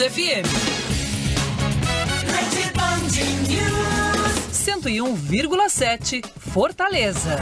FM. 0.00 0.46
101,7 4.52 6.24
Fortaleza. 6.38 7.38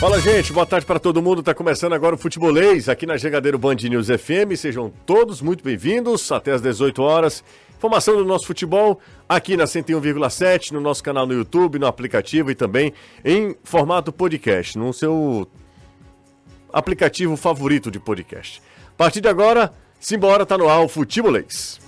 Fala, 0.00 0.20
gente. 0.20 0.52
Boa 0.52 0.64
tarde 0.64 0.86
para 0.86 0.98
todo 0.98 1.20
mundo. 1.22 1.42
Tá 1.42 1.54
começando 1.54 1.92
agora 1.92 2.14
o 2.14 2.18
Futebolês 2.18 2.88
aqui 2.88 3.06
na 3.06 3.16
Jegadeiro 3.16 3.58
Band 3.58 3.76
News 3.76 4.08
FM. 4.08 4.56
Sejam 4.56 4.90
todos 5.04 5.42
muito 5.42 5.62
bem-vindos 5.62 6.32
até 6.32 6.52
às 6.52 6.62
18 6.62 7.02
horas. 7.02 7.44
Informação 7.76 8.16
do 8.16 8.24
nosso 8.24 8.46
futebol 8.46 8.98
aqui 9.28 9.56
na 9.56 9.64
101,7, 9.64 10.72
no 10.72 10.80
nosso 10.80 11.02
canal 11.02 11.26
no 11.26 11.34
YouTube, 11.34 11.78
no 11.78 11.86
aplicativo 11.86 12.50
e 12.50 12.54
também 12.54 12.92
em 13.24 13.54
formato 13.62 14.12
podcast, 14.12 14.78
no 14.78 14.92
seu 14.92 15.46
aplicativo 16.72 17.36
favorito 17.36 17.90
de 17.90 18.00
podcast. 18.00 18.62
A 18.88 18.96
partir 18.96 19.20
de 19.20 19.28
agora, 19.28 19.72
simbora, 20.02 20.44
tá 20.44 20.58
no 20.58 20.68
ar 20.68 20.80
o 20.80 20.88
Futebolês. 20.88 21.80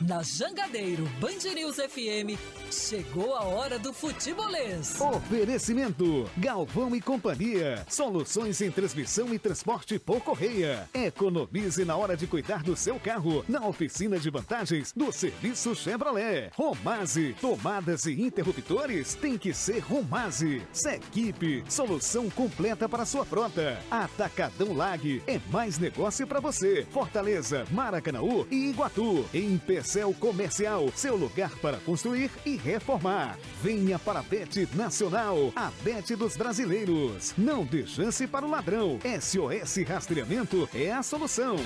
Na 0.00 0.22
Jangadeiro 0.22 1.04
Band 1.20 1.52
News 1.54 1.76
FM, 1.76 2.38
chegou 2.70 3.34
a 3.34 3.44
hora 3.44 3.78
do 3.78 3.92
futebolês. 3.92 5.00
Oferecimento: 5.00 6.28
Galvão 6.36 6.94
e 6.94 7.00
Companhia. 7.00 7.84
Soluções 7.88 8.60
em 8.60 8.70
transmissão 8.70 9.32
e 9.32 9.38
transporte 9.38 9.98
por 9.98 10.20
correia. 10.20 10.88
Economize 10.92 11.84
na 11.84 11.96
hora 11.96 12.16
de 12.16 12.26
cuidar 12.26 12.62
do 12.62 12.76
seu 12.76 12.98
carro 12.98 13.44
na 13.48 13.66
oficina 13.66 14.18
de 14.18 14.30
vantagens 14.30 14.92
do 14.92 15.12
serviço 15.12 15.74
Chevrolet. 15.74 16.50
Romase, 16.54 17.34
tomadas 17.40 18.06
e 18.06 18.20
interruptores 18.20 19.14
tem 19.14 19.38
que 19.38 19.52
ser 19.54 19.78
Romase. 19.80 20.62
Sequipe, 20.72 21.64
solução 21.68 22.28
completa 22.30 22.88
para 22.88 23.06
sua 23.06 23.24
frota. 23.24 23.78
Atacadão 23.90 24.74
Lag 24.74 25.22
é 25.26 25.40
mais 25.50 25.78
negócio 25.78 26.26
para 26.26 26.40
você. 26.40 26.86
Fortaleza, 26.90 27.64
Maracanaú 27.70 28.46
e 28.50 28.70
Iguatu. 28.70 29.24
Em 29.32 29.56
Pecel 29.58 30.12
Comercial, 30.14 30.90
seu 30.94 31.16
lugar 31.16 31.50
para 31.58 31.78
construir 31.78 32.30
e 32.44 32.55
reformar. 32.56 33.38
Venha 33.62 33.98
para 33.98 34.20
a 34.20 34.22
Bet 34.22 34.68
Nacional, 34.74 35.52
a 35.54 35.70
Bet 35.82 36.14
dos 36.16 36.36
brasileiros. 36.36 37.34
Não 37.36 37.64
dê 37.64 37.86
chance 37.86 38.26
para 38.26 38.44
o 38.44 38.50
ladrão. 38.50 38.98
SOS 39.20 39.84
Rastreamento 39.88 40.68
é 40.74 40.92
a 40.92 41.02
solução. 41.02 41.56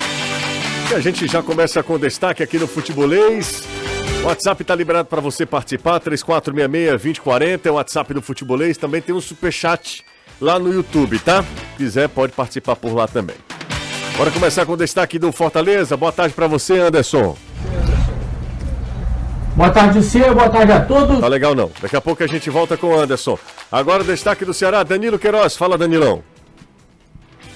E 0.91 0.93
a 0.93 0.99
gente 0.99 1.27
já 1.27 1.41
começa 1.41 1.81
com 1.81 1.97
destaque 1.97 2.43
aqui 2.43 2.57
no 2.57 2.67
Futebolês. 2.67 3.63
O 4.23 4.27
WhatsApp 4.27 4.61
está 4.61 4.75
liberado 4.75 5.07
para 5.07 5.19
você 5.19 5.45
participar, 5.45 5.99
3466-2040 6.01 7.65
é 7.65 7.71
o 7.71 7.73
WhatsApp 7.73 8.13
do 8.13 8.21
Futebolês. 8.21 8.77
Também 8.77 9.01
tem 9.01 9.15
um 9.15 9.21
superchat 9.21 10.05
lá 10.39 10.59
no 10.59 10.71
YouTube, 10.71 11.17
tá? 11.19 11.43
Se 11.43 11.77
quiser, 11.77 12.09
pode 12.09 12.33
participar 12.33 12.75
por 12.75 12.93
lá 12.93 13.07
também. 13.07 13.35
Bora 14.17 14.29
começar 14.29 14.65
com 14.65 14.73
o 14.73 14.77
destaque 14.77 15.17
do 15.17 15.31
Fortaleza. 15.31 15.97
Boa 15.97 16.11
tarde 16.11 16.35
para 16.35 16.45
você, 16.45 16.79
Anderson. 16.79 17.35
Boa 19.61 19.69
tarde, 19.69 20.01
Cia. 20.01 20.33
Boa 20.33 20.49
tarde 20.49 20.71
a 20.71 20.83
todos. 20.83 21.19
Tá 21.19 21.27
legal 21.27 21.53
não. 21.53 21.71
Daqui 21.79 21.95
a 21.95 22.01
pouco 22.01 22.23
a 22.23 22.25
gente 22.25 22.49
volta 22.49 22.75
com 22.75 22.87
o 22.87 22.99
Anderson. 22.99 23.37
Agora 23.71 24.01
o 24.01 24.05
destaque 24.05 24.43
do 24.43 24.55
Ceará, 24.55 24.81
Danilo 24.81 25.19
Queiroz. 25.19 25.55
Fala, 25.55 25.77
Danilão. 25.77 26.23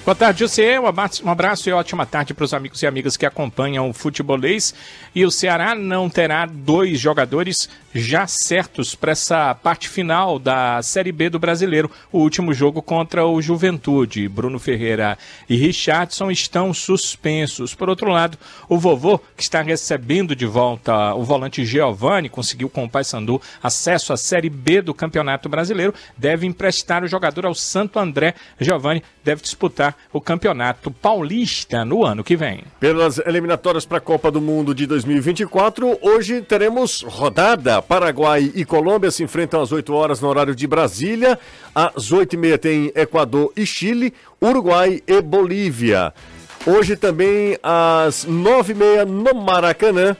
Boa 0.04 0.14
tarde, 0.14 0.38
José. 0.38 0.78
Um 0.78 1.28
abraço 1.28 1.68
e 1.68 1.72
ótima 1.72 2.06
tarde 2.06 2.32
para 2.32 2.44
os 2.44 2.54
amigos 2.54 2.80
e 2.80 2.86
amigas 2.86 3.16
que 3.16 3.26
acompanham 3.26 3.90
o 3.90 3.92
futebolês. 3.92 4.72
E 5.16 5.26
o 5.26 5.32
Ceará 5.32 5.74
não 5.74 6.08
terá 6.08 6.46
dois 6.46 7.00
jogadores 7.00 7.68
já 7.96 8.26
certos 8.26 8.94
para 8.94 9.12
essa 9.12 9.54
parte 9.54 9.88
final 9.88 10.38
da 10.38 10.82
Série 10.82 11.12
B 11.12 11.30
do 11.30 11.38
Brasileiro. 11.38 11.90
O 12.12 12.18
último 12.18 12.52
jogo 12.52 12.82
contra 12.82 13.26
o 13.26 13.40
Juventude. 13.40 14.28
Bruno 14.28 14.58
Ferreira 14.58 15.16
e 15.48 15.56
Richardson 15.56 16.30
estão 16.30 16.72
suspensos. 16.74 17.74
Por 17.74 17.88
outro 17.88 18.10
lado, 18.10 18.38
o 18.68 18.78
vovô, 18.78 19.18
que 19.36 19.42
está 19.42 19.62
recebendo 19.62 20.36
de 20.36 20.46
volta 20.46 21.14
o 21.14 21.24
volante 21.24 21.64
Giovani, 21.64 22.28
conseguiu 22.28 22.68
com 22.68 22.84
o 22.84 22.88
Paysandu 22.88 23.40
acesso 23.62 24.12
à 24.12 24.16
Série 24.16 24.50
B 24.50 24.82
do 24.82 24.94
Campeonato 24.94 25.48
Brasileiro, 25.48 25.94
deve 26.16 26.46
emprestar 26.46 27.02
o 27.02 27.08
jogador 27.08 27.46
ao 27.46 27.54
Santo 27.54 27.98
André. 27.98 28.34
Giovani 28.60 29.02
deve 29.24 29.42
disputar 29.42 29.96
o 30.12 30.20
Campeonato 30.20 30.90
Paulista 30.90 31.84
no 31.84 32.04
ano 32.04 32.22
que 32.22 32.36
vem. 32.36 32.64
Pelas 32.78 33.18
eliminatórias 33.18 33.84
para 33.84 33.98
a 33.98 34.00
Copa 34.00 34.30
do 34.30 34.40
Mundo 34.40 34.74
de 34.74 34.86
2024, 34.86 35.98
hoje 36.02 36.42
teremos 36.42 37.02
rodada. 37.02 37.82
Paraguai 37.88 38.50
e 38.54 38.64
Colômbia 38.64 39.10
se 39.10 39.22
enfrentam 39.22 39.60
às 39.60 39.72
8 39.72 39.92
horas 39.94 40.20
no 40.20 40.28
horário 40.28 40.54
de 40.54 40.66
Brasília. 40.66 41.38
Às 41.74 42.10
8h30 42.12 42.58
tem 42.58 42.92
Equador 42.94 43.52
e 43.56 43.64
Chile, 43.64 44.12
Uruguai 44.42 45.02
e 45.06 45.22
Bolívia. 45.22 46.12
Hoje 46.66 46.96
também 46.96 47.56
às 47.62 48.26
9h30 48.26 49.04
no 49.04 49.34
Maracanã, 49.40 50.16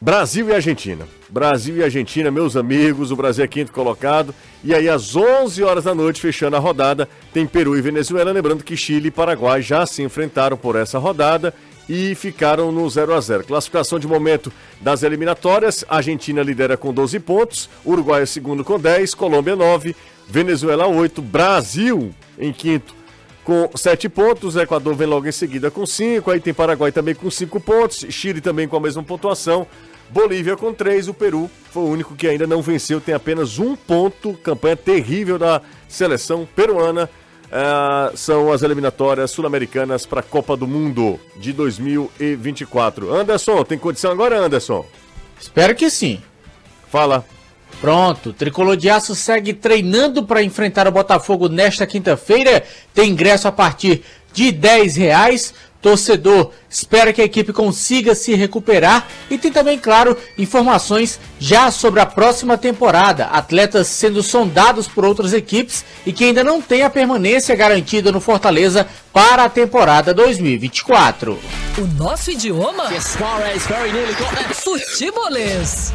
Brasil 0.00 0.48
e 0.48 0.54
Argentina. 0.54 1.06
Brasil 1.28 1.76
e 1.76 1.84
Argentina, 1.84 2.30
meus 2.30 2.56
amigos, 2.56 3.12
o 3.12 3.16
Brasil 3.16 3.44
é 3.44 3.48
quinto 3.48 3.70
colocado. 3.70 4.34
E 4.64 4.74
aí, 4.74 4.88
às 4.88 5.14
11 5.14 5.62
horas 5.62 5.84
da 5.84 5.94
noite, 5.94 6.20
fechando 6.20 6.56
a 6.56 6.58
rodada, 6.58 7.08
tem 7.32 7.46
Peru 7.46 7.76
e 7.76 7.80
Venezuela. 7.80 8.32
Lembrando 8.32 8.64
que 8.64 8.76
Chile 8.76 9.08
e 9.08 9.12
Paraguai 9.12 9.62
já 9.62 9.86
se 9.86 10.02
enfrentaram 10.02 10.56
por 10.56 10.74
essa 10.74 10.98
rodada 10.98 11.54
e 11.92 12.14
ficaram 12.14 12.70
no 12.70 12.88
0 12.88 13.12
a 13.12 13.20
0 13.20 13.42
Classificação 13.42 13.98
de 13.98 14.06
momento 14.06 14.52
das 14.80 15.02
eliminatórias: 15.02 15.84
Argentina 15.88 16.40
lidera 16.40 16.76
com 16.76 16.94
12 16.94 17.18
pontos, 17.18 17.68
Uruguai 17.84 18.22
é 18.22 18.26
segundo 18.26 18.62
com 18.62 18.78
10, 18.78 19.12
Colômbia 19.12 19.56
9, 19.56 19.96
Venezuela 20.28 20.86
8, 20.86 21.20
Brasil 21.20 22.14
em 22.38 22.52
quinto 22.52 22.94
com 23.42 23.68
7 23.74 24.08
pontos, 24.08 24.54
Equador 24.54 24.94
vem 24.94 25.08
logo 25.08 25.26
em 25.26 25.32
seguida 25.32 25.68
com 25.68 25.84
5, 25.84 26.30
aí 26.30 26.38
tem 26.38 26.54
Paraguai 26.54 26.92
também 26.92 27.14
com 27.14 27.28
5 27.28 27.58
pontos, 27.58 28.06
Chile 28.08 28.40
também 28.40 28.68
com 28.68 28.76
a 28.76 28.80
mesma 28.80 29.02
pontuação. 29.02 29.66
Bolívia 30.10 30.56
com 30.56 30.72
3, 30.72 31.08
o 31.08 31.14
Peru 31.14 31.50
foi 31.72 31.82
o 31.82 31.86
único 31.86 32.14
que 32.14 32.28
ainda 32.28 32.46
não 32.46 32.62
venceu, 32.62 33.00
tem 33.00 33.14
apenas 33.14 33.58
um 33.58 33.74
ponto. 33.74 34.34
Campanha 34.34 34.76
terrível 34.76 35.38
da 35.38 35.62
seleção 35.88 36.46
peruana. 36.54 37.08
Uh, 37.50 38.16
são 38.16 38.52
as 38.52 38.62
eliminatórias 38.62 39.32
sul-americanas 39.32 40.06
para 40.06 40.20
a 40.20 40.22
Copa 40.22 40.56
do 40.56 40.68
Mundo 40.68 41.18
de 41.36 41.52
2024. 41.52 43.12
Anderson, 43.12 43.64
tem 43.64 43.76
condição 43.76 44.12
agora, 44.12 44.38
Anderson? 44.38 44.86
Espero 45.40 45.74
que 45.74 45.90
sim. 45.90 46.22
Fala. 46.88 47.24
Pronto, 47.80 48.32
Tricolor 48.32 48.76
de 48.76 48.88
Aço 48.88 49.14
segue 49.14 49.52
treinando 49.52 50.24
para 50.24 50.42
enfrentar 50.42 50.86
o 50.86 50.92
Botafogo 50.92 51.48
nesta 51.48 51.86
quinta-feira. 51.86 52.62
Tem 52.94 53.10
ingresso 53.10 53.48
a 53.48 53.52
partir 53.52 54.02
de 54.32 54.52
10 54.52 54.96
reais. 54.96 55.54
Torcedor 55.80 56.52
espera 56.68 57.12
que 57.12 57.22
a 57.22 57.24
equipe 57.24 57.52
consiga 57.52 58.14
se 58.14 58.34
recuperar 58.34 59.08
e 59.30 59.38
tem 59.38 59.50
também, 59.50 59.78
claro, 59.78 60.16
informações 60.36 61.18
já 61.38 61.70
sobre 61.70 62.00
a 62.00 62.06
próxima 62.06 62.58
temporada. 62.58 63.26
Atletas 63.26 63.86
sendo 63.86 64.22
sondados 64.22 64.86
por 64.86 65.04
outras 65.04 65.32
equipes 65.32 65.84
e 66.04 66.12
que 66.12 66.24
ainda 66.24 66.44
não 66.44 66.60
tem 66.60 66.82
a 66.82 66.90
permanência 66.90 67.56
garantida 67.56 68.12
no 68.12 68.20
Fortaleza 68.20 68.86
para 69.12 69.44
a 69.44 69.48
temporada 69.48 70.12
2024. 70.12 71.38
O 71.78 71.86
nosso 71.96 72.30
idioma? 72.30 72.88
Futebolês. 74.54 75.92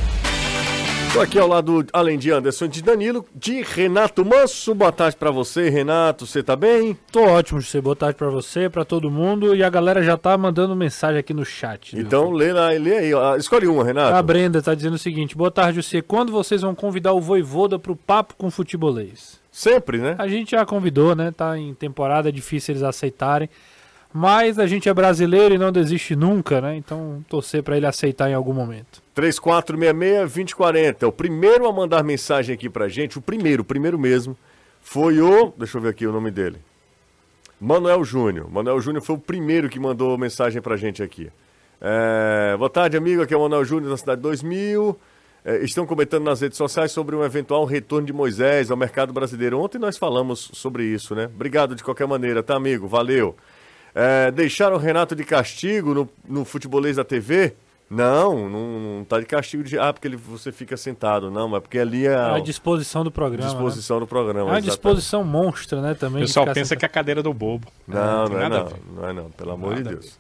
Estou 1.16 1.24
aqui 1.24 1.40
ao 1.40 1.48
lado, 1.48 1.86
além 1.94 2.20
de 2.20 2.30
Anderson 2.30 2.68
de 2.68 2.84
Danilo, 2.84 3.26
de 3.34 3.62
Renato 3.62 4.26
Manso. 4.26 4.76
Boa 4.76 4.92
tarde 4.92 5.16
para 5.16 5.32
você, 5.32 5.70
Renato. 5.70 6.28
Você 6.28 6.44
tá 6.44 6.58
bem? 6.58 6.94
Tô 7.10 7.22
ótimo, 7.22 7.62
José. 7.62 7.80
Boa 7.80 7.96
tarde 7.96 8.18
para 8.18 8.30
você, 8.30 8.70
para 8.70 8.84
todo 8.84 9.10
mundo. 9.10 9.56
E 9.56 9.64
a 9.64 9.70
galera 9.70 10.04
já 10.04 10.18
tá 10.18 10.38
mandando 10.38 10.76
mensagem 10.76 11.18
aqui 11.18 11.34
no 11.34 11.46
chat. 11.46 11.98
Então 11.98 12.32
lê, 12.32 12.52
lá, 12.52 12.68
lê 12.72 12.98
aí. 12.98 13.14
Ó. 13.14 13.38
Escolhe 13.38 13.66
uma, 13.66 13.86
Renato. 13.86 14.14
A 14.14 14.22
Brenda 14.22 14.62
tá 14.62 14.76
dizendo 14.76 14.96
o 14.96 15.00
seguinte: 15.00 15.38
Boa 15.38 15.50
tarde, 15.50 15.80
José. 15.82 16.02
Quando 16.02 16.34
vocês 16.34 16.64
vão 16.64 16.76
convidar 16.76 17.14
o 17.14 17.22
Voivoda 17.22 17.80
pro 17.80 17.96
papo 17.96 18.36
com 18.36 18.52
futebolês? 18.52 19.40
Sempre, 19.50 20.00
né? 20.00 20.16
A 20.20 20.28
gente 20.28 20.52
já 20.52 20.66
convidou, 20.66 21.16
né? 21.16 21.32
Tá 21.32 21.58
em 21.58 21.74
temporada, 21.74 22.28
é 22.28 22.32
difícil 22.32 22.74
eles 22.74 22.84
aceitarem. 22.84 23.50
Mas 24.14 24.60
a 24.60 24.68
gente 24.68 24.90
é 24.90 24.94
brasileiro 24.94 25.56
e 25.56 25.58
não 25.58 25.72
desiste 25.72 26.14
nunca, 26.14 26.60
né? 26.60 26.76
Então 26.76 27.24
torcer 27.30 27.64
para 27.64 27.78
ele 27.78 27.86
aceitar 27.86 28.30
em 28.30 28.34
algum 28.34 28.54
momento. 28.54 29.05
3466-2040. 29.16 31.08
O 31.08 31.12
primeiro 31.12 31.68
a 31.68 31.74
mandar 31.74 32.04
mensagem 32.04 32.54
aqui 32.54 32.70
pra 32.70 32.90
gente, 32.90 33.18
o 33.18 33.22
primeiro, 33.22 33.62
o 33.62 33.66
primeiro 33.66 33.98
mesmo, 33.98 34.38
foi 34.82 35.22
o. 35.22 35.54
Deixa 35.58 35.78
eu 35.78 35.82
ver 35.82 35.90
aqui 35.90 36.06
o 36.06 36.12
nome 36.12 36.30
dele. 36.30 36.58
Manuel 37.60 38.04
Júnior. 38.04 38.52
Manuel 38.52 38.80
Júnior 38.82 39.02
foi 39.04 39.16
o 39.16 39.20
primeiro 39.20 39.70
que 39.70 39.80
mandou 39.80 40.18
mensagem 40.18 40.62
pra 40.62 40.76
gente 40.76 41.02
aqui. 41.02 41.32
É... 41.80 42.56
Boa 42.58 42.70
tarde, 42.70 42.98
amigo. 42.98 43.22
Aqui 43.22 43.34
é 43.34 43.38
o 43.38 43.42
Manuel 43.42 43.64
Júnior 43.64 43.90
da 43.90 43.98
Cidade 43.98 44.22
2000. 44.22 45.00
É, 45.46 45.64
estão 45.64 45.86
comentando 45.86 46.24
nas 46.24 46.42
redes 46.42 46.58
sociais 46.58 46.92
sobre 46.92 47.16
um 47.16 47.24
eventual 47.24 47.66
retorno 47.66 48.08
de 48.08 48.12
Moisés 48.12 48.72
ao 48.72 48.78
mercado 48.78 49.14
brasileiro. 49.14 49.60
Ontem 49.60 49.78
nós 49.78 49.96
falamos 49.96 50.50
sobre 50.54 50.84
isso, 50.84 51.14
né? 51.14 51.26
Obrigado 51.26 51.76
de 51.76 51.84
qualquer 51.84 52.08
maneira, 52.08 52.42
tá, 52.42 52.56
amigo? 52.56 52.88
Valeu. 52.88 53.36
É, 53.94 54.32
deixaram 54.32 54.76
o 54.76 54.80
Renato 54.80 55.16
de 55.16 55.24
castigo 55.24 55.94
no, 55.94 56.10
no 56.28 56.44
futebolês 56.44 56.96
da 56.96 57.04
TV? 57.04 57.54
Não, 57.90 58.50
não, 58.50 58.80
não 58.98 59.04
tá 59.04 59.20
de 59.20 59.26
castigo 59.26 59.64
de. 59.64 59.78
Ah, 59.78 59.94
porque 59.94 60.08
ele, 60.08 60.18
você 60.18 60.52
fica 60.52 60.76
sentado. 60.76 61.30
Não, 61.30 61.48
mas 61.48 61.62
porque 61.62 61.78
ali 61.78 62.08
é 62.08 62.12
É 62.12 62.16
a 62.16 62.40
disposição 62.40 63.04
do 63.04 63.12
programa. 63.12 63.48
disposição 63.48 63.98
do 63.98 64.02
né? 64.06 64.08
programa. 64.08 64.50
É 64.50 64.54
uma 64.54 64.62
disposição 64.62 65.24
monstra, 65.24 65.82
né? 65.82 65.94
Também. 65.94 66.24
O 66.24 66.26
pessoal 66.26 66.48
pensa 66.48 66.70
sentado. 66.70 66.80
que 66.80 66.86
é 66.86 66.88
a 66.88 66.90
cadeira 66.90 67.22
do 67.22 67.34
bobo. 67.34 67.68
Não, 67.88 68.26
não 68.28 68.40
é 68.40 68.50
nada 68.50 68.58
a 68.58 68.64
não. 68.64 69.02
Não 69.02 69.10
é 69.10 69.14
não, 69.14 69.30
pelo 69.32 69.52
amor 69.52 69.76
de 69.76 69.84
Nada 69.84 69.98
a 69.98 70.00
Deus. 70.00 70.20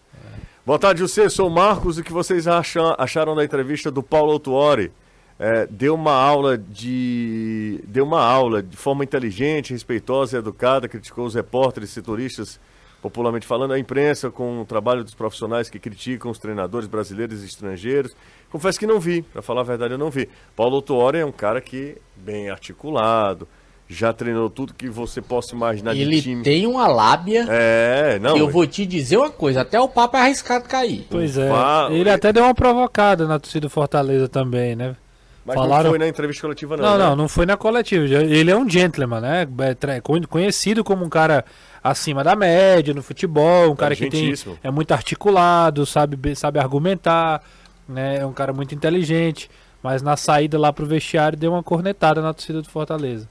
Boa 0.63 0.77
tarde, 0.77 1.01
você. 1.01 1.27
Sou 1.29 1.47
o 1.47 1.51
Marcos. 1.51 1.97
O 1.97 2.03
que 2.03 2.13
vocês 2.13 2.47
acham, 2.47 2.95
acharam 3.00 3.35
da 3.35 3.44
entrevista 3.44 3.89
do 3.89 4.03
Paulo 4.03 4.31
Autuori? 4.33 4.91
É, 5.39 5.65
deu 5.65 5.95
uma 5.95 6.13
aula 6.13 6.57
de. 6.57 7.83
Deu 7.88 8.06
uma 8.06 8.21
aula 8.23 8.61
de 8.63 8.77
forma 8.77 9.03
inteligente, 9.03 9.73
respeitosa 9.73 10.38
e 10.38 10.39
educada, 10.39 10.88
criticou 10.88 11.25
os 11.25 11.33
repórteres, 11.35 11.89
setoristas, 11.89 12.59
popularmente 13.06 13.46
falando, 13.46 13.72
a 13.72 13.78
imprensa, 13.78 14.31
com 14.31 14.62
o 14.62 14.66
trabalho 14.66 15.04
dos 15.04 15.13
profissionais 15.13 15.69
que 15.69 15.78
criticam 15.78 16.31
os 16.31 16.40
treinadores 16.40 16.88
brasileiros 16.88 17.44
e 17.44 17.46
estrangeiros. 17.46 18.16
Confesso 18.50 18.80
que 18.80 18.88
não 18.88 19.00
vi, 19.00 19.22
para 19.22 19.44
falar 19.44 19.62
a 19.62 19.63
verdade, 19.63 19.94
eu 19.94 19.98
não 20.00 20.10
vi. 20.10 20.28
Paulo 20.56 20.78
Autuori 20.78 21.19
é 21.19 21.25
um 21.25 21.31
cara 21.31 21.62
que 21.62 21.98
bem 22.16 22.50
articulado, 22.50 23.48
já 23.88 24.12
treinou 24.12 24.50
tudo 24.50 24.74
que 24.74 24.90
você 24.90 25.22
possa 25.22 25.54
imaginar 25.54 25.94
de 25.94 26.02
Ele 26.02 26.19
time. 26.19 26.42
tem 26.42 26.66
uma 26.66 26.88
lábia. 26.88 27.46
É, 27.48 28.18
não. 28.18 28.36
eu 28.38 28.50
vou 28.50 28.66
te 28.66 28.88
dizer 28.88 29.18
uma 29.18 29.30
coisa, 29.30 29.62
até 29.62 29.80
o 29.80 29.88
papo 29.88 30.18
é 30.18 30.22
arriscado 30.22 30.68
cair. 30.68 31.06
Pois 31.07 31.38
é. 31.38 31.48
Fa- 31.48 31.90
Ele 31.92 32.10
até 32.10 32.34
deu 32.34 32.44
uma 32.44 32.56
provocada 32.56 33.28
na 33.28 33.38
torcida 33.38 33.68
do 33.68 33.69
Fortaleza 33.69 34.28
também, 34.28 34.75
né? 34.75 34.96
Mas 35.45 35.56
não 35.56 35.63
falaram- 35.63 35.89
foi 35.92 36.00
na 36.00 36.07
entrevista 36.07 36.42
coletiva, 36.42 36.75
não. 36.75 36.83
Não, 36.83 36.97
né? 36.97 37.03
não, 37.06 37.15
não 37.15 37.27
foi 37.27 37.45
na 37.45 37.56
coletiva. 37.56 38.03
Ele 38.06 38.50
é 38.50 38.56
um 38.57 38.68
gentleman, 38.68 39.21
né? 39.21 39.47
É 39.89 40.01
con- 40.01 40.21
Conhecido 40.27 40.83
como 40.83 41.06
um 41.06 41.09
cara 41.09 41.45
acima 41.83 42.24
da 42.24 42.36
média 42.36 42.94
no 42.95 43.03
futebol, 43.03 43.71
um 43.71 43.75
cara 43.75 43.95
que 43.95 44.09
tem, 44.09 44.33
é 44.63 44.71
muito 44.71 44.92
articulado, 44.92 45.86
sabe, 45.86 46.15
be- 46.15 46.36
sabe 46.36 46.57
argumentar, 46.59 47.44
né? 47.88 48.18
É 48.18 48.25
um 48.25 48.33
cara 48.33 48.51
muito 48.53 48.74
inteligente. 48.74 49.50
Mas 49.83 50.01
na 50.01 50.18
saída 50.18 50.57
lá 50.57 50.74
pro 50.74 50.83
vestiário 50.86 51.38
deu 51.38 51.51
uma 51.51 51.62
cornetada 51.62 52.19
na 52.24 52.33
torcida 52.33 52.59
do 52.59 52.68
Fortaleza. 52.68 53.30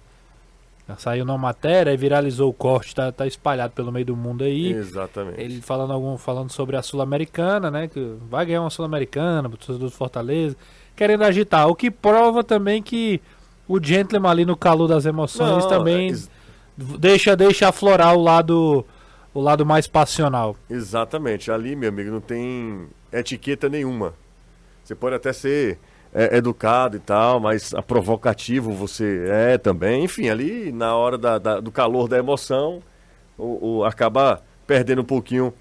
Saiu 0.98 1.24
na 1.24 1.36
matéria 1.38 1.90
e 1.92 1.96
viralizou 1.96 2.50
o 2.50 2.52
corte, 2.52 2.94
tá, 2.94 3.10
tá 3.10 3.26
espalhado 3.26 3.72
pelo 3.72 3.90
meio 3.90 4.04
do 4.04 4.14
mundo 4.14 4.44
aí. 4.44 4.70
Exatamente. 4.70 5.40
Ele 5.40 5.62
falando 5.62 5.92
algum 5.94 6.16
falando 6.18 6.52
sobre 6.52 6.76
a 6.76 6.82
Sul-Americana, 6.82 7.70
né? 7.70 7.88
Que 7.88 8.14
vai 8.30 8.44
ganhar 8.44 8.60
uma 8.60 8.68
Sul-Americana, 8.70 9.48
torcedor 9.48 9.88
do 9.88 9.90
Fortaleza, 9.90 10.54
querendo 10.96 11.24
agitar. 11.24 11.68
O 11.68 11.74
que 11.74 11.90
prova 11.90 12.42
também 12.44 12.82
que 12.82 13.20
o 13.66 13.82
gentleman 13.82 14.30
ali 14.30 14.44
no 14.44 14.56
calor 14.56 14.86
das 14.88 15.06
emoções 15.06 15.64
Não, 15.64 15.68
também 15.68 16.08
ex- 16.08 16.30
deixa 16.76 17.34
deixa 17.36 17.68
aflorar 17.68 18.14
o 18.14 18.22
lado 18.22 18.84
o 19.32 19.40
lado 19.40 19.66
mais 19.66 19.86
passional. 19.88 20.56
Exatamente. 20.70 21.50
Ali, 21.50 21.74
meu 21.74 21.88
amigo, 21.88 22.10
não 22.10 22.20
tem 22.20 22.86
etiqueta 23.12 23.68
nenhuma. 23.68 24.14
Você 24.84 24.94
pode 24.94 25.16
até 25.16 25.32
ser 25.32 25.78
é, 26.14 26.36
educado 26.36 26.96
e 26.96 27.00
tal, 27.00 27.40
mas 27.40 27.72
provocativo 27.88 28.70
você 28.72 29.26
é 29.28 29.58
também. 29.58 30.04
Enfim, 30.04 30.28
ali 30.28 30.70
na 30.70 30.94
hora 30.94 31.18
da- 31.18 31.38
da- 31.38 31.58
do 31.60 31.72
calor 31.72 32.06
da 32.06 32.16
emoção, 32.16 32.80
o, 33.36 33.78
o- 33.78 33.84
acaba 33.84 34.40
perdendo 34.68 35.02
um 35.02 35.04
pouquinho 35.04 35.52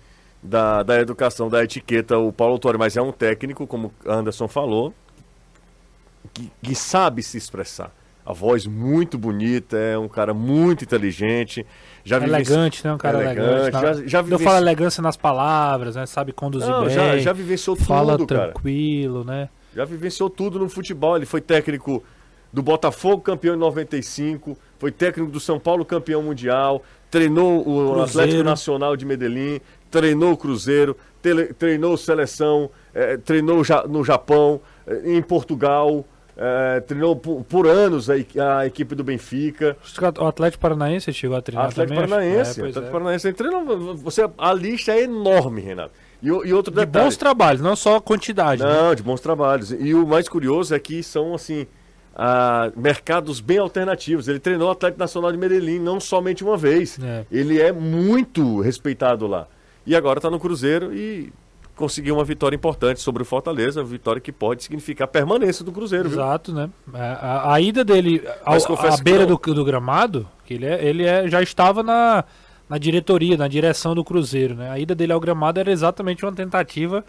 da, 0.43 0.83
da 0.83 0.99
educação, 0.99 1.49
da 1.49 1.63
etiqueta, 1.63 2.17
o 2.19 2.31
Paulo 2.31 2.59
Torre. 2.59 2.77
Mas 2.77 2.95
é 2.95 3.01
um 3.01 3.11
técnico, 3.11 3.65
como 3.65 3.91
Anderson 4.05 4.47
falou, 4.47 4.93
que, 6.33 6.51
que 6.61 6.75
sabe 6.75 7.23
se 7.23 7.37
expressar. 7.37 7.91
A 8.25 8.31
voz 8.31 8.65
muito 8.65 9.17
bonita, 9.17 9.75
é 9.75 9.97
um 9.97 10.07
cara 10.07 10.33
muito 10.33 10.83
inteligente. 10.85 11.65
Já 12.05 12.19
vive- 12.19 12.31
elegante, 12.31 12.85
né? 12.85 12.93
Um 12.93 12.97
cara 12.97 13.21
elegante. 13.21 13.49
Elegante, 13.75 13.81
já- 13.81 14.07
já 14.07 14.17
não 14.19 14.23
vivenci- 14.23 14.43
fala 14.45 14.57
elegância 14.59 15.01
nas 15.03 15.17
palavras, 15.17 15.95
né? 15.97 16.05
Sabe 16.05 16.31
conduzir 16.31 16.69
Não, 16.69 16.85
bem. 16.85 16.93
já, 16.95 17.17
já 17.17 17.33
vivenciou 17.33 17.75
fala 17.75 18.17
tudo, 18.17 18.27
cara. 18.33 18.51
tranquilo, 18.51 19.25
né? 19.25 19.49
Já 19.75 19.83
vivenciou 19.83 20.29
tudo 20.29 20.57
no 20.57 20.69
futebol. 20.69 21.17
Ele 21.17 21.25
foi 21.25 21.41
técnico 21.41 22.01
do 22.53 22.61
Botafogo, 22.63 23.21
campeão 23.21 23.55
em 23.55 23.59
95. 23.59 24.57
Foi 24.79 24.91
técnico 24.91 25.29
do 25.31 25.39
São 25.39 25.59
Paulo, 25.59 25.83
campeão 25.83 26.21
mundial. 26.23 26.81
Treinou 27.11 27.59
o 27.59 27.63
Cruzeiro. 27.63 28.03
Atlético 28.03 28.43
Nacional 28.43 28.95
de 28.95 29.05
Medellín. 29.05 29.59
Treinou 29.91 30.31
o 30.31 30.37
Cruzeiro. 30.37 30.95
treinou 31.57 31.95
seleção. 31.97 32.69
eh, 32.93 33.17
treinou 33.17 33.61
no 33.89 34.03
Japão, 34.03 34.61
eh, 34.85 35.01
em 35.05 35.21
Portugal. 35.21 36.05
Eh, 36.37 36.79
treinou 36.81 37.15
por, 37.15 37.43
por 37.43 37.67
anos 37.67 38.09
a, 38.09 38.13
a 38.59 38.65
equipe 38.65 38.95
do 38.95 39.03
Benfica. 39.03 39.77
O 40.19 40.25
Atlético 40.25 40.61
Paranaense 40.61 41.11
chegou 41.13 41.37
a 41.37 41.41
treinar 41.41 41.67
Atlético 41.67 41.95
também. 41.95 42.09
Paranaense. 42.09 42.59
É, 42.61 42.63
Atlético 42.63 42.85
é. 42.87 42.89
Paranaense. 42.91 43.27
Ele 43.27 43.33
treinou- 43.35 43.95
você, 43.97 44.29
a 44.37 44.53
lista 44.53 44.91
é 44.91 45.03
enorme, 45.03 45.61
Renato. 45.61 45.91
E, 46.21 46.27
e 46.27 46.53
outro 46.53 46.71
De 46.73 46.79
detalhe. 46.79 47.05
bons 47.05 47.17
trabalhos, 47.17 47.61
não 47.61 47.75
só 47.75 47.99
quantidade. 47.99 48.63
né? 48.63 48.69
Não, 48.73 48.95
de 48.95 49.03
bons 49.03 49.19
trabalhos. 49.21 49.71
E 49.71 49.93
o 49.93 50.07
mais 50.07 50.27
curioso 50.29 50.73
é 50.73 50.79
que 50.79 51.03
são, 51.03 51.33
assim, 51.35 51.67
ah, 52.15 52.71
mercados 52.75 53.39
bem 53.41 53.57
alternativos. 53.57 54.27
Ele 54.27 54.39
treinou 54.39 54.69
o 54.69 54.71
Atlético 54.71 54.99
Nacional 54.99 55.31
de 55.31 55.37
Medellín 55.37 55.79
não 55.79 55.99
somente 55.99 56.43
uma 56.43 56.55
vez. 56.57 56.97
É. 57.03 57.25
Ele 57.31 57.59
é 57.61 57.71
muito 57.71 58.59
respeitado 58.61 59.27
lá. 59.27 59.47
E 59.85 59.95
agora 59.95 60.19
está 60.19 60.29
no 60.29 60.39
Cruzeiro 60.39 60.93
e 60.93 61.31
conseguiu 61.75 62.15
uma 62.15 62.23
vitória 62.23 62.55
importante 62.55 62.99
sobre 63.01 63.21
o 63.23 63.25
Fortaleza. 63.25 63.83
Vitória 63.83 64.21
que 64.21 64.31
pode 64.31 64.63
significar 64.63 65.07
permanência 65.07 65.63
do 65.65 65.71
Cruzeiro, 65.71 66.09
viu? 66.09 66.19
Exato, 66.19 66.53
né? 66.53 66.69
A, 66.93 66.99
a- 67.51 67.53
a 67.55 67.61
ida 67.61 67.83
dele 67.83 68.23
ao, 68.43 68.55
à 68.55 68.97
beira 68.97 69.25
do, 69.25 69.35
do 69.37 69.65
gramado, 69.65 70.27
que 70.45 70.53
ele, 70.53 70.65
é, 70.65 70.83
ele 70.85 71.03
é, 71.05 71.27
já 71.27 71.41
estava 71.41 71.81
na, 71.83 72.23
na 72.69 72.77
diretoria, 72.77 73.35
na 73.37 73.47
direção 73.47 73.95
do 73.95 74.03
Cruzeiro, 74.03 74.55
né? 74.55 74.69
A 74.69 74.77
ida 74.79 74.93
dele 74.93 75.13
ao 75.13 75.19
gramado 75.19 75.59
era 75.59 75.71
exatamente 75.71 76.23
uma 76.25 76.31
tentativa 76.33 77.03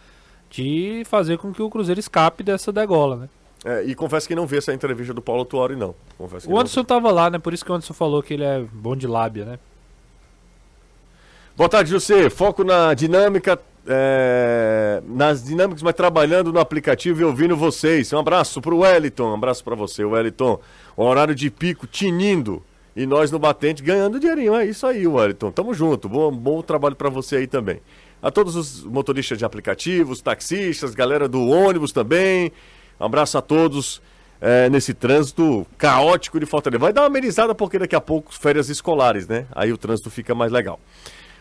de 0.50 1.02
fazer 1.06 1.36
com 1.38 1.52
que 1.52 1.62
o 1.62 1.68
Cruzeiro 1.70 1.98
escape 2.00 2.42
dessa 2.42 2.72
degola, 2.72 3.16
né? 3.16 3.28
É, 3.66 3.82
e 3.84 3.94
confesso 3.94 4.28
que 4.28 4.34
não 4.34 4.46
vi 4.46 4.58
essa 4.58 4.74
entrevista 4.74 5.14
do 5.14 5.22
Paulo 5.22 5.44
Tuori, 5.44 5.74
não. 5.74 5.94
Confesso 6.18 6.50
O 6.50 6.58
Anderson 6.58 6.84
tava 6.84 7.10
lá, 7.10 7.30
né? 7.30 7.38
Por 7.38 7.52
isso 7.54 7.64
que 7.64 7.72
o 7.72 7.74
Anderson 7.74 7.94
falou 7.94 8.22
que 8.22 8.34
ele 8.34 8.44
é 8.44 8.62
bom 8.72 8.94
de 8.94 9.06
lábia, 9.06 9.44
né? 9.46 9.58
Boa 11.56 11.68
tarde, 11.68 11.90
José. 11.90 12.28
Foco 12.30 12.62
na 12.64 12.92
dinâmica, 12.94 13.58
é, 13.86 15.02
nas 15.06 15.44
dinâmicas, 15.44 15.82
mas 15.82 15.94
trabalhando 15.94 16.52
no 16.52 16.58
aplicativo 16.58 17.20
e 17.20 17.24
ouvindo 17.24 17.56
vocês. 17.56 18.12
Um 18.12 18.18
abraço 18.18 18.60
pro 18.60 18.78
Wellington, 18.78 19.30
um 19.30 19.34
abraço 19.34 19.62
para 19.62 19.74
você, 19.74 20.04
Wellington. 20.04 20.60
O 20.96 21.04
horário 21.04 21.34
de 21.34 21.50
pico 21.50 21.86
tinindo 21.86 22.62
e 22.96 23.06
nós 23.06 23.30
no 23.30 23.38
batente 23.38 23.82
ganhando 23.82 24.20
dinheirinho. 24.20 24.54
É 24.54 24.64
isso 24.64 24.86
aí, 24.86 25.06
Wellington. 25.06 25.50
Tamo 25.50 25.74
junto. 25.74 26.08
Bom, 26.08 26.30
bom 26.30 26.62
trabalho 26.62 26.96
para 26.96 27.10
você 27.10 27.36
aí 27.36 27.46
também. 27.46 27.80
A 28.22 28.30
todos 28.30 28.56
os 28.56 28.84
motoristas 28.84 29.36
de 29.36 29.44
aplicativos, 29.44 30.22
taxistas, 30.22 30.94
galera 30.94 31.28
do 31.28 31.46
ônibus 31.46 31.92
também. 31.92 32.52
Um 32.98 33.04
abraço 33.04 33.36
a 33.36 33.42
todos 33.42 34.00
é, 34.40 34.70
nesse 34.70 34.94
trânsito 34.94 35.66
caótico 35.76 36.40
de 36.40 36.46
Fortaleza. 36.46 36.78
Vai 36.78 36.92
dar 36.92 37.02
uma 37.02 37.08
amenizada 37.08 37.54
porque 37.54 37.78
daqui 37.78 37.96
a 37.96 38.00
pouco 38.00 38.32
férias 38.32 38.68
escolares, 38.68 39.26
né? 39.26 39.46
Aí 39.52 39.72
o 39.72 39.76
trânsito 39.76 40.10
fica 40.10 40.34
mais 40.34 40.52
legal. 40.52 40.80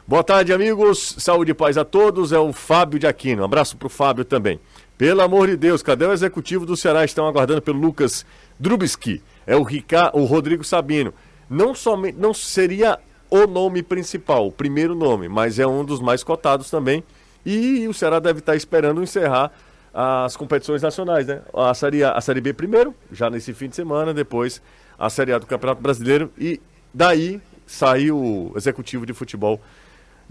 Boa 0.06 0.24
tarde, 0.24 0.52
amigos. 0.52 1.16
Saúde 1.18 1.52
e 1.52 1.54
paz 1.54 1.78
a 1.78 1.86
todos. 1.86 2.32
É 2.34 2.38
o 2.40 2.52
Fábio 2.52 3.00
de 3.00 3.08
Aquino. 3.08 3.42
Um 3.42 3.46
abraço 3.46 3.78
pro 3.78 3.88
Fábio 3.90 4.26
também. 4.26 4.60
Pelo 4.98 5.22
amor 5.22 5.48
de 5.48 5.56
Deus, 5.56 5.82
cadê 5.82 6.06
o 6.06 6.12
executivo 6.12 6.66
do 6.66 6.76
Ceará? 6.76 7.06
Estão 7.06 7.26
aguardando 7.26 7.62
pelo 7.62 7.80
Lucas 7.80 8.26
Drubski. 8.60 9.22
É 9.48 9.56
o, 9.56 9.64
Rica... 9.64 10.12
o 10.14 10.26
Rodrigo 10.26 10.64
Sabino. 10.64 11.14
Não 11.50 11.74
somente 11.74 12.18
não 12.18 12.34
seria 12.34 13.00
o 13.30 13.48
nome 13.48 13.82
principal, 13.82 14.48
o 14.48 14.52
primeiro 14.52 14.94
nome, 14.94 15.28
mas 15.28 15.58
é 15.58 15.66
um 15.66 15.84
dos 15.84 16.00
mais 16.00 16.24
cotados 16.24 16.70
também. 16.70 17.04
E 17.46 17.88
o 17.88 17.94
Ceará 17.94 18.20
deve 18.20 18.40
estar 18.40 18.56
esperando 18.56 19.02
encerrar 19.02 19.52
as 19.94 20.36
competições 20.38 20.82
nacionais, 20.82 21.28
né? 21.28 21.42
A 21.54 21.74
série, 21.74 22.04
A- 22.04 22.12
a 22.14 22.22
série 22.22 22.42
B 22.42 22.54
primeiro, 22.54 22.94
já 23.12 23.30
nesse 23.30 23.54
fim 23.54 23.70
de 23.70 23.76
semana, 23.76 24.14
depois 24.14 24.62
a 24.98 25.10
Série 25.10 25.34
A 25.34 25.40
do 25.40 25.46
Campeonato 25.48 25.82
Brasileiro 25.82 26.32
e 26.38 26.62
daí 26.94 27.42
saiu 27.66 28.18
o 28.18 28.54
executivo 28.56 29.06
de 29.06 29.14
futebol 29.14 29.60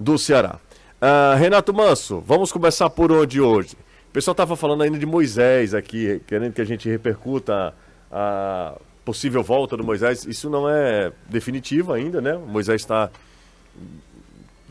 do 0.02 0.18
Ceará. 0.18 0.58
Ah, 1.00 1.34
Renato 1.38 1.72
Manso, 1.72 2.20
vamos 2.20 2.52
começar 2.52 2.88
por 2.90 3.10
onde 3.12 3.40
hoje? 3.40 3.74
O 4.08 4.12
pessoal 4.12 4.32
estava 4.32 4.54
falando 4.56 4.82
ainda 4.82 4.98
de 4.98 5.06
Moisés 5.06 5.74
aqui, 5.74 6.20
querendo 6.26 6.52
que 6.52 6.60
a 6.60 6.64
gente 6.64 6.88
repercuta 6.88 7.74
a 8.10 8.74
possível 9.04 9.42
volta 9.42 9.76
do 9.76 9.82
Moisés. 9.82 10.24
Isso 10.26 10.48
não 10.50 10.68
é 10.68 11.10
definitivo 11.28 11.92
ainda, 11.92 12.20
né? 12.20 12.34
O 12.36 12.46
Moisés 12.46 12.82
está 12.82 13.10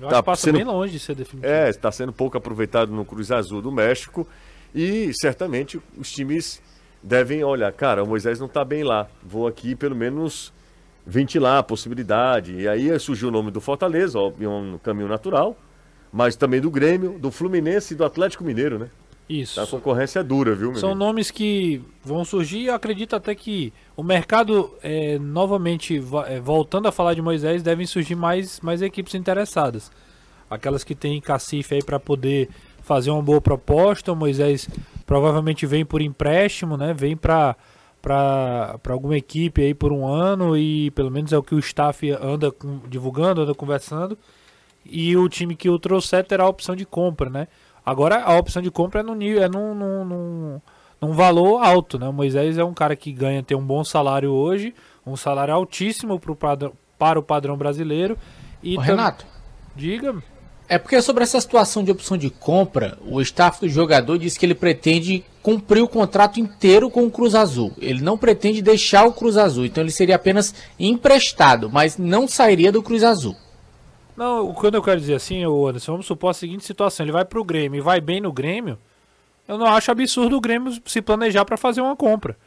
Tá 0.10 0.24
passa 0.24 0.44
sendo- 0.44 0.56
bem 0.58 0.64
longe 0.64 0.94
de 0.94 1.00
ser 1.00 1.16
definitivo. 1.16 1.52
é, 1.52 1.70
está 1.70 1.92
sendo 1.92 2.12
pouco 2.12 2.38
aproveitado 2.38 2.92
no 2.92 3.06
Cruz 3.06 3.32
Azul 3.32 3.62
do 3.62 3.72
México 3.72 4.28
e 4.74 5.12
certamente 5.14 5.80
os 5.98 6.12
times 6.12 6.62
devem 7.04 7.44
olhar, 7.44 7.72
cara, 7.74 8.04
o 8.04 8.08
Moisés 8.08 8.40
não 8.40 8.48
está 8.48 8.64
bem 8.66 8.84
lá, 8.84 9.08
vou 9.24 9.48
aqui 9.48 9.76
pelo 9.76 9.96
menos 9.96 10.52
ventilar 11.06 11.58
a 11.60 11.64
possibilidade. 11.64 12.56
E 12.56 12.68
aí 12.68 12.98
surgiu 13.00 13.30
o 13.30 13.32
nome 13.32 13.52
do 13.52 13.62
Fortaleza, 13.62 14.20
ó, 14.20 14.30
um 14.30 14.78
caminho 14.78 15.08
natural, 15.08 15.56
mas 16.12 16.36
também 16.36 16.62
do 16.62 16.70
Grêmio, 16.70 17.18
do 17.20 17.32
Fluminense 17.32 17.94
e 17.94 17.98
do 17.98 18.06
Atlético 18.06 18.44
Mineiro, 18.44 18.80
né? 18.80 18.90
Isso. 19.30 19.62
A 19.62 19.68
concorrência 19.68 20.20
é 20.20 20.24
dura, 20.24 20.54
viu, 20.54 20.76
São 20.76 20.90
amigo? 20.90 21.06
nomes 21.06 21.32
que 21.32 21.82
vão 22.04 22.26
surgir 22.26 22.60
e 22.60 22.66
eu 22.68 22.74
acredito 22.74 23.16
até 23.16 23.34
que 23.34 23.72
o 23.96 24.04
mercado, 24.04 24.74
é, 24.84 25.18
novamente, 25.20 26.04
é, 26.28 26.40
voltando 26.42 26.90
a 26.90 26.92
falar 26.92 27.14
de 27.14 27.22
Moisés, 27.22 27.64
devem 27.64 27.86
surgir 27.86 28.16
mais, 28.16 28.60
mais 28.60 28.82
equipes 28.82 29.16
interessadas. 29.16 29.90
Aquelas 30.50 30.84
que 30.84 30.94
têm 30.94 31.22
cacife 31.22 31.76
aí 31.76 31.84
para 31.84 31.98
poder 31.98 32.50
fazer 32.82 33.10
uma 33.10 33.22
boa 33.22 33.40
proposta. 33.40 34.12
O 34.12 34.16
Moisés 34.18 34.68
provavelmente 35.06 35.66
vem 35.66 35.86
por 35.86 36.02
empréstimo, 36.02 36.76
né? 36.76 36.94
Vem 36.94 37.16
para 37.16 37.56
para 38.02 38.80
alguma 38.90 39.16
equipe 39.16 39.62
aí 39.62 39.74
por 39.74 39.92
um 39.92 40.06
ano 40.06 40.58
e 40.58 40.92
pelo 40.92 41.12
menos 41.12 41.32
é 41.32 41.38
o 41.38 41.44
que 41.44 41.54
o 41.54 41.60
staff 41.60 42.10
anda 42.12 42.54
divulgando, 42.88 43.42
anda 43.42 43.54
conversando. 43.54 44.18
E 44.86 45.16
o 45.16 45.30
time 45.30 45.56
que 45.56 45.70
o 45.70 45.78
trouxer 45.78 46.26
terá 46.26 46.44
a 46.44 46.50
opção 46.50 46.76
de 46.76 46.86
compra, 46.86 47.30
né? 47.30 47.48
Agora 47.86 48.24
a 48.24 48.36
opção 48.38 48.62
de 48.62 48.72
compra 48.72 49.02
é 49.02 49.04
no 49.04 49.14
nível, 49.14 49.44
é 49.44 49.48
num, 49.48 49.76
num, 49.76 50.06
num, 50.06 50.62
num 51.00 51.12
valor 51.14 51.64
alto, 51.64 52.00
né? 52.00 52.08
O 52.08 52.14
Moisés 52.14 52.58
é 52.58 52.64
um 52.64 52.74
cara 52.74 52.96
que 52.96 53.12
ganha 53.12 53.44
tem 53.44 53.56
um 53.56 53.66
bom 53.66 53.84
salário 53.84 54.32
hoje, 54.32 54.74
um 55.06 55.16
salário 55.16 55.54
altíssimo 55.54 56.20
pro 56.20 56.36
padrão, 56.36 56.74
para 56.98 57.20
o 57.20 57.24
padrão 57.24 57.56
brasileiro. 57.56 58.18
E 58.64 58.78
Ô, 58.78 58.82
Renato, 58.82 59.26
diga. 59.76 60.16
É 60.72 60.78
porque 60.78 61.02
sobre 61.02 61.22
essa 61.22 61.42
situação 61.42 61.84
de 61.84 61.92
opção 61.92 62.18
de 62.18 62.30
compra, 62.30 62.98
o 63.06 63.20
staff 63.20 63.60
do 63.60 63.68
jogador 63.68 64.18
diz 64.18 64.38
que 64.38 64.46
ele 64.46 64.56
pretende 64.56 65.22
cumprir 65.44 65.84
o 65.84 65.88
contrato 65.88 66.40
inteiro 66.40 66.90
com 66.90 67.06
o 67.06 67.12
Cruz 67.12 67.36
Azul. 67.36 67.74
Ele 67.78 68.00
não 68.00 68.18
pretende 68.18 68.62
deixar 68.62 69.06
o 69.06 69.12
Cruz 69.12 69.36
Azul, 69.36 69.66
então 69.66 69.84
ele 69.84 69.92
seria 69.92 70.16
apenas 70.16 70.56
emprestado, 70.80 71.70
mas 71.70 71.98
não 71.98 72.26
sairia 72.26 72.72
do 72.72 72.82
Cruz 72.82 73.04
Azul. 73.04 73.36
Não, 74.16 74.54
quando 74.54 74.76
eu 74.76 74.82
quero 74.82 75.02
dizer 75.02 75.16
assim, 75.16 75.44
Anderson, 75.44 75.92
vamos 75.92 76.06
supor 76.06 76.30
a 76.30 76.34
seguinte 76.34 76.64
situação: 76.64 77.04
ele 77.04 77.12
vai 77.12 77.26
pro 77.26 77.44
Grêmio 77.44 77.80
e 77.80 77.82
vai 77.82 78.00
bem 78.00 78.22
no 78.22 78.32
Grêmio. 78.32 78.80
Eu 79.50 79.58
não 79.58 79.68
acho 79.68 79.92
absurdo 79.92 80.38
o 80.38 80.42
Grêmio 80.42 80.82
se 80.86 81.02
planejar 81.02 81.44
para 81.44 81.58
fazer 81.58 81.82
uma 81.82 81.98
compra. 81.98 82.38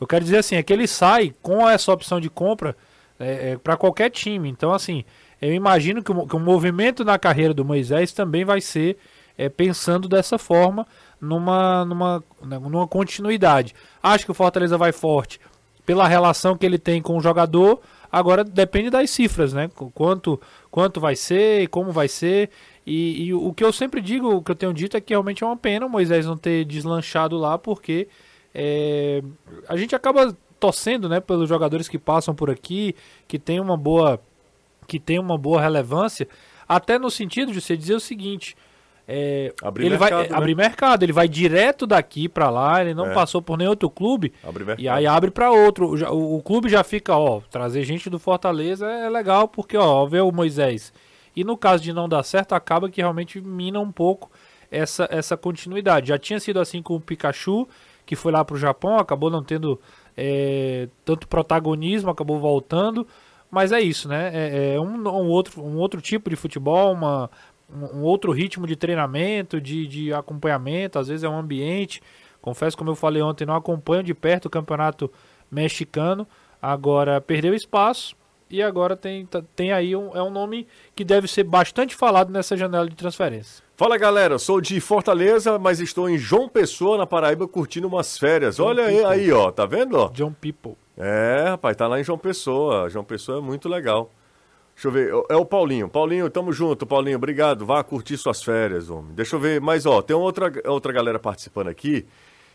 Eu 0.00 0.06
quero 0.06 0.24
dizer 0.24 0.38
assim, 0.38 0.56
é 0.56 0.62
que 0.62 0.72
ele 0.72 0.86
sai 0.86 1.34
com 1.42 1.68
essa 1.68 1.92
opção 1.92 2.22
de 2.22 2.30
compra 2.30 2.74
é, 3.20 3.50
é, 3.50 3.56
para 3.58 3.76
qualquer 3.76 4.08
time. 4.08 4.48
Então, 4.48 4.72
assim, 4.72 5.04
eu 5.40 5.52
imagino 5.52 6.02
que 6.02 6.12
o, 6.12 6.26
que 6.26 6.36
o, 6.36 6.40
movimento 6.40 7.04
na 7.04 7.18
carreira 7.18 7.52
do 7.52 7.64
Moisés 7.64 8.12
também 8.12 8.44
vai 8.44 8.60
ser 8.60 8.96
é, 9.36 9.48
pensando 9.48 10.08
dessa 10.08 10.38
forma, 10.38 10.86
numa, 11.20 11.84
numa, 11.84 12.24
né, 12.42 12.58
numa 12.58 12.86
continuidade. 12.86 13.74
Acho 14.02 14.24
que 14.24 14.30
o 14.30 14.34
Fortaleza 14.34 14.78
vai 14.78 14.92
forte 14.92 15.40
pela 15.84 16.08
relação 16.08 16.56
que 16.56 16.66
ele 16.66 16.78
tem 16.78 17.00
com 17.00 17.16
o 17.16 17.20
jogador. 17.20 17.80
Agora 18.10 18.42
depende 18.42 18.90
das 18.90 19.10
cifras, 19.10 19.52
né? 19.52 19.70
Quanto, 19.94 20.40
quanto 20.70 21.00
vai 21.00 21.14
ser 21.14 21.68
como 21.68 21.92
vai 21.92 22.08
ser. 22.08 22.50
E, 22.86 23.26
e, 23.26 23.34
o 23.34 23.52
que 23.52 23.64
eu 23.64 23.72
sempre 23.72 24.00
digo, 24.00 24.36
o 24.36 24.42
que 24.42 24.50
eu 24.50 24.56
tenho 24.56 24.72
dito 24.72 24.96
é 24.96 25.00
que 25.00 25.12
realmente 25.12 25.42
é 25.42 25.46
uma 25.46 25.56
pena 25.56 25.86
o 25.86 25.90
Moisés 25.90 26.24
não 26.24 26.36
ter 26.36 26.64
deslanchado 26.64 27.36
lá, 27.36 27.58
porque 27.58 28.08
é, 28.54 29.22
a 29.68 29.76
gente 29.76 29.94
acaba 29.94 30.36
torcendo, 30.58 31.08
né, 31.08 31.20
pelos 31.20 31.48
jogadores 31.48 31.88
que 31.88 31.98
passam 31.98 32.34
por 32.34 32.48
aqui, 32.48 32.94
que 33.28 33.38
tem 33.38 33.60
uma 33.60 33.76
boa 33.76 34.20
que 34.86 34.98
tem 34.98 35.18
uma 35.18 35.36
boa 35.36 35.60
relevância, 35.60 36.28
até 36.68 36.98
no 36.98 37.10
sentido 37.10 37.52
de 37.52 37.60
você 37.60 37.76
dizer 37.76 37.94
o 37.94 38.00
seguinte, 38.00 38.56
é, 39.08 39.54
abrir 39.62 39.86
ele 39.86 39.96
mercado, 39.96 40.18
vai 40.18 40.28
né? 40.28 40.36
abrir 40.36 40.56
mercado, 40.56 41.02
ele 41.04 41.12
vai 41.12 41.28
direto 41.28 41.86
daqui 41.86 42.28
para 42.28 42.50
lá, 42.50 42.80
ele 42.82 42.92
não 42.92 43.06
é. 43.06 43.14
passou 43.14 43.40
por 43.40 43.56
nenhum 43.56 43.70
outro 43.70 43.88
clube 43.88 44.32
e 44.78 44.88
aí 44.88 45.06
abre 45.06 45.30
para 45.30 45.50
outro. 45.50 45.94
O, 46.12 46.38
o, 46.38 46.42
clube 46.42 46.68
já 46.68 46.82
fica, 46.82 47.16
ó, 47.16 47.40
trazer 47.48 47.84
gente 47.84 48.10
do 48.10 48.18
Fortaleza 48.18 48.86
é 48.90 49.08
legal 49.08 49.46
porque 49.46 49.76
ó, 49.76 50.04
vê 50.06 50.20
o 50.20 50.32
Moisés. 50.32 50.92
E 51.36 51.44
no 51.44 51.56
caso 51.56 51.84
de 51.84 51.92
não 51.92 52.08
dar 52.08 52.24
certo, 52.24 52.54
acaba 52.54 52.90
que 52.90 53.00
realmente 53.00 53.40
mina 53.40 53.78
um 53.78 53.92
pouco 53.92 54.28
essa 54.72 55.06
essa 55.08 55.36
continuidade. 55.36 56.08
Já 56.08 56.18
tinha 56.18 56.40
sido 56.40 56.58
assim 56.58 56.82
com 56.82 56.96
o 56.96 57.00
Pikachu, 57.00 57.68
que 58.04 58.16
foi 58.16 58.32
lá 58.32 58.44
para 58.44 58.56
o 58.56 58.58
Japão, 58.58 58.98
acabou 58.98 59.30
não 59.30 59.44
tendo 59.44 59.80
é, 60.16 60.88
tanto 61.04 61.28
protagonismo, 61.28 62.10
acabou 62.10 62.40
voltando. 62.40 63.06
Mas 63.50 63.72
é 63.72 63.80
isso, 63.80 64.08
né? 64.08 64.30
É, 64.32 64.74
é 64.74 64.80
um, 64.80 65.08
um, 65.08 65.28
outro, 65.28 65.62
um 65.62 65.76
outro 65.76 66.00
tipo 66.00 66.28
de 66.28 66.36
futebol, 66.36 66.92
uma, 66.92 67.30
um 67.70 68.02
outro 68.02 68.32
ritmo 68.32 68.66
de 68.66 68.76
treinamento, 68.76 69.60
de, 69.60 69.86
de 69.86 70.12
acompanhamento, 70.12 70.98
às 70.98 71.08
vezes 71.08 71.24
é 71.24 71.28
um 71.28 71.38
ambiente. 71.38 72.02
Confesso, 72.40 72.76
como 72.76 72.90
eu 72.90 72.96
falei 72.96 73.22
ontem, 73.22 73.44
não 73.44 73.56
acompanho 73.56 74.02
de 74.02 74.14
perto 74.14 74.46
o 74.46 74.50
campeonato 74.50 75.10
mexicano. 75.50 76.26
Agora 76.60 77.20
perdeu 77.20 77.54
espaço 77.54 78.16
e 78.48 78.62
agora 78.62 78.96
tem, 78.96 79.28
tem 79.54 79.72
aí 79.72 79.96
um, 79.96 80.16
é 80.16 80.22
um 80.22 80.30
nome 80.30 80.66
que 80.94 81.04
deve 81.04 81.26
ser 81.26 81.42
bastante 81.44 81.94
falado 81.94 82.30
nessa 82.30 82.56
janela 82.56 82.88
de 82.88 82.94
transferência. 82.94 83.64
Fala 83.76 83.98
galera, 83.98 84.38
sou 84.38 84.60
de 84.60 84.80
Fortaleza, 84.80 85.58
mas 85.58 85.80
estou 85.80 86.08
em 86.08 86.16
João 86.16 86.48
Pessoa, 86.48 86.96
na 86.96 87.06
Paraíba, 87.06 87.46
curtindo 87.46 87.88
umas 87.88 88.16
férias. 88.16 88.56
John 88.56 88.64
Olha 88.66 88.84
aí, 88.84 89.04
aí, 89.04 89.32
ó, 89.32 89.50
tá 89.50 89.66
vendo? 89.66 89.98
Ó? 89.98 90.08
John 90.08 90.32
People. 90.32 90.76
É, 90.96 91.44
rapaz, 91.48 91.76
tá 91.76 91.86
lá 91.86 92.00
em 92.00 92.04
João 92.04 92.18
Pessoa. 92.18 92.88
João 92.88 93.04
Pessoa 93.04 93.38
é 93.38 93.40
muito 93.40 93.68
legal. 93.68 94.10
Deixa 94.74 94.88
eu 94.88 94.92
ver, 94.92 95.10
é 95.30 95.36
o 95.36 95.44
Paulinho. 95.44 95.88
Paulinho, 95.88 96.28
tamo 96.28 96.52
junto, 96.52 96.86
Paulinho, 96.86 97.16
obrigado. 97.16 97.64
Vá 97.64 97.82
curtir 97.82 98.16
suas 98.18 98.42
férias, 98.42 98.90
homem. 98.90 99.14
Deixa 99.14 99.36
eu 99.36 99.40
ver, 99.40 99.60
mas 99.60 99.86
ó, 99.86 100.02
tem 100.02 100.14
outra, 100.14 100.52
outra 100.66 100.92
galera 100.92 101.18
participando 101.18 101.68
aqui. 101.68 102.06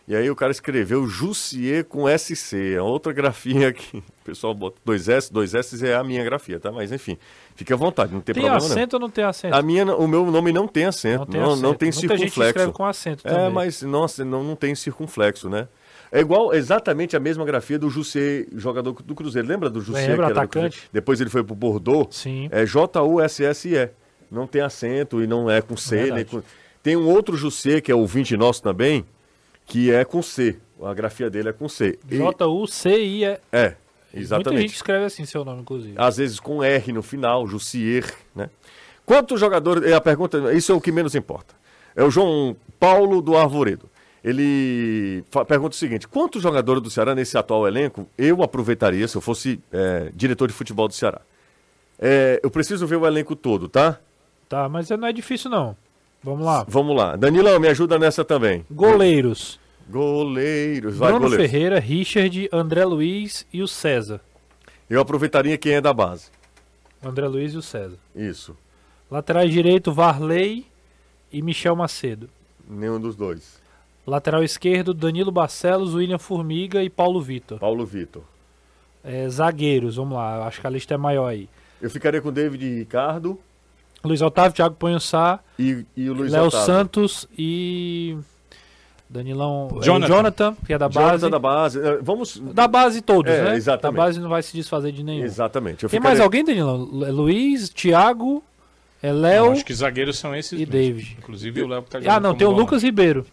E 0.08 0.16
aí 0.16 0.30
o 0.30 0.36
cara 0.36 0.52
escreveu 0.52 1.08
Jussier 1.08 1.86
com 1.86 2.06
SC, 2.08 2.76
é 2.76 2.82
outra 2.82 3.14
grafia 3.14 3.70
aqui. 3.70 3.98
O 4.22 4.24
pessoal 4.24 4.54
bota 4.54 4.78
dois 4.84 5.08
S, 5.08 5.32
dois 5.32 5.56
S 5.56 5.88
é 5.88 5.96
a 5.96 6.04
minha 6.04 6.24
grafia, 6.24 6.60
tá? 6.60 6.72
Mas 6.72 6.92
enfim, 6.92 7.18
fique 7.56 7.72
à 7.72 7.76
vontade, 7.76 8.14
não 8.14 8.22
tem, 8.22 8.34
tem 8.34 8.44
problema 8.44 8.58
acento 8.58 9.00
não. 9.00 9.04
ou 9.04 9.08
não 9.08 9.10
tem 9.10 9.24
acento? 9.24 9.56
A 9.56 9.62
minha, 9.62 9.96
o 9.96 10.08
meu 10.08 10.26
nome 10.30 10.52
não 10.52 10.68
tem 10.68 10.86
acento, 10.86 11.20
não 11.20 11.26
tem, 11.26 11.42
não, 11.42 11.52
acento. 11.52 11.62
Não 11.64 11.74
tem 11.74 11.88
Muita 11.88 12.00
circunflexo. 12.00 12.36
Gente 12.36 12.48
escreve 12.48 12.72
com 12.72 12.86
acento 12.86 13.28
é, 13.28 13.32
também. 13.32 13.46
É, 13.46 13.50
mas 13.50 13.82
nossa, 13.82 14.26
não, 14.26 14.44
não 14.44 14.56
tem 14.56 14.76
circunflexo, 14.76 15.50
né? 15.50 15.68
É 16.12 16.20
igual, 16.20 16.54
exatamente 16.54 17.16
a 17.16 17.20
mesma 17.22 17.46
grafia 17.46 17.80
do 17.80 17.90
Jussê, 17.90 18.46
jogador 18.54 18.92
do 18.92 19.16
Cruzeiro. 19.16 19.48
Lembra 19.48 19.70
do 19.70 19.80
Jussê? 19.80 20.08
Lembra, 20.08 20.28
atacante. 20.28 20.90
Depois 20.92 21.22
ele 21.22 21.30
foi 21.30 21.42
pro 21.42 21.56
Bordeaux. 21.56 22.14
Sim. 22.14 22.50
É 22.52 22.66
J-U-S-S-E. 22.66 23.90
Não 24.30 24.46
tem 24.46 24.62
acento 24.62 25.24
e 25.24 25.28
não 25.28 25.50
é 25.50 25.62
com 25.62 25.78
C. 25.78 26.12
nem 26.12 26.26
com... 26.26 26.44
Tem 26.84 26.98
um 26.98 27.08
outro 27.08 27.38
Jussê, 27.38 27.80
que 27.80 27.92
é 27.92 27.96
o 27.96 28.06
20 28.06 28.36
nosso 28.36 28.62
também, 28.62 29.06
que 29.66 29.90
é 29.92 30.04
com 30.04 30.22
C. 30.22 30.58
A 30.82 30.94
grafia 30.94 31.30
dele 31.30 31.50
é 31.50 31.54
com 31.54 31.70
C. 31.70 31.98
J-U-C-I-E. 32.06 33.38
É, 33.52 33.76
exatamente. 34.14 34.48
Muita 34.48 34.62
gente 34.62 34.76
escreve 34.76 35.06
assim 35.06 35.24
seu 35.26 35.46
nome, 35.46 35.62
inclusive. 35.62 35.94
Às 35.96 36.18
vezes 36.18 36.40
com 36.40 36.62
R 36.62 36.92
no 36.92 37.02
final, 37.02 37.48
Jussier, 37.48 38.04
né? 38.36 38.50
Quantos 39.06 39.40
jogadores... 39.40 39.84
É 39.84 39.94
a 39.94 40.02
pergunta, 40.02 40.54
isso 40.54 40.72
é 40.72 40.76
o 40.76 40.82
que 40.82 40.92
menos 40.92 41.16
importa. 41.16 41.56
É 41.96 42.04
o 42.04 42.10
João 42.10 42.56
Paulo 42.80 43.22
do 43.22 43.38
Arvoredo 43.38 43.91
ele 44.24 45.24
pergunta 45.48 45.76
o 45.76 45.78
seguinte: 45.78 46.08
quantos 46.08 46.42
jogadores 46.42 46.82
do 46.82 46.90
Ceará 46.90 47.16
nesse 47.16 47.38
atual 47.38 47.68
elenco 47.68 48.08
eu 48.18 48.44
aproveitaria 48.44 49.08
se 49.08 49.16
eu 49.16 49.22
fosse 49.22 49.60
é, 49.72 50.12
diretor 50.14 50.48
de 50.48 50.54
futebol 50.54 50.88
do 50.88 50.94
Ceará? 50.94 51.22
É, 52.00 52.40
eu 52.44 52.50
preciso 52.50 52.86
ver 52.88 52.96
o 52.96 53.06
elenco 53.06 53.36
todo, 53.36 53.68
tá? 53.68 54.00
Tá, 54.50 54.68
mas 54.68 54.90
não 54.90 55.08
é 55.08 55.14
difícil 55.14 55.50
não. 55.50 55.76
Vamos 56.24 56.46
lá. 56.46 56.66
Vamos 56.68 56.96
lá. 56.96 57.16
Danilão, 57.16 57.60
me 57.60 57.68
ajuda 57.68 57.98
nessa 57.98 58.24
também. 58.24 58.66
Goleiros. 58.70 59.60
Goleiros. 59.90 60.98
Vai, 60.98 61.12
Bruno 61.12 61.26
goleiros. 61.26 61.50
Ferreira, 61.50 61.80
Richard, 61.80 62.50
André 62.52 62.86
Luiz 62.86 63.46
e 63.52 63.62
o 63.62 63.68
César. 63.68 64.22
Eu 64.90 65.00
aproveitaria 65.00 65.58
quem 65.58 65.74
é 65.74 65.82
da 65.82 65.94
base. 65.94 66.30
André 67.04 67.28
Luiz 67.28 67.54
e 67.54 67.58
o 67.58 67.62
César. 67.62 67.98
Isso. 68.16 68.56
Laterais 69.10 69.52
direito, 69.52 69.92
Varley 69.92 70.66
e 71.32 71.42
Michel 71.42 71.76
Macedo. 71.76 72.30
Nenhum 72.68 73.00
dos 73.00 73.16
dois. 73.16 73.61
Lateral 74.06 74.44
esquerdo, 74.44 74.94
Danilo 74.94 75.32
Barcelos, 75.32 75.94
William 75.94 76.18
Formiga 76.18 76.84
e 76.84 76.90
Paulo 76.90 77.22
Vitor. 77.22 77.60
Paulo 77.60 77.86
Vitor. 77.86 78.24
É, 79.04 79.28
zagueiros, 79.30 79.96
vamos 79.96 80.16
lá, 80.16 80.46
acho 80.48 80.60
que 80.62 80.68
a 80.68 80.70
lista 80.70 80.94
é 80.94 80.98
maior 80.98 81.28
aí. 81.28 81.48
Eu 81.82 81.90
ficaria 81.90 82.22
com 82.22 82.32
David 82.32 82.66
e 82.66 82.80
Ricardo. 82.80 83.40
Luiz 84.04 84.22
Otávio, 84.22 84.54
Thiago 84.54 84.76
Ponhoçá. 84.76 85.40
E, 85.58 85.86
e 85.96 86.10
o 86.10 86.14
Luiz 86.14 86.32
Léo 86.32 86.46
Otávio. 86.46 86.66
Santos 86.66 87.28
e. 87.38 88.18
Danilão. 89.10 89.68
Jonathan. 89.82 90.06
É, 90.06 90.08
Jonathan, 90.18 90.56
que 90.66 90.74
é 90.74 90.78
da 90.78 90.88
base. 90.88 91.08
Jonathan 91.08 91.30
da 91.30 91.40
base. 91.40 91.80
É, 91.80 91.98
Vamos. 92.02 92.40
Da 92.40 92.68
base 92.68 93.02
todos, 93.02 93.32
É, 93.32 93.44
né? 93.44 93.56
exatamente. 93.56 93.98
Da 93.98 94.04
base 94.06 94.20
não 94.20 94.30
vai 94.30 94.42
se 94.42 94.54
desfazer 94.56 94.92
de 94.92 95.04
nenhum. 95.04 95.24
Exatamente. 95.26 95.84
Eu 95.84 95.90
Tem 95.90 96.00
ficaria- 96.00 96.10
mais 96.18 96.20
alguém, 96.20 96.44
Danilão? 96.46 96.78
Luiz, 96.78 97.70
Thiago, 97.70 98.44
é 99.04 99.12
Léo. 99.12 99.52
Acho 99.52 99.66
que 99.66 99.74
zagueiros 99.74 100.18
são 100.18 100.34
esses 100.36 100.54
e 100.54 100.58
mesmo. 100.66 100.72
David. 100.72 101.18
Inclusive 101.20 101.62
o 101.64 101.68
Léo 101.68 101.84
que 101.84 101.90
tá 101.90 102.00
Ah, 102.08 102.20
não, 102.20 102.34
tem 102.34 102.48
o. 102.48 102.52
Lucas 102.52 102.82
Ribeiro. 102.84 103.26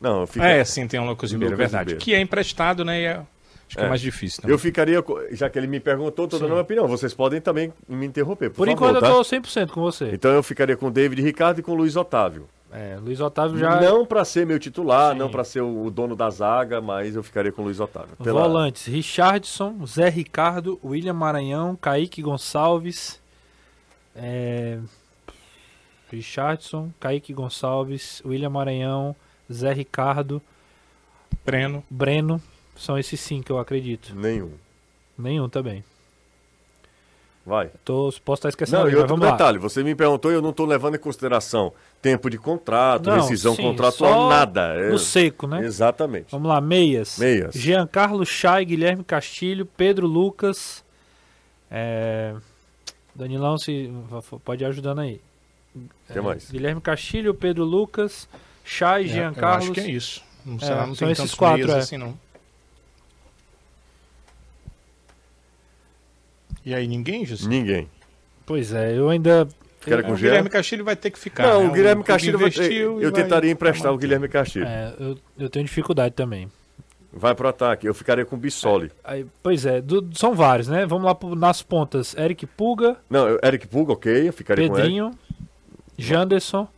Não, 0.00 0.20
eu 0.22 0.26
ficaria. 0.26 0.56
É, 0.56 0.64
sim, 0.64 0.86
tem 0.86 0.98
um 1.00 1.06
Lucas 1.08 1.32
Ribeiro, 1.32 1.54
é 1.54 1.56
Lucas 1.56 1.70
verdade. 1.72 1.88
Ribeiro. 1.94 2.04
Que 2.04 2.14
é 2.14 2.20
emprestado, 2.20 2.84
né? 2.84 3.00
E 3.00 3.04
é, 3.04 3.12
acho 3.16 3.76
que 3.76 3.80
é, 3.80 3.84
É. 3.84 3.88
mais 3.88 4.00
difícil. 4.00 4.42
Né? 4.46 4.52
Eu 4.52 4.58
ficaria, 4.58 5.02
já 5.32 5.50
que 5.50 5.58
ele 5.58 5.66
me 5.66 5.80
perguntou, 5.80 6.28
tô 6.28 6.36
dando 6.38 6.46
Sim. 6.48 6.52
minha 6.52 6.62
opinião. 6.62 6.86
Vocês 6.88 7.12
podem 7.14 7.40
também 7.40 7.72
me 7.88 8.06
interromper, 8.06 8.50
por, 8.50 8.56
Por, 8.66 8.66
favor, 8.66 8.72
enquanto 8.72 9.00
tá? 9.00 9.08
eu 9.08 9.14
tô 9.14 9.20
100% 9.22 9.70
com 9.70 9.80
você. 9.80 10.10
Então 10.12 10.30
eu 10.30 10.42
ficaria 10.42 10.76
com 10.76 10.90
David 10.90 11.20
Ricardo 11.22 11.58
e 11.60 11.62
com 11.62 11.74
Luiz 11.74 11.96
Otávio. 11.96 12.48
É, 12.70 12.98
Luiz 13.00 13.18
Otávio 13.18 13.56
já. 13.58 13.80
Não 13.80 14.04
para 14.04 14.22
ser 14.26 14.44
meu 14.46 14.58
titular, 14.58 15.12
Sim. 15.14 15.18
não 15.18 15.30
para 15.30 15.42
ser 15.42 15.62
o 15.62 15.86
o 15.86 15.90
dono 15.90 16.14
da 16.14 16.28
zaga, 16.28 16.82
mas 16.82 17.16
eu 17.16 17.22
ficaria 17.22 17.50
com 17.50 17.62
Luiz 17.62 17.80
Otávio. 17.80 18.14
Pela- 18.22 18.42
Volantes: 18.42 18.84
Richardson, 18.86 19.86
Zé 19.86 20.10
Ricardo, 20.10 20.78
William 20.84 21.14
Maranhão, 21.14 21.74
Kaique 21.74 22.20
Gonçalves. 22.20 23.18
É... 24.14 24.78
Richardson, 26.10 26.90
Kaique 26.98 27.32
Gonçalves, 27.32 28.22
William 28.24 28.48
Maranhão, 28.50 29.14
Zé 29.52 29.72
Ricardo, 29.72 30.40
Breno. 31.44 31.82
Breno. 31.88 32.40
São 32.76 32.98
esses 32.98 33.18
cinco, 33.20 33.52
eu 33.52 33.58
acredito. 33.58 34.14
Nenhum. 34.14 34.52
Nenhum 35.18 35.48
também. 35.48 35.82
Vai. 37.44 37.70
Tô, 37.82 38.12
posso 38.24 38.40
estar 38.40 38.48
esquecendo 38.50 38.76
Não, 38.76 38.82
alguém, 38.82 38.94
e 38.94 38.98
outro 38.98 39.14
vamos 39.16 39.24
lá. 39.26 39.32
detalhe, 39.32 39.58
você 39.58 39.82
me 39.82 39.94
perguntou 39.94 40.30
e 40.30 40.34
eu 40.34 40.42
não 40.42 40.50
estou 40.50 40.66
levando 40.66 40.96
em 40.96 40.98
consideração 40.98 41.72
tempo 42.02 42.28
de 42.28 42.36
contrato, 42.36 43.08
Não, 43.08 43.16
rescisão 43.16 43.54
sim, 43.54 43.62
contratual, 43.62 44.12
só 44.12 44.28
nada. 44.28 44.74
É- 44.74 44.90
No 44.90 44.98
seco, 44.98 45.46
né? 45.46 45.64
Exatamente. 45.64 46.26
Vamos 46.30 46.46
lá, 46.46 46.60
meias. 46.60 47.18
Meias. 47.18 47.54
Giancarlo 47.54 48.24
Chay, 48.26 48.66
Guilherme 48.66 49.02
Castilho, 49.02 49.64
Pedro 49.64 50.06
Lucas. 50.06 50.84
É... 51.70 52.34
Danilão, 53.14 53.56
se 53.58 53.90
pode 54.44 54.62
ir 54.62 54.66
ajudando 54.66 55.00
aí. 55.00 55.20
O 55.74 56.12
que 56.12 56.20
mais? 56.20 56.50
Guilherme 56.50 56.80
Castilho, 56.82 57.32
Pedro 57.34 57.64
Lucas, 57.64 58.28
Chay, 58.70 59.02
É, 59.02 59.04
eu 59.04 59.08
Giancarlo. 59.08 59.56
acho 59.64 59.72
que 59.72 59.80
é 59.80 59.86
isso. 59.90 60.22
Não, 60.44 60.56
É, 60.56 60.58
sei 60.60 60.74
lá, 60.74 60.86
não 60.86 60.94
são 60.94 61.06
tem 61.06 61.12
esses 61.12 61.22
tantos 61.24 61.34
quatro, 61.34 61.70
é. 61.72 61.78
assim, 61.78 61.96
não. 61.96 62.18
E 66.64 66.74
aí, 66.74 66.86
ninguém, 66.86 67.24
José? 67.24 67.48
Ninguém. 67.48 67.88
Pois 68.44 68.72
é, 68.72 68.96
eu 68.96 69.08
ainda. 69.08 69.48
Ficaria 69.80 70.04
com 70.04 70.12
o 70.12 70.16
Jean? 70.16 70.28
Guilherme 70.30 70.50
Castilho 70.50 70.84
vai 70.84 70.96
ter 70.96 71.10
que 71.10 71.18
ficar. 71.18 71.46
Não, 71.46 71.62
né? 71.62 71.68
o 71.68 71.72
Guilherme 71.72 72.04
Castilho 72.04 72.38
vai, 72.38 72.48
investiu 72.48 73.00
e 73.00 73.04
eu 73.04 73.10
vai- 73.12 73.22
tentaria 73.22 73.50
emprestar 73.50 73.92
o. 73.92 73.96
Guilherme 73.96 74.28
Castilho. 74.28 74.66
É, 74.66 74.92
eu, 74.98 75.18
eu 75.38 75.48
tenho 75.48 75.64
dificuldade 75.64 76.14
também. 76.14 76.50
Vai 77.12 77.34
pro 77.34 77.48
ataque. 77.48 77.86
Eu 77.86 77.94
ficaria 77.94 78.24
com 78.26 78.36
o 78.36 78.38
Bissoli. 78.38 78.90
Aí, 79.02 79.24
pois 79.42 79.64
é, 79.64 79.80
do- 79.80 80.10
são 80.14 80.34
vários, 80.34 80.68
né? 80.68 80.84
Vamos 80.84 81.04
lá 81.06 81.14
pro- 81.14 81.34
nas 81.34 81.62
pontas. 81.62 82.14
Eric 82.16 82.44
Puga, 82.46 82.96
Não, 83.08 83.38
Eric 83.42 83.66
Puga, 83.66 83.92
ok. 83.94 84.28
Eu 84.28 84.32
ficaria 84.32 84.68
com 84.68 84.74
Pedrinho, 84.74 85.10
Janderson. 85.96 86.68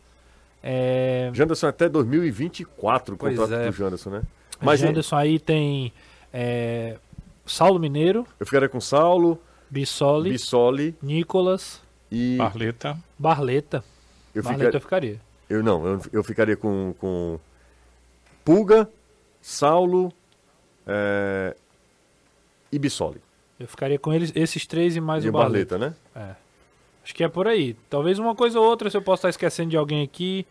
É. 0.63 1.31
Janderson 1.33 1.67
até 1.67 1.89
2024 1.89 3.15
o 3.15 3.17
Pois 3.17 3.35
contrato 3.37 3.53
é. 3.59 3.65
do 3.69 3.71
Janderson, 3.75 4.09
né? 4.11 4.21
Mas 4.61 4.79
Janderson 4.79 5.15
aí 5.15 5.39
tem 5.39 5.91
é, 6.31 6.97
Saulo 7.45 7.79
Mineiro, 7.79 8.25
eu 8.39 8.45
ficaria 8.45 8.69
com 8.69 8.79
Saulo, 8.79 9.41
Bissoli, 9.69 10.29
Bissoli 10.31 10.95
Nicolas, 11.01 11.81
e. 12.11 12.35
Barleta. 12.37 12.97
Barleta. 13.17 13.83
eu, 14.35 14.43
Barleta 14.43 14.65
fica- 14.65 14.77
eu 14.77 14.81
ficaria. 14.81 15.21
eu 15.49 15.63
não, 15.63 15.85
eu, 15.85 16.01
eu 16.13 16.23
ficaria 16.23 16.55
com, 16.55 16.93
com 16.99 17.39
Puga, 18.45 18.87
Saulo 19.41 20.13
é, 20.85 21.55
e 22.71 22.77
Bissoli. 22.77 23.21
Eu 23.59 23.67
ficaria 23.67 23.97
com 23.99 24.13
eles, 24.13 24.31
esses 24.35 24.65
três 24.65 24.95
e 24.95 25.01
mais 25.01 25.23
e 25.23 25.27
o 25.27 25.29
o 25.29 25.33
Barleta. 25.33 25.77
Barleta, 25.77 25.95
né? 26.15 26.29
É. 26.37 26.50
Acho 27.03 27.15
que 27.15 27.23
é 27.23 27.27
por 27.27 27.47
aí. 27.47 27.75
Talvez 27.89 28.19
uma 28.19 28.35
coisa 28.35 28.59
ou 28.59 28.65
outra, 28.65 28.89
se 28.89 28.95
eu 28.97 29.01
posso 29.01 29.19
estar 29.19 29.29
esquecendo 29.29 29.69
de 29.69 29.77
alguém 29.77 30.03
aqui. 30.03 30.45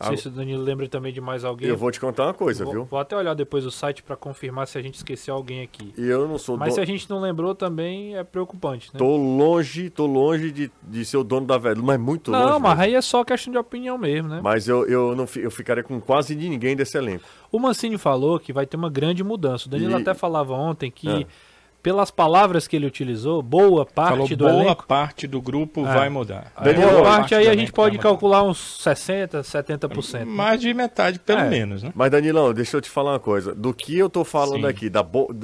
Não 0.00 0.06
sei 0.06 0.14
Ah, 0.14 0.18
se 0.18 0.28
o 0.28 0.30
Danilo 0.30 0.62
lembra 0.62 0.88
também 0.88 1.12
de 1.12 1.20
mais 1.20 1.44
alguém. 1.44 1.68
Eu 1.68 1.76
vou 1.76 1.90
te 1.90 2.00
contar 2.00 2.24
uma 2.24 2.32
coisa, 2.34 2.64
vou, 2.64 2.72
viu? 2.72 2.84
vou 2.86 2.98
até 2.98 3.14
olhar 3.14 3.34
depois 3.34 3.66
o 3.66 3.70
site 3.70 4.02
para 4.02 4.16
confirmar 4.16 4.66
se 4.66 4.78
a 4.78 4.82
gente 4.82 4.94
esqueceu 4.94 5.34
alguém 5.34 5.60
aqui. 5.62 5.92
E 5.98 6.08
eu 6.08 6.26
não 6.26 6.38
sou 6.38 6.56
Mas 6.56 6.72
se 6.74 6.80
a 6.80 6.84
gente 6.86 7.08
não 7.10 7.20
lembrou 7.20 7.54
também 7.54 8.16
é 8.16 8.24
preocupante, 8.24 8.88
né? 8.92 8.98
Tô 8.98 9.14
longe, 9.16 9.90
tô 9.90 10.06
longe 10.06 10.50
de, 10.50 10.72
de 10.82 11.04
ser 11.04 11.18
o 11.18 11.22
dono 11.22 11.46
da 11.46 11.58
velha, 11.58 11.80
mas 11.82 12.00
muito 12.00 12.30
longe. 12.30 12.42
não, 12.42 12.58
mas 12.58 12.70
mesmo. 12.70 12.82
aí 12.84 12.94
é 12.94 13.02
só 13.02 13.22
questão 13.22 13.52
de 13.52 13.58
opinião 13.58 13.98
mesmo, 13.98 14.30
né? 14.30 14.40
Mas 14.42 14.66
eu, 14.66 14.86
eu, 14.88 15.14
não, 15.14 15.26
eu 15.36 15.50
ficaria 15.50 15.84
com 15.84 16.00
quase 16.00 16.34
ninguém 16.34 16.74
desse 16.74 16.96
elenco. 16.96 17.24
O 17.52 17.58
Mancini 17.58 17.98
falou 17.98 18.40
que 18.40 18.50
vai 18.50 18.64
ter 18.64 18.78
uma 18.78 18.88
grande 18.90 19.22
mudança. 19.22 19.66
O 19.68 19.70
Danilo 19.70 19.92
E- 19.92 20.00
até 20.00 20.14
falava 20.14 20.54
ontem 20.54 20.90
que, 20.90 21.06
Ah. 21.06 21.26
Pelas 21.82 22.10
palavras 22.12 22.68
que 22.68 22.76
ele 22.76 22.86
utilizou, 22.86 23.42
boa 23.42 23.84
parte 23.84 24.10
Falou 24.10 24.28
do 24.28 24.36
boa 24.36 24.50
elenco. 24.62 24.86
parte 24.86 25.26
do 25.26 25.40
grupo 25.42 25.84
É. 25.84 25.92
vai 25.94 26.08
mudar. 26.08 26.52
boa 26.62 26.74
boa 26.74 27.02
parte 27.02 27.34
aí 27.34 27.48
a 27.48 27.56
gente 27.56 27.72
pode 27.72 27.98
calcular 27.98 28.44
uns 28.44 28.78
60, 28.82 29.42
70%. 29.42 30.20
né? 30.20 30.24
Mais 30.24 30.60
de 30.60 30.72
metade, 30.72 31.18
pelo 31.18 31.40
É. 31.40 31.48
menos, 31.50 31.82
né? 31.82 31.92
Mas, 31.94 32.10
Danilão, 32.10 32.54
deixa 32.54 32.76
eu 32.76 32.80
te 32.80 32.88
falar 32.88 33.12
uma 33.14 33.18
coisa. 33.20 33.52
Do 33.54 33.74
que 33.74 33.98
eu 33.98 34.08
tô 34.08 34.22
falando 34.24 34.60
Sim. 34.62 34.66
aqui, 34.68 34.88
da 34.88 35.02
bo- 35.02 35.34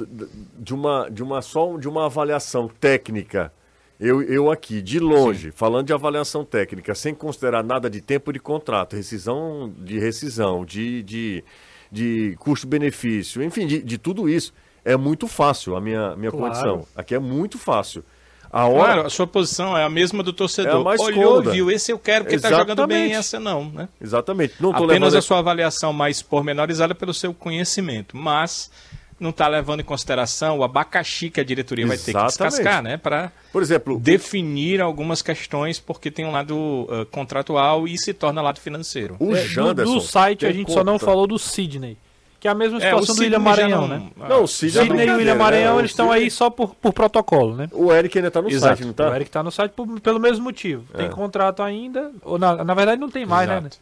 de, 0.57 0.73
uma, 0.73 1.09
de 1.11 1.21
uma 1.21 1.41
só 1.41 1.75
de 1.77 1.89
uma 1.89 2.05
avaliação 2.05 2.69
técnica, 2.79 3.51
eu, 3.99 4.21
eu 4.21 4.49
aqui, 4.49 4.81
de 4.81 4.97
longe, 4.97 5.51
falando 5.51 5.87
de 5.87 5.93
avaliação 5.93 6.45
técnica, 6.45 6.95
sem 6.95 7.13
considerar 7.13 7.61
nada 7.65 7.89
de 7.89 7.99
tempo 7.99 8.31
de 8.31 8.39
contrato, 8.39 8.95
rescisão 8.95 9.73
de 9.77 9.99
rescisão, 9.99 10.63
de, 10.63 11.03
de, 11.03 11.43
de 11.91 12.33
custo-benefício, 12.39 13.43
enfim, 13.43 13.67
de, 13.67 13.83
de 13.83 13.97
tudo 13.97 14.29
isso, 14.29 14.53
é 14.83 14.95
muito 14.97 15.27
fácil 15.27 15.75
a 15.75 15.81
minha, 15.81 16.15
minha 16.15 16.31
Claro. 16.31 16.45
condição. 16.53 16.85
Aqui 16.95 17.15
é 17.15 17.19
muito 17.19 17.57
fácil. 17.57 18.03
A 18.51 18.65
hora, 18.65 18.93
Claro, 18.93 19.05
a 19.05 19.09
sua 19.11 19.27
posição 19.27 19.77
é 19.77 19.83
a 19.83 19.89
mesma 19.89 20.23
do 20.23 20.33
torcedor. 20.33 20.81
É 20.81 20.83
mais 20.83 20.99
Olhou, 21.01 21.23
cômoda. 21.35 21.51
viu, 21.51 21.69
esse 21.69 21.91
eu 21.91 21.99
quero 21.99 22.25
porque 22.25 22.39
tá 22.39 22.49
jogando 22.49 22.87
bem, 22.87 23.11
Exatamente. 23.11 23.15
essa 23.15 23.39
não, 23.39 23.65
né? 23.69 23.87
Exatamente. 24.01 24.55
Não 24.59 24.71
tô 24.71 24.77
Apenas 24.85 24.99
levando... 25.13 25.15
a 25.17 25.21
sua 25.21 25.37
avaliação 25.37 25.93
mais 25.93 26.21
pormenorizada 26.23 26.95
pelo 26.95 27.13
seu 27.13 27.31
conhecimento, 27.31 28.17
mas 28.17 28.71
não 29.19 29.29
está 29.29 29.47
levando 29.47 29.81
em 29.81 29.83
consideração 29.83 30.57
o 30.57 30.63
abacaxi 30.63 31.29
que 31.29 31.39
a 31.39 31.43
diretoria 31.43 31.85
vai 31.85 31.95
ter 31.97 32.05
que 32.05 32.09
Exatamente. 32.09 32.37
descascar, 32.55 32.81
né? 32.81 32.97
Para 32.97 33.31
Por 33.51 33.61
exemplo, 33.61 33.99
definir 33.99 34.81
algumas 34.81 35.21
questões, 35.21 35.77
porque 35.79 36.09
tem 36.09 36.25
um 36.25 36.31
lado 36.31 36.87
ah, 36.89 37.05
contratual 37.11 37.87
e 37.87 37.99
se 37.99 38.13
torna 38.15 38.41
lado 38.41 38.59
financeiro. 38.59 39.15
o 39.19 39.35
É, 39.35 39.41
do, 39.43 39.47
Janderson... 39.47 39.93
do 39.93 40.01
site 40.01 40.47
a 40.47 40.51
gente 40.51 40.71
só 40.71 40.83
não 40.83 40.93
conta. 40.93 41.05
falou 41.05 41.27
do 41.27 41.37
Sidney. 41.37 41.97
Que 42.39 42.47
é 42.47 42.51
a 42.51 42.55
mesma 42.55 42.77
É, 42.77 42.81
situação 42.81 43.15
do 43.15 43.21
William 43.21 43.39
Maranhão, 43.39 43.81
não- 43.81 43.87
né? 43.99 44.09
ah, 44.21 44.29
Não, 44.29 44.43
o 44.43 44.47
Sidney 44.47 44.81
é 44.81 44.85
Sidney 44.85 45.07
e 45.07 45.11
o 45.11 45.17
William 45.17 45.35
Maranhão, 45.35 45.73
né? 45.73 45.79
eles 45.81 45.91
estão 45.91 46.05
Sidney- 46.07 46.23
aí 46.23 46.31
só 46.31 46.49
por, 46.49 46.73
por 46.75 46.93
protocolo, 46.93 47.53
né? 47.55 47.67
O 47.73 47.91
Eric 47.91 48.17
ainda 48.17 48.31
tá 48.31 48.41
no 48.41 48.49
Exato. 48.49 48.77
site, 48.77 48.87
não 48.87 48.93
tá? 48.93 49.09
O 49.09 49.13
Eric 49.15 49.29
tá 49.29 49.43
no 49.43 49.51
site 49.51 49.71
por- 49.73 49.99
pelo 49.99 50.19
mesmo 50.21 50.45
motivo. 50.45 50.85
Tem 50.95 51.07
É. 51.07 51.09
contrato 51.09 51.61
ainda, 51.61 52.11
ou 52.23 52.39
na, 52.39 52.63
na 52.63 52.73
verdade 52.73 53.01
não 53.01 53.09
tem 53.09 53.25
mais, 53.25 53.47
né? 53.49 53.57
Exato. 53.57 53.77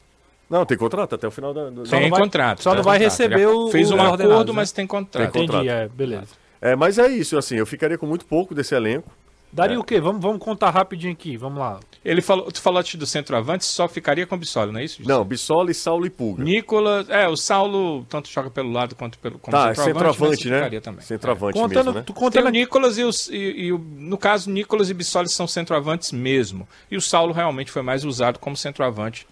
Não, 0.49 0.65
tem 0.65 0.75
contrato 0.77 1.13
até 1.13 1.27
o 1.27 1.31
final 1.31 1.53
da. 1.53 1.69
do- 1.69 1.85
Só 1.85 1.97
Tem 1.97 2.03
não 2.05 2.09
vai- 2.09 2.21
contrato. 2.21 2.63
só 2.63 2.69
tem 2.71 2.77
não 2.77 2.83
vai 2.83 2.97
contrato. 2.97 3.11
receber 3.11 3.45
o- 3.47 3.69
Fez 3.69 3.91
um 3.91 4.01
acordo, 4.01 4.53
né? 4.53 4.55
mas 4.55 4.71
tem 4.71 4.87
contrato. 4.87 5.31
Tem 5.31 5.41
contrato. 5.45 5.63
Entendi, 5.65 5.69
é, 5.83 5.87
beleza. 5.89 6.27
É, 6.59 6.75
mas 6.75 6.97
é 6.97 7.07
isso, 7.09 7.37
assim, 7.37 7.57
eu 7.57 7.65
ficaria 7.67 7.97
com 7.97 8.07
muito 8.07 8.25
pouco 8.25 8.55
desse 8.55 8.73
elenco. 8.73 9.11
Daria 9.57 9.75
É. 9.75 9.79
o 9.79 9.83
quê? 9.83 9.99
Vamos, 9.99 10.21
vamos 10.21 10.37
contar 10.37 10.69
rapidinho 10.69 11.11
aqui, 11.11 11.35
vamos 11.35 11.57
lá. 11.57 11.79
Ele 12.05 12.21
falou, 12.21 12.51
tu 12.51 12.61
falou 12.61 12.81
do 12.83 13.05
centroavante, 13.07 13.65
só 13.65 13.87
ficaria 13.87 14.27
com 14.27 14.35
o 14.35 14.37
Bissoli, 14.37 14.71
não 14.71 14.79
é 14.79 14.83
isso? 14.83 15.01
Não, 15.03 15.25
Bissoli, 15.25 15.73
Saulo 15.73 16.05
e 16.05 16.09
Pulga. 16.11 16.43
Nicolas, 16.43 17.09
é, 17.09 17.27
o 17.27 17.35
Saulo 17.35 18.05
tanto 18.07 18.29
joga 18.29 18.51
pelo 18.51 18.71
lado 18.71 18.95
quanto 18.95 19.17
pelo 19.17 19.39
como 19.39 19.51
Tá, 19.57 19.73
centroavante, 19.73 19.93
centroavante, 20.13 20.43
mas 20.43 20.51
né? 20.51 20.57
ficaria 20.57 20.81
também. 20.81 21.01
Centroavante 21.05 21.53
Contando, 21.59 21.85
mesmo, 21.85 21.91
né? 21.93 22.01
tu 22.05 22.13
Tem 22.13 22.15
contando 22.23 22.45
o 22.45 22.47
aqui. 22.49 22.57
Nicolas 22.59 22.97
e, 22.99 23.03
os, 23.03 23.27
e, 23.29 23.35
e 23.35 23.73
o, 23.73 23.79
no 23.79 24.17
caso, 24.17 24.49
Nicolas 24.51 24.91
e 24.91 24.93
Bissoli 24.93 25.27
são 25.27 25.47
centroavantes 25.47 26.11
mesmo. 26.11 26.67
E 26.91 26.95
o 26.95 27.01
Saulo 27.01 27.33
realmente 27.33 27.71
foi 27.71 27.81
mais 27.81 28.05
usado 28.05 28.37
como 28.37 28.55
centroavante 28.55 29.25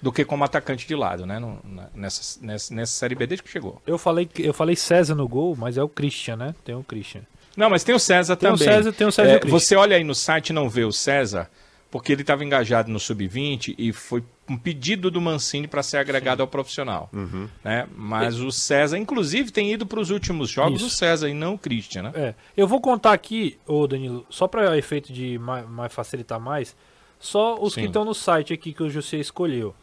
do 0.00 0.10
que 0.12 0.24
como 0.24 0.42
atacante 0.44 0.86
de 0.86 0.94
lado, 0.94 1.26
né? 1.26 1.38
no- 1.38 1.58
na- 1.64 1.88
nessa, 1.94 2.38
nessa, 2.44 2.74
nessa 2.74 2.92
Série 2.92 3.14
B 3.14 3.26
desde 3.26 3.42
que 3.42 3.50
chegou. 3.50 3.80
Eu 3.86 3.98
falei, 3.98 4.26
que- 4.26 4.42
eu 4.42 4.54
falei 4.54 4.74
César 4.76 5.14
no 5.14 5.26
gol, 5.28 5.54
mas 5.56 5.76
é 5.76 5.82
o 5.82 5.88
Christian, 5.88 6.36
né? 6.36 6.54
Tem 6.64 6.74
o 6.74 6.82
Christian. 6.84 7.22
Não, 7.56 7.68
mas 7.70 7.84
tem 7.84 7.94
o 7.94 7.98
César 7.98 8.36
Tem 8.36 8.48
o 8.50 8.52
também. 8.56 8.66
César, 8.74 8.92
tem 8.92 9.06
o 9.06 9.12
César 9.12 9.28
e 9.28 9.32
É, 9.34 9.40
o 9.44 9.48
você 9.50 9.76
olha 9.76 9.96
aí 9.96 10.04
no 10.04 10.14
site 10.14 10.50
e 10.50 10.52
não 10.52 10.68
vê 10.68 10.84
o 10.84 10.92
César, 10.92 11.50
porque 11.90 12.12
ele 12.12 12.22
estava 12.22 12.44
engajado 12.44 12.90
no 12.90 12.98
Sub-20 12.98 13.74
e 13.78 13.92
foi 13.92 14.24
um 14.48 14.56
pedido 14.56 15.10
do 15.10 15.20
Mancini 15.20 15.68
para 15.68 15.82
ser 15.82 15.98
agregado 15.98 16.40
ao 16.42 16.48
profissional. 16.48 17.08
Uhum. 17.12 17.48
Né? 17.62 17.86
Mas 17.94 18.40
o 18.40 18.50
César, 18.50 18.98
inclusive, 18.98 19.50
tem 19.50 19.70
ido 19.72 19.86
para 19.86 20.00
os 20.00 20.10
últimos 20.10 20.50
jogos 20.50 20.80
Isso. 20.80 20.86
o 20.86 20.90
César 20.90 21.28
e 21.28 21.34
não 21.34 21.54
o 21.54 21.58
Christian, 21.58 22.02
né? 22.04 22.12
É, 22.14 22.34
eu 22.56 22.66
vou 22.66 22.80
contar 22.80 23.12
aqui, 23.12 23.58
ô 23.66 23.86
Danilo, 23.86 24.26
só 24.30 24.48
para 24.48 24.76
efeito 24.76 25.12
de 25.12 25.38
mais, 25.38 25.68
mais 25.68 25.92
facilitar 25.92 26.40
mais, 26.40 26.74
só 27.20 27.54
os 27.60 27.74
que 27.74 27.82
Sim. 27.82 27.86
estão 27.86 28.04
no 28.04 28.14
site 28.14 28.52
aqui 28.52 28.72
que 28.72 28.82
o 28.82 28.90
José 28.90 29.18
escolheu. 29.18 29.74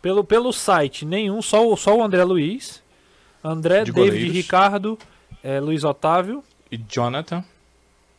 Pelo, 0.00 0.22
pelo 0.24 0.52
site, 0.52 1.04
nenhum, 1.04 1.42
só, 1.42 1.66
o- 1.68 1.76
só 1.76 1.96
o 1.96 2.02
André 2.02 2.22
Luiz, 2.24 2.82
André, 3.44 3.84
De 3.84 3.92
David 3.92 4.10
goleiros. 4.12 4.32
Ricardo, 4.34 4.98
é, 5.42 5.60
Luiz 5.60 5.84
Otávio, 5.84 6.42
E 6.70 6.76
Jonathan. 6.76 7.44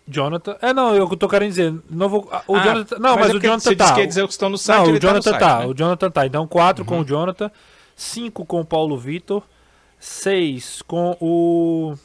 Jonathan. 0.08 0.58
É, 0.62 0.74
não, 0.74 0.96
eu 0.96 1.08
tô 1.18 1.28
querendo 1.28 1.50
dizer, 1.50 1.74
não 1.90 2.08
vou, 2.08 2.30
ah, 2.32 2.42
o 2.48 2.56
Ah, 2.56 2.64
Jonathan, 2.64 3.00
não, 3.00 3.16
mas, 3.16 3.30
é 3.30 3.34
o 3.36 3.40
Jonathan 3.40 3.60
você 3.60 3.76
tá. 3.76 3.94
que 3.94 4.00
ia 4.00 4.08
dizer 4.08 4.26
que 4.26 4.32
estão 4.32 4.50
no 4.50 4.58
site, 4.58 4.78
não, 4.80 4.88
ele 4.90 4.98
o 4.98 5.02
Jonathan 5.02 5.22
tá, 5.22 5.32
no 5.32 5.40
tá, 5.40 5.50
site, 5.50 5.60
né? 5.60 5.68
o 5.68 5.74
Jonathan 5.74 6.12
tá. 6.12 6.26
Então, 6.26 6.48
quatro 6.48 6.86
com 6.86 7.02
o 7.02 7.06
Jonathan, 7.06 7.52
cinco 7.96 8.46
com 8.46 8.62
o 8.62 8.66
Paulo 8.66 8.98
Vitor, 8.98 9.44
seis 10.00 10.82
com 10.82 11.18
o 11.20 11.96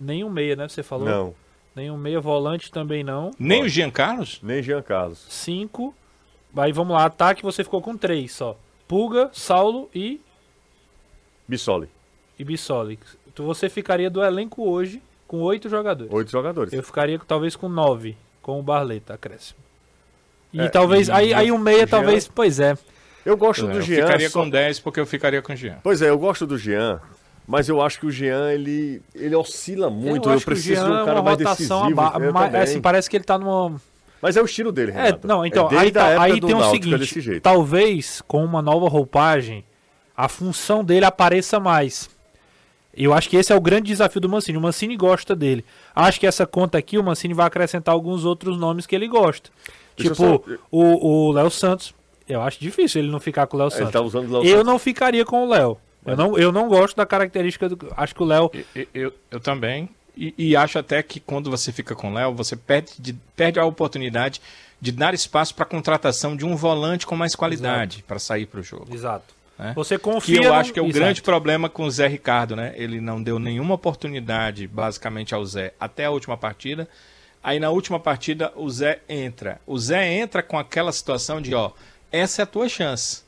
nenhum 0.00 0.30
meia, 0.30 0.56
né? 0.56 0.66
Você 0.66 0.82
falou? 0.82 1.06
Não, 1.06 1.34
Nenhum 1.76 1.98
meia 1.98 2.18
volante 2.18 2.72
também 2.72 3.04
não. 3.04 3.32
Nem 3.38 3.62
o 3.62 3.68
Jean 3.68 3.90
Carlos? 3.90 4.40
nem 4.42 4.62
Jean 4.62 4.80
Carlos. 4.80 5.26
5. 5.28 5.94
Aí 6.56 6.72
vamos 6.72 6.96
lá, 6.96 7.04
ataque 7.04 7.42
você 7.42 7.62
ficou 7.62 7.82
com 7.82 7.94
3 7.94 8.32
só. 8.32 8.56
Pulga, 8.88 9.28
Saulo 9.30 9.90
e, 9.94 10.18
Bissoli. 11.46 11.90
e 12.38 12.44
Bissoli. 12.44 12.98
Então 13.28 13.44
você 13.44 13.68
ficaria 13.68 14.08
do 14.08 14.24
elenco 14.24 14.66
hoje 14.66 15.02
com 15.26 15.40
8 15.40 15.68
jogadores. 15.68 16.12
Oito 16.12 16.30
jogadores. 16.30 16.72
Eu 16.72 16.82
ficaria 16.82 17.18
talvez 17.26 17.56
com 17.56 17.68
9, 17.68 18.16
com 18.42 18.58
o 18.60 18.62
Barleta, 18.62 19.14
acréscimo. 19.14 19.58
E 20.52 20.60
É, 20.60 20.68
talvez. 20.68 21.08
e 21.08 21.12
aí, 21.12 21.34
aí 21.34 21.50
o 21.52 21.58
meia, 21.58 21.78
Jean- 21.78 21.86
talvez. 21.88 22.28
Pois 22.32 22.60
é. 22.60 22.76
Eu 23.24 23.36
gosto 23.36 23.66
É, 23.66 23.72
do 23.72 23.78
eu 23.78 23.82
Jean. 23.82 24.04
ficaria 24.06 24.30
só- 24.30 24.40
com 24.40 24.48
10 24.48 24.78
porque 24.80 25.00
eu 25.00 25.06
ficaria 25.06 25.42
com 25.42 25.52
o 25.52 25.56
Jean. 25.56 25.78
Pois 25.82 26.00
é, 26.00 26.08
eu 26.08 26.18
gosto 26.18 26.46
do 26.46 26.56
Jean, 26.56 27.00
mas 27.46 27.68
eu 27.68 27.82
acho 27.82 27.98
que 27.98 28.06
o 28.06 28.10
Jean, 28.10 28.52
ele, 28.52 29.02
ele 29.14 29.34
oscila 29.34 29.90
muito. 29.90 30.28
Eu, 30.28 30.34
acho 30.34 30.44
que 30.44 30.50
o 30.50 30.54
preciso 30.54 30.74
Jean 30.76 30.84
de 30.86 30.92
um 30.92 31.04
cara 31.04 31.10
é 31.10 31.14
uma 31.14 31.22
mais 31.22 31.38
rotação 31.38 31.78
decisivo. 31.80 32.00
aba- 32.00 32.24
eu 32.24 32.32
também. 32.32 32.60
assim, 32.60 32.80
parece 32.80 33.10
que 33.10 33.16
ele 33.16 33.24
tá 33.24 33.36
numa. 33.36 33.80
Mas 34.22 34.36
é 34.36 34.40
o 34.42 34.44
estilo 34.46 34.72
dele, 34.72 34.92
É, 34.92 35.02
Renato. 35.02 35.26
não, 35.26 35.44
então, 35.44 35.68
desde 35.68 35.86
aí, 35.86 35.92
tá- 35.92 36.22
aí 36.22 36.40
tem 36.40 36.54
o 36.54 36.58
Náutico, 36.58 36.64
é 36.64 36.70
seguinte: 36.70 36.98
desse 37.00 37.20
jeito. 37.20 37.42
talvez 37.42 38.22
com 38.26 38.42
uma 38.44 38.62
nova 38.62 38.88
roupagem, 38.88 39.64
a 40.16 40.28
função 40.28 40.82
dele 40.84 41.04
apareça 41.04 41.58
mais. 41.60 42.08
Eu 42.96 43.12
acho 43.12 43.28
que 43.28 43.36
esse 43.36 43.52
é 43.52 43.56
o 43.56 43.60
grande 43.60 43.88
desafio 43.88 44.20
do 44.20 44.28
Mancini. 44.28 44.56
O 44.56 44.60
Mancini 44.60 44.96
gosta 44.96 45.36
dele. 45.36 45.64
Acho 45.94 46.18
que 46.18 46.26
essa 46.26 46.46
conta 46.46 46.78
aqui, 46.78 46.96
o 46.98 47.02
Mancini 47.04 47.34
vai 47.34 47.46
acrescentar 47.46 47.92
alguns 47.92 48.24
outros 48.24 48.56
nomes 48.58 48.86
que 48.86 48.94
ele 48.94 49.06
gosta. 49.06 49.50
Deixa 49.96 50.12
tipo, 50.14 50.44
só- 50.46 50.56
o 50.70 51.32
Léo 51.32 51.50
Santos. 51.50 51.94
Eu 52.28 52.42
acho 52.42 52.58
difícil 52.58 53.02
ele 53.02 53.10
não 53.10 53.20
ficar 53.20 53.46
com 53.46 53.56
o 53.56 53.60
Léo 53.60 53.68
Ele 53.68 53.74
Santos. 53.76 53.92
tá 53.92 54.00
usando 54.00 54.28
o 54.28 54.32
Léo 54.32 54.42
Eu 54.44 54.50
Santos. 54.50 54.66
não 54.66 54.78
ficaria 54.78 55.24
com 55.24 55.44
o 55.44 55.48
Léo. 55.48 55.76
Eu 56.04 56.16
não, 56.16 56.38
eu 56.38 56.52
não 56.52 56.68
gosto 56.68 56.96
da 56.96 57.04
característica 57.04 57.68
do. 57.68 57.92
Acho 57.96 58.14
que 58.14 58.22
o 58.22 58.26
Léo. 58.26 58.50
Eu, 58.74 58.86
eu, 58.94 59.12
eu 59.30 59.40
também. 59.40 59.88
E, 60.16 60.32
e 60.38 60.56
acho 60.56 60.78
até 60.78 61.02
que 61.02 61.20
quando 61.20 61.50
você 61.50 61.70
fica 61.72 61.94
com 61.94 62.10
o 62.10 62.14
Léo, 62.14 62.32
você 62.34 62.56
perde, 62.56 62.92
de- 62.98 63.12
perde 63.36 63.58
a 63.60 63.64
oportunidade 63.64 64.40
de 64.80 64.90
dar 64.92 65.12
espaço 65.14 65.54
para 65.54 65.64
a 65.64 65.68
contratação 65.68 66.34
de 66.36 66.44
um 66.44 66.56
volante 66.56 67.06
com 67.06 67.14
mais 67.16 67.34
qualidade 67.34 68.02
para 68.06 68.18
sair 68.18 68.46
para 68.46 68.60
o 68.60 68.62
jogo. 68.62 68.86
Exato. 68.92 69.34
Né? 69.58 69.72
Você 69.74 69.96
Que 69.96 70.04
confia. 70.04 70.36
eu 70.42 70.50
no- 70.50 70.54
acho 70.54 70.72
que 70.72 70.78
é 70.78 70.82
o 70.82 70.86
Exato. 70.86 70.98
grande 70.98 71.22
problema 71.22 71.68
com 71.68 71.84
o 71.84 71.90
Zé 71.90 72.06
Ricardo, 72.06 72.54
né? 72.56 72.72
Ele 72.76 73.00
não 73.00 73.22
deu 73.22 73.38
nenhuma 73.38 73.74
oportunidade, 73.74 74.66
basicamente, 74.66 75.34
ao 75.34 75.44
Zé 75.44 75.72
até 75.80 76.04
a 76.04 76.10
última 76.10 76.36
partida. 76.36 76.88
Aí 77.42 77.60
na 77.60 77.70
última 77.70 78.00
partida 78.00 78.52
o 78.56 78.68
Zé 78.68 79.00
entra. 79.08 79.60
O 79.66 79.78
Zé 79.78 80.12
entra 80.14 80.42
com 80.42 80.58
aquela 80.58 80.90
situação 80.92 81.40
de, 81.40 81.54
ó, 81.54 81.70
essa 82.10 82.42
é 82.42 82.44
a 82.44 82.46
tua 82.46 82.68
chance. 82.68 83.22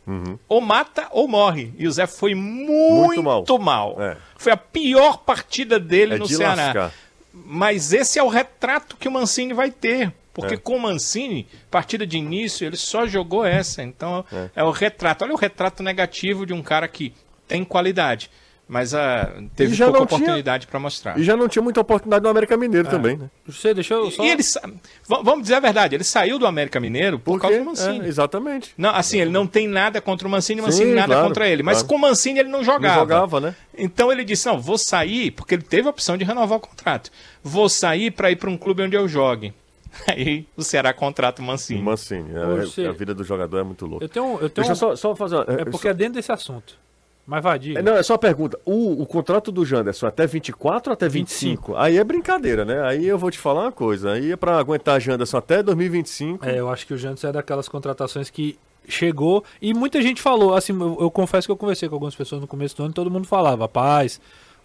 Ou 0.49 0.61
mata 0.61 1.07
ou 1.13 1.29
morre. 1.29 1.73
E 1.79 1.87
o 1.87 1.93
Zé 1.93 2.07
foi 2.07 2.35
muito, 2.35 3.23
mal. 3.23 3.45
mal. 3.61 3.97
É. 4.03 4.17
Foi 4.37 4.53
a 4.53 4.57
pior 4.57 5.19
partida 5.19 5.79
dele 5.79 6.15
É 6.15 6.19
no 6.19 6.27
de 6.27 6.37
Ceará. 6.37 6.65
lascar. 6.67 6.93
Mas 7.33 7.93
esse 7.93 8.19
é 8.19 8.23
o 8.23 8.29
retrato 8.29 8.97
que 8.97 9.07
o 9.07 9.13
Mancini 9.13 9.53
vai 9.55 9.71
ter. 9.71 10.13
Porque 10.39 10.55
É. 10.55 10.57
com 10.57 10.77
o 10.77 10.81
Mancini, 10.81 11.47
partida 11.71 12.07
de 12.07 12.17
início, 12.17 12.65
ele 12.67 12.77
só 12.77 13.07
jogou 13.07 13.45
essa. 13.45 13.83
Então 13.83 14.25
é. 14.55 14.63
o 14.63 14.71
retrato. 14.71 15.25
Olha 15.25 15.35
o 15.35 15.37
retrato 15.37 15.83
negativo 15.83 16.47
de 16.47 16.53
um 16.53 16.63
cara 16.63 16.87
que 16.87 17.13
tem 17.47 17.65
qualidade. 17.65 18.31
Mas 18.71 18.93
ah, 18.93 19.33
teve 19.57 19.75
já 19.75 19.87
pouca 19.87 19.99
não 20.01 20.05
oportunidade 20.05 20.67
para 20.67 20.79
mostrar. 20.79 21.19
E 21.19 21.25
já 21.25 21.35
não 21.35 21.49
tinha 21.49 21.63
muita 21.63 21.81
oportunidade 21.81 22.23
no 22.23 22.29
América 22.29 22.55
Mineiro 22.55 22.87
também, 22.87 23.17
né? 23.17 23.31
Você 23.47 23.73
deixa 23.73 23.95
eu 23.95 24.11
só. 24.11 24.23
E 24.23 24.29
ele 24.29 24.43
sa- 24.43 24.61
vamos 25.07 25.41
dizer 25.45 25.55
a 25.55 25.61
verdade, 25.61 25.95
ele 25.95 26.05
saiu 26.05 26.39
do 26.39 26.47
América 26.47 26.79
Mineiro 26.79 27.19
por 27.19 27.39
Porque, 27.41 27.47
causa 27.47 27.59
do 27.61 27.65
Mancini. 27.65 28.05
é, 28.05 28.09
exatamente. 28.09 28.75
Não, 28.77 28.91
assim, 28.91 29.23
ele 29.23 29.31
não 29.31 29.47
tem 29.47 29.67
nada 29.67 30.03
contra 30.03 30.29
o 30.29 30.31
Mancini, 30.31 30.61
o 30.61 30.65
Sim, 30.65 30.69
Mancini 30.71 30.95
nada 30.95 31.07
claro, 31.15 31.29
contra 31.29 31.49
ele. 31.49 31.63
Mas 31.63 31.79
claro. 31.79 31.89
com 31.89 31.95
o 31.95 31.99
Mancini 31.99 32.41
ele 32.41 32.51
não 32.51 32.59
Não 32.59 32.65
jogava. 32.65 33.01
jogava, 33.01 33.41
né? 33.41 33.55
Então 33.77 34.13
ele 34.13 34.23
disse: 34.23 34.47
Não, 34.47 34.61
vou 34.61 34.77
sair, 34.77 35.31
porque 35.31 35.55
ele 35.55 35.63
teve 35.63 35.87
a 35.89 35.91
opção 35.91 36.19
de 36.19 36.25
renovar 36.27 36.59
o 36.59 36.61
contrato. 36.61 37.11
Vou 37.43 37.71
sair 37.71 38.11
para 38.11 38.31
ir 38.31 38.37
para 38.37 38.51
um 38.51 38.59
clube 38.59 38.83
onde 38.83 38.95
eu 38.95 39.09
jogue. 39.09 39.55
Aí 40.07 40.47
o 40.57 40.63
Ceará 40.63 40.93
contrata 40.93 41.41
o 41.43 41.45
Mancini. 41.45 41.83
Mancini. 41.83 42.31
é, 42.35 42.65
Você- 42.67 42.87
a 42.87 42.93
vida 42.93 43.15
do 43.15 43.25
jogador 43.25 43.59
é 43.59 43.63
muito 43.63 43.87
louca. 43.87 44.05
Eu 44.05 44.09
tenho, 44.09 44.33
eu 44.41 44.51
tenho 44.51 44.67
Deixa 44.67 44.71
eu 44.71 44.73
um- 44.73 44.77
só, 44.77 44.97
só 44.97 45.15
fazer 45.17 45.37
uma... 45.37 45.45
É 45.49 45.65
porque 45.65 45.89
é 45.89 45.95
dentro 45.95 46.15
desse 46.15 46.31
assunto. 46.33 46.75
Mas 47.27 47.43
vai, 47.43 47.59
diga. 47.59 47.79
É, 47.81 47.83
Não, 47.83 47.95
é 47.95 48.03
só 48.03 48.15
uma 48.15 48.19
pergunta. 48.19 48.59
O, 48.65 49.03
o 49.03 49.05
contrato 49.07 49.53
do 49.53 49.63
Janderson 49.63 50.07
é 50.07 50.09
até 50.09 50.27
24 50.27 50.91
ou 50.91 50.95
até 50.95 51.09
25? 51.11 51.77
Aí 51.77 51.99
é 51.99 52.03
brincadeira, 52.05 52.65
né? 52.65 52.81
Aí 52.83 53.07
eu 53.07 53.19
vou 53.19 53.31
te 53.31 53.39
falar 53.39 53.63
uma 53.65 53.73
coisa. 53.73 54.13
Aí 54.13 54.33
é 54.33 54.37
pra 54.37 54.59
aguentar 54.59 54.99
Janderson 54.99 55.37
até 55.37 55.63
2025. 55.63 56.47
É, 56.47 56.59
eu 56.59 56.71
acho 56.71 56.87
que 56.87 56.95
o 56.95 56.97
Jantos 56.97 57.23
é 57.25 57.31
daquelas 57.31 57.69
contratações 57.69 58.31
que 58.31 58.59
chegou 58.89 59.45
e 59.61 59.75
muita 59.75 60.01
gente 60.01 60.23
falou, 60.23 60.55
assim, 60.55 60.73
eu, 60.73 60.97
eu 61.03 61.11
confesso 61.11 61.47
que 61.47 61.53
eu 61.53 61.57
conversei 61.59 61.87
com 61.91 61.95
algumas 61.97 62.15
pessoas 62.15 62.41
no 62.41 62.47
começo 62.47 62.75
do 62.75 62.85
ano 62.85 62.93
e 62.93 62.95
todo 62.95 63.11
mundo 63.11 63.27
falava, 63.27 63.65
rapaz, 63.65 64.19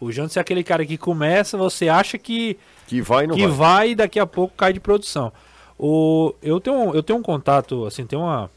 o 0.03 0.11
Jantos 0.11 0.37
é 0.37 0.39
aquele 0.39 0.63
cara 0.63 0.85
que 0.85 0.97
começa, 0.97 1.57
você 1.57 1.89
acha 1.89 2.17
que, 2.17 2.57
Que 2.87 3.01
vai 3.01 3.25
e 3.25 3.27
não 3.27 3.35
que 3.35 3.47
vai. 3.47 3.55
vai 3.57 3.89
e 3.91 3.95
daqui 3.95 4.19
a 4.19 4.25
pouco 4.25 4.53
cai 4.55 4.73
de 4.73 4.79
produção. 4.79 5.31
O, 5.77 6.33
eu, 6.41 6.59
tenho, 6.59 6.93
eu 6.93 7.01
tenho 7.03 7.19
um 7.19 7.23
contato, 7.23 7.85
assim, 7.85 8.05
tem 8.05 8.17
uma. 8.17 8.49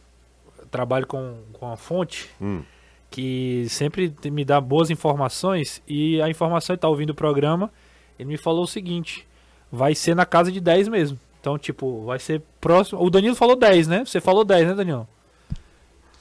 Trabalho 0.71 1.07
com, 1.07 1.37
com 1.53 1.71
a 1.73 1.77
fonte 1.77 2.29
Hum. 2.41 2.63
que 3.11 3.67
sempre 3.69 4.13
me 4.31 4.45
dá 4.45 4.61
boas 4.61 4.91
informações 4.91 5.81
e 5.89 6.21
a 6.21 6.29
informação 6.29 6.75
ele 6.75 6.81
tá 6.81 6.89
ouvindo 6.89 7.11
o 7.11 7.15
programa, 7.15 7.71
ele 8.19 8.29
me 8.29 8.37
falou 8.37 8.65
o 8.65 8.67
seguinte: 8.69 9.27
vai 9.73 9.95
ser 9.95 10.15
na 10.15 10.27
casa 10.27 10.51
de 10.53 10.61
10 10.61 10.89
mesmo. 10.89 11.19
Então, 11.41 11.57
tipo, 11.57 12.03
vai 12.05 12.19
ser 12.19 12.43
próximo. 12.61 13.01
O 13.03 13.09
Danilo 13.09 13.37
falou 13.37 13.55
10, 13.57 13.87
né? 13.89 14.05
Você 14.05 14.21
falou 14.21 14.45
10, 14.45 14.69
né, 14.69 14.75
Danilo? 14.75 15.09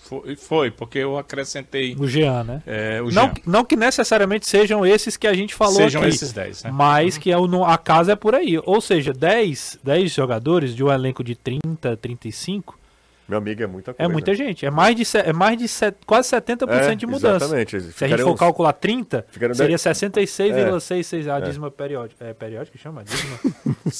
Foi, 0.08 0.36
foi, 0.36 0.70
porque 0.72 1.00
eu 1.00 1.18
acrescentei 1.18 1.96
O 2.00 2.08
Jean, 2.08 2.44
né? 2.44 2.62
é, 2.68 3.02
o 3.02 3.06
Não, 3.06 3.12
Jean. 3.12 3.34
não 3.46 3.66
que 3.66 3.76
necessariamente 3.76 4.48
sejam 4.48 4.86
esses 4.86 5.18
que 5.18 5.26
a 5.26 5.34
gente 5.34 5.56
falou 5.56 5.74
Sejam 5.76 6.02
aqui. 6.02 6.10
esses 6.12 6.32
10, 6.32 6.64
né? 6.64 6.72
Mas 6.72 7.18
que 7.18 7.32
é 7.32 7.38
o, 7.38 7.48
no- 7.48 7.66
a 7.66 7.76
casa 7.78 8.12
é 8.12 8.16
por 8.16 8.36
aí. 8.36 8.60
Ou 8.66 8.80
seja, 8.80 9.12
10, 9.12 9.80
10 9.84 10.12
jogadores 10.14 10.76
de 10.76 10.84
um 10.84 10.92
elenco 10.92 11.24
de 11.24 11.36
30, 11.36 11.98
35 11.98 12.78
Meu 13.28 13.40
amigo, 13.40 13.64
é 13.64 13.66
muita 13.66 13.92
é 13.92 13.94
coisa. 13.96 14.12
muita 14.12 14.36
gente. 14.36 14.66
É 14.66 14.70
mais 14.70 14.96
de, 14.96 15.04
é 15.18 15.34
mais 15.34 15.58
de 15.58 15.68
se- 15.68 15.94
quase 16.06 16.30
70% 16.30 16.68
É, 16.70 16.96
de 16.96 17.08
mudança. 17.08 17.38
Exatamente. 17.46 17.82
Se 17.82 18.06
a 18.06 18.08
gente 18.08 18.22
for 18.22 18.34
uns- 18.34 18.40
calcular 18.40 18.72
30, 18.74 19.26
Ficariam 19.32 19.56
seria 19.56 19.70
dez- 19.78 19.82
66,66 19.82 21.28
a 21.28 21.40
dízima 21.40 21.72
periódica. 21.72 22.24
É 22.26 22.34
periódica 22.34 22.78
que 22.78 22.84
chama? 22.84 23.04
Dízima? 23.04 23.40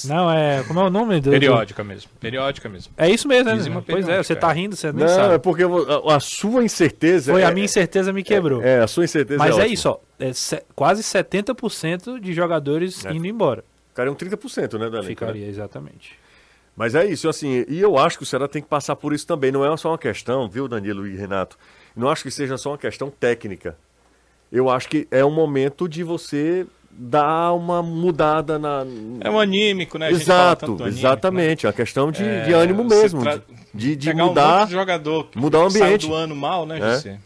Não, 0.14 0.30
é. 0.30 0.62
Como 0.68 0.78
é 0.80 0.84
o 0.84 0.90
nome 0.90 1.20
do. 1.20 1.30
Periódica 1.30 1.82
mesmo. 1.82 2.10
Periódica 2.20 2.68
mesmo. 2.68 2.92
É 2.96 3.10
isso 3.10 3.26
mesmo, 3.26 3.50
né? 3.50 3.56
Dízima 3.56 3.82
Pois 3.82 4.08
é, 4.08 4.22
você 4.22 4.36
tá 4.36 4.50
é. 4.50 4.54
rindo, 4.54 4.76
você 4.76 4.92
nem 4.92 5.04
Não, 5.04 5.12
é 5.12 5.16
sabe. 5.16 5.38
porque 5.40 5.64
eu 5.64 5.70
vou- 5.70 6.08
a, 6.10 6.16
a 6.16 6.20
sua 6.20 6.62
incerteza... 6.64 7.32
Foi 7.32 7.42
é, 7.42 7.44
a 7.46 7.50
minha 7.50 7.64
incerteza 7.64 8.12
me 8.12 8.22
quebrou. 8.22 8.62
É, 8.62 8.80
a 8.80 8.86
sua 8.86 9.04
incerteza 9.04 9.38
Mas 9.38 9.50
é, 9.50 9.60
ótima. 9.60 9.66
isso, 9.74 9.88
ó. 9.88 9.98
É 10.18 10.32
se- 10.32 10.62
quase 10.74 11.02
70% 11.02 12.20
de 12.20 12.32
jogadores 12.32 13.04
É. 13.04 13.12
indo 13.12 13.26
embora. 13.26 13.64
Ficariam 13.88 14.14
30%, 14.14 14.78
né, 14.78 14.88
né? 14.90 15.02
Ficaria, 15.02 15.46
exatamente. 15.48 16.12
Mas 16.76 16.94
é 16.94 17.06
isso, 17.06 17.28
assim, 17.28 17.64
e 17.68 17.80
eu 17.80 17.96
acho 17.96 18.18
que 18.18 18.22
o 18.22 18.26
Ceará 18.26 18.46
tem 18.46 18.60
que 18.60 18.68
passar 18.68 18.94
por 18.96 19.14
isso 19.14 19.26
também. 19.26 19.50
Não 19.50 19.64
é 19.64 19.76
só 19.78 19.90
uma 19.92 19.98
questão, 19.98 20.46
viu, 20.48 20.68
Danilo 20.68 21.06
e 21.06 21.16
Renato? 21.16 21.56
Não 21.96 22.08
acho 22.10 22.22
que 22.22 22.30
seja 22.30 22.58
só 22.58 22.72
uma 22.72 22.78
questão 22.78 23.10
técnica. 23.10 23.76
Eu 24.52 24.68
acho 24.68 24.88
que 24.88 25.08
é 25.10 25.24
um 25.24 25.30
momento 25.30 25.88
de 25.88 26.02
você 26.04 26.66
dar 26.90 27.52
uma 27.54 27.82
mudada 27.82 28.58
na. 28.58 28.84
É 29.20 29.30
um 29.30 29.40
anímico, 29.40 29.98
né? 29.98 30.10
Exato, 30.10 30.66
anímico, 30.66 30.88
exatamente. 30.88 31.64
É 31.66 31.68
uma 31.68 31.72
questão 31.72 32.12
de, 32.12 32.22
né? 32.22 32.44
de 32.44 32.52
ânimo 32.52 32.84
mesmo. 32.84 33.22
tra- 33.22 33.40
De, 33.74 33.96
de 33.96 34.10
um 34.10 34.26
mudar, 34.26 34.66
de 34.66 34.72
jogador 34.72 35.28
mudar 35.34 35.60
o 35.60 35.66
ambiente. 35.66 36.06
do 36.06 36.14
ano 36.14 36.36
mal, 36.36 36.64
né, 36.66 36.76
É. 36.78 36.94
José? 36.94 37.18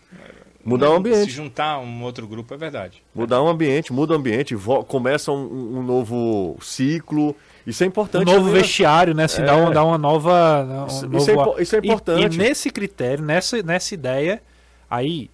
mudar 0.65 0.89
o 0.89 0.93
Se 0.93 0.97
ambiente. 0.99 1.31
juntar 1.31 1.73
a 1.75 1.79
um 1.79 2.03
outro 2.05 2.27
grupo 2.27 2.53
é 2.55 2.57
verdade. 2.57 3.03
Mudar 3.15 3.41
o 3.43 3.49
ambiente, 3.49 3.93
muda 3.93 4.13
o 4.13 4.17
ambiente, 4.17 4.55
começa 4.87 5.33
um, 5.33 5.79
um 5.79 5.83
novo 5.83 6.57
ciclo. 6.61 7.35
Isso 7.71 7.83
é 7.83 7.87
Um 7.87 7.89
importante. 7.89 8.25
novo 8.27 8.39
também, 8.39 8.53
né? 8.55 8.61
vestiário, 8.61 9.15
né? 9.15 9.27
Se 9.29 9.41
É. 9.41 9.45
dá, 9.45 9.57
uma, 9.57 9.71
dá 9.71 9.85
uma 9.85 9.99
nova. 9.99 10.65
um 10.65 10.87
Isso- 10.87 11.09
novo- 11.09 11.19
isso 11.19 11.31
é 11.59 11.63
isso 11.63 11.77
é 11.77 11.79
E- 11.79 11.87
importante. 11.87 12.35
E, 12.35 12.39
nesse 12.39 12.71
critério, 12.71 13.25
nessa, 13.25 13.63
nessa 13.63 13.95
ideia, 13.95 14.43
aí, 14.89 15.31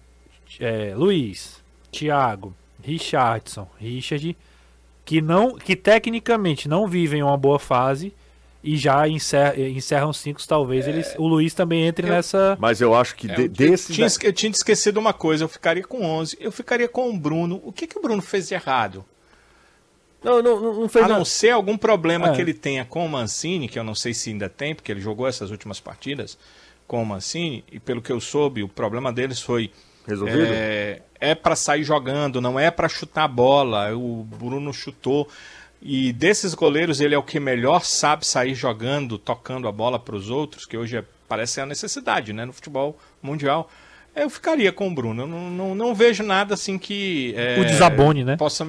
é, 0.59 0.93
Luiz, 0.95 1.61
Thiago, 1.91 2.53
Richardson, 2.83 3.67
Richard, 3.79 4.37
que 5.03 5.21
não, 5.21 5.55
que 5.57 5.75
tecnicamente 5.75 6.67
não 6.67 6.87
vivem 6.87 7.23
uma 7.23 7.37
boa 7.37 7.59
fase 7.59 8.13
e 8.63 8.75
já 8.75 9.07
encer- 9.07 9.57
encerram 9.59 10.11
cinco, 10.11 10.45
talvez 10.45 10.87
eles, 10.87 11.15
o 11.17 11.27
Luiz 11.27 11.53
também 11.53 11.85
entre 11.85 12.07
Eu- 12.07 12.11
nessa. 12.11 12.57
Mas 12.59 12.81
eu 12.81 12.93
acho 12.93 13.15
que 13.15 13.29
É, 13.31 13.47
de- 13.47 13.63
eu, 13.65 13.77
tinha, 13.77 14.07
esque- 14.07 14.27
eu 14.27 14.33
tinha 14.33 14.51
esquecido 14.51 14.97
uma 14.99 15.13
coisa, 15.13 15.43
eu 15.43 15.47
ficaria 15.47 15.83
com 15.83 16.03
11, 16.03 16.37
eu 16.41 16.51
ficaria 16.51 16.87
com 16.89 17.09
o 17.09 17.17
Bruno. 17.17 17.61
O 17.63 17.71
que, 17.71 17.87
que 17.87 17.97
o 17.97 18.01
Bruno 18.01 18.21
fez 18.21 18.47
de 18.49 18.53
errado? 18.55 19.05
Não, 20.27 20.43
não, 20.43 20.73
não 20.81 20.89
fez 20.89 21.05
A 21.05 21.07
nada. 21.07 21.17
não 21.19 21.25
ser 21.25 21.51
algum 21.51 21.77
problema 21.77 22.29
É. 22.29 22.35
que 22.35 22.41
ele 22.41 22.53
tenha 22.53 22.83
com 22.85 23.05
o 23.05 23.09
Mancini, 23.09 23.67
que 23.69 23.79
eu 23.79 23.83
não 23.83 23.95
sei 23.95 24.13
se 24.13 24.29
ainda 24.29 24.49
tem, 24.49 24.75
porque 24.75 24.91
ele 24.91 24.99
jogou 25.01 25.27
essas 25.27 25.49
últimas 25.51 25.79
partidas 25.79 26.37
com 26.85 27.01
o 27.01 27.05
Mancini, 27.05 27.63
e 27.71 27.79
pelo 27.79 28.01
que 28.01 28.11
eu 28.11 28.19
soube, 28.19 28.61
o 28.63 28.67
problema 28.67 29.11
deles 29.11 29.41
foi 29.41 29.71
Resolvido? 30.07 30.47
É, 30.53 31.01
é 31.19 31.35
para 31.35 31.53
sair 31.55 31.83
jogando, 31.83 32.39
não 32.39 32.57
é 32.57 32.71
para 32.71 32.87
chutar 32.87 33.23
a 33.25 33.27
bola. 33.27 33.93
O 33.93 34.23
Bruno 34.23 34.73
chutou. 34.73 35.27
E 35.81 36.13
desses 36.13 36.53
goleiros, 36.53 37.01
ele 37.01 37.13
é 37.13 37.17
o 37.17 37.23
que 37.23 37.39
melhor 37.41 37.83
sabe 37.83 38.25
sair 38.25 38.55
jogando, 38.55 39.17
tocando 39.17 39.67
a 39.67 39.71
bola 39.71 39.99
para 39.99 40.15
os 40.15 40.29
outros, 40.29 40.65
que 40.65 40.77
hoje 40.77 40.95
é- 40.97 41.03
parece 41.27 41.59
a 41.59 41.65
necessidade 41.65 42.31
né, 42.31 42.45
no 42.45 42.53
futebol 42.53 42.97
mundial. 43.21 43.69
Eu 44.17 44.29
ficaria 44.29 44.71
com 44.71 44.87
o 44.87 44.91
Bruno. 44.93 45.23
Eu 45.23 45.27
não, 45.27 45.49
não, 45.49 45.75
não 45.75 45.95
vejo 45.95 46.23
nada 46.23 46.53
assim 46.53 46.77
que. 46.77 47.33
é, 47.37 47.59
O 47.59 47.65
desabone, 47.65 48.23
né? 48.23 48.35
Possa, 48.35 48.67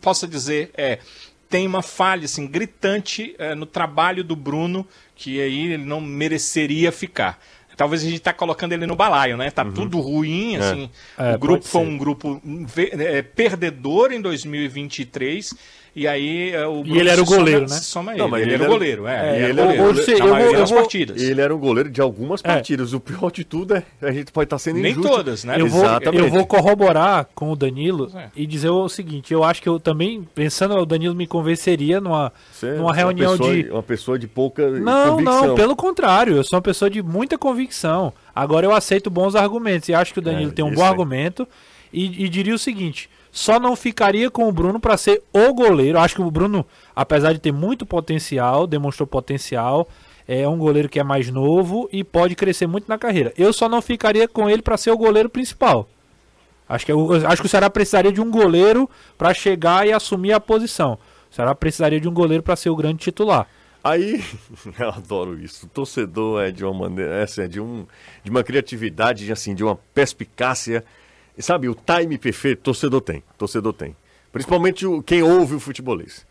possa 0.00 0.26
dizer. 0.26 0.70
É, 0.76 0.98
tem 1.48 1.66
uma 1.66 1.82
falha 1.82 2.24
assim, 2.24 2.46
gritante 2.46 3.34
é, 3.38 3.54
no 3.54 3.64
trabalho 3.64 4.22
do 4.22 4.36
Bruno, 4.36 4.86
que 5.14 5.40
aí 5.40 5.72
ele 5.72 5.84
não 5.84 6.00
mereceria 6.00 6.92
ficar. 6.92 7.40
Talvez 7.76 8.02
a 8.02 8.10
gente 8.10 8.18
tá 8.18 8.32
colocando 8.32 8.72
ele 8.72 8.86
no 8.86 8.96
balaio, 8.96 9.36
né? 9.36 9.52
Tá 9.52 9.64
tudo 9.64 10.00
ruim, 10.00 10.56
assim. 10.56 10.90
É, 11.16 11.36
o 11.36 11.38
grupo 11.38 11.64
foi 11.64 11.82
um 11.82 11.96
grupo 11.96 12.42
é, 12.76 13.22
perdedor 13.22 14.10
em 14.10 14.20
2023. 14.20 15.54
E 15.96 16.06
aí 16.06 16.50
é, 16.52 16.66
o 16.66 16.82
Bruno 16.82 17.00
ele 17.00 17.08
era 17.08 17.20
o 17.22 17.26
soma- 17.26 17.36
goleiro, 17.38 17.60
né? 17.62 17.68
se 17.68 17.84
Soma 17.84 18.12
ele. 18.12 18.20
Não, 18.20 18.28
mas 18.28 18.42
ele, 18.42 18.50
ele 18.50 18.54
era 18.54 18.62
o 18.62 18.64
era- 18.66 18.72
goleiro, 18.74 19.06
é. 19.06 19.14
É, 19.14 19.34
ele 19.34 19.60
o 19.60 19.64
era- 19.64 19.76
goleiro. 19.76 19.82
eu 20.10 20.24
vou- 20.26 20.54
eu 20.54 20.74
partidas. 20.74 21.22
Ele 21.22 21.40
era 21.40 21.54
um 21.54 21.58
goleiro 21.58 21.90
de 21.90 22.00
algumas 22.00 22.40
partidas. 22.42 22.92
O 22.92 23.00
pior 23.00 23.30
de 23.32 23.44
tudo 23.44 23.74
é 23.74 23.82
a 24.02 24.12
gente 24.12 24.30
pode 24.30 24.46
estar 24.46 24.58
sendo 24.58 24.78
Nem 24.78 24.92
injusto. 24.92 25.10
todas, 25.10 25.44
né? 25.44 25.60
Eu 25.60 25.66
vou, 25.66 25.82
Exatamente. 25.84 26.22
eu 26.24 26.30
vou 26.30 26.46
corroborar 26.46 27.28
com 27.34 27.50
o 27.50 27.56
Danilo 27.56 28.10
É. 28.14 28.28
e 28.36 28.46
dizer 28.46 28.70
o 28.70 28.88
seguinte: 28.88 29.32
eu 29.32 29.42
acho 29.42 29.60
que 29.62 29.68
eu 29.68 29.80
também, 29.80 30.26
pensando, 30.34 30.74
o 30.76 30.86
Danilo 30.86 31.14
me 31.14 31.26
convenceria 31.26 32.00
numa, 32.00 32.32
Você 32.52 32.66
é 32.68 32.74
numa 32.74 32.94
reunião 32.94 33.32
uma 33.32 33.38
pessoa, 33.38 33.54
de. 33.62 33.70
Uma 33.70 33.82
pessoa 33.82 34.18
de 34.18 34.26
pouca 34.28 34.68
Não, 34.70 35.10
convicção. 35.10 35.46
não, 35.48 35.54
pelo 35.54 35.74
contrário, 35.74 36.36
eu 36.36 36.44
sou 36.44 36.56
uma 36.58 36.62
pessoa 36.62 36.88
de 36.90 37.02
muita 37.02 37.36
convicção. 37.36 38.12
Agora 38.34 38.64
eu 38.66 38.72
aceito 38.72 39.10
bons 39.10 39.34
argumentos 39.34 39.88
e 39.88 39.94
acho 39.94 40.12
que 40.12 40.18
o 40.20 40.22
Danilo 40.22 40.50
É, 40.50 40.54
tem 40.54 40.64
um 40.64 40.72
bom 40.72 40.82
aí. 40.82 40.88
argumento. 40.88 41.48
e, 41.92 42.24
e 42.24 42.28
diria 42.28 42.54
o 42.54 42.58
seguinte: 42.58 43.08
só 43.30 43.58
não 43.60 43.76
ficaria 43.76 44.30
com 44.30 44.48
o 44.48 44.52
Bruno 44.52 44.80
para 44.80 44.96
ser 44.96 45.22
o 45.32 45.52
goleiro. 45.52 45.98
Acho 45.98 46.16
que 46.16 46.22
o 46.22 46.30
Bruno, 46.30 46.66
apesar 46.94 47.32
de 47.32 47.38
ter 47.38 47.52
muito 47.52 47.84
potencial, 47.86 48.66
demonstrou 48.66 49.06
potencial, 49.06 49.88
é 50.26 50.46
um 50.46 50.58
goleiro 50.58 50.88
que 50.88 51.00
é 51.00 51.04
mais 51.04 51.30
novo 51.30 51.88
e 51.92 52.04
pode 52.04 52.34
crescer 52.34 52.66
muito 52.66 52.88
na 52.88 52.98
carreira. 52.98 53.32
Eu 53.36 53.52
só 53.52 53.68
não 53.68 53.80
ficaria 53.80 54.28
com 54.28 54.48
ele 54.48 54.62
para 54.62 54.76
ser 54.76 54.90
o 54.90 54.98
goleiro 54.98 55.28
principal. 55.30 55.88
Acho 56.68 56.84
que, 56.84 56.92
eu, 56.92 57.26
acho 57.26 57.40
que 57.40 57.46
o 57.46 57.50
Ceará 57.50 57.70
precisaria 57.70 58.12
de 58.12 58.20
um 58.20 58.30
goleiro 58.30 58.88
para 59.16 59.32
chegar 59.32 59.86
e 59.86 59.92
assumir 59.92 60.32
a 60.32 60.40
posição. 60.40 60.98
O 61.30 61.34
Ceará 61.34 61.54
precisaria 61.54 61.98
de 61.98 62.08
um 62.08 62.12
goleiro 62.12 62.42
para 62.42 62.56
ser 62.56 62.68
o 62.68 62.76
grande 62.76 62.98
titular. 62.98 63.46
Aí, 63.82 64.22
eu 64.78 64.88
adoro 64.90 65.38
isso. 65.40 65.64
O 65.64 65.68
torcedor 65.68 66.42
é 66.42 66.50
de 66.50 66.62
uma 66.62 66.74
maneira, 66.74 67.14
é, 67.14 67.22
assim, 67.22 67.42
é 67.42 67.48
de, 67.48 67.58
um, 67.58 67.86
de 68.22 68.30
uma 68.30 68.44
criatividade, 68.44 69.30
assim, 69.32 69.54
de 69.54 69.64
uma 69.64 69.76
perspicácia. 69.94 70.84
Sabe, 71.38 71.68
o 71.68 71.74
time 71.74 72.18
perfeito, 72.18 72.62
torcedor 72.62 73.00
tem. 73.00 73.22
Torcedor 73.36 73.72
tem. 73.72 73.94
Principalmente 74.32 74.86
o, 74.86 75.02
quem 75.02 75.22
ouve 75.22 75.54
o 75.54 75.60
futebolês. 75.60 76.26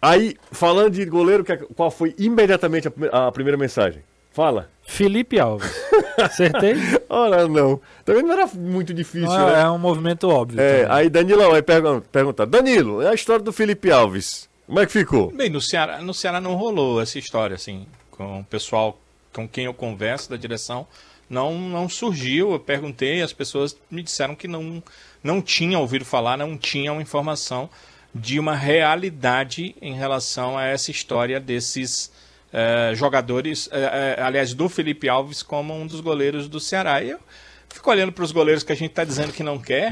Aí, 0.00 0.36
falando 0.50 0.90
de 0.94 1.04
goleiro, 1.04 1.44
que- 1.44 1.56
qual 1.76 1.90
foi 1.90 2.14
imediatamente 2.18 2.88
a, 3.12 3.28
a 3.28 3.32
primeira 3.32 3.56
mensagem? 3.56 4.02
Fala. 4.32 4.68
Felipe 4.84 5.38
Alves. 5.38 5.70
Acertei? 6.18 6.74
Ora, 7.08 7.46
não. 7.46 7.80
Também 8.04 8.22
não 8.22 8.32
era 8.32 8.46
muito 8.46 8.92
difícil, 8.94 9.28
Não, 9.28 9.46
né? 9.50 9.62
é 9.62 9.70
um 9.70 9.78
movimento 9.78 10.28
óbvio. 10.28 10.60
É, 10.60 10.86
aí 10.90 11.08
Danilão 11.10 11.52
aí 11.52 11.62
pergunta, 11.62 12.06
pergunta, 12.10 12.46
Danilo, 12.46 13.02
é 13.02 13.08
a 13.08 13.14
história 13.14 13.44
do 13.44 13.52
Felipe 13.52 13.90
Alves. 13.90 14.48
Como 14.66 14.80
é 14.80 14.86
que 14.86 14.92
ficou? 14.92 15.30
Bem, 15.30 15.50
no 15.50 15.60
Ceará, 15.60 16.00
no 16.00 16.14
Ceará 16.14 16.40
não 16.40 16.54
rolou 16.54 17.00
essa 17.00 17.18
história, 17.18 17.54
assim, 17.54 17.86
com 18.10 18.40
o 18.40 18.44
pessoal 18.44 18.98
com 19.32 19.46
quem 19.48 19.66
eu 19.66 19.74
converso 19.74 20.30
da 20.30 20.36
direção, 20.36 20.86
não, 21.32 21.58
não 21.58 21.88
surgiu. 21.88 22.52
Eu 22.52 22.60
perguntei, 22.60 23.22
as 23.22 23.32
pessoas 23.32 23.76
me 23.90 24.02
disseram 24.02 24.34
que 24.34 24.46
não, 24.46 24.82
não 25.24 25.40
tinham 25.40 25.80
ouvido 25.80 26.04
falar, 26.04 26.36
não 26.36 26.56
tinham 26.56 27.00
informação 27.00 27.68
de 28.14 28.38
uma 28.38 28.54
realidade 28.54 29.74
em 29.80 29.94
relação 29.94 30.58
a 30.58 30.66
essa 30.66 30.90
história 30.90 31.40
desses 31.40 32.12
eh, 32.52 32.92
jogadores, 32.94 33.68
eh, 33.72 34.16
eh, 34.18 34.22
aliás, 34.22 34.52
do 34.52 34.68
Felipe 34.68 35.08
Alves 35.08 35.42
como 35.42 35.74
um 35.74 35.86
dos 35.86 36.00
goleiros 36.00 36.46
do 36.48 36.60
Ceará. 36.60 37.02
E 37.02 37.10
eu 37.10 37.18
fico 37.70 37.90
olhando 37.90 38.12
para 38.12 38.24
os 38.24 38.32
goleiros 38.32 38.62
que 38.62 38.72
a 38.72 38.76
gente 38.76 38.90
está 38.90 39.02
dizendo 39.02 39.32
que 39.32 39.42
não 39.42 39.58
quer. 39.58 39.90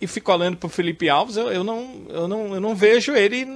E 0.00 0.06
fico 0.06 0.30
olhando 0.30 0.56
para 0.58 0.66
o 0.66 0.70
Felipe 0.70 1.08
Alves, 1.08 1.36
eu, 1.36 1.50
eu, 1.50 1.64
não, 1.64 2.02
eu, 2.10 2.28
não, 2.28 2.54
eu 2.54 2.60
não 2.60 2.74
vejo 2.74 3.14
ele 3.14 3.46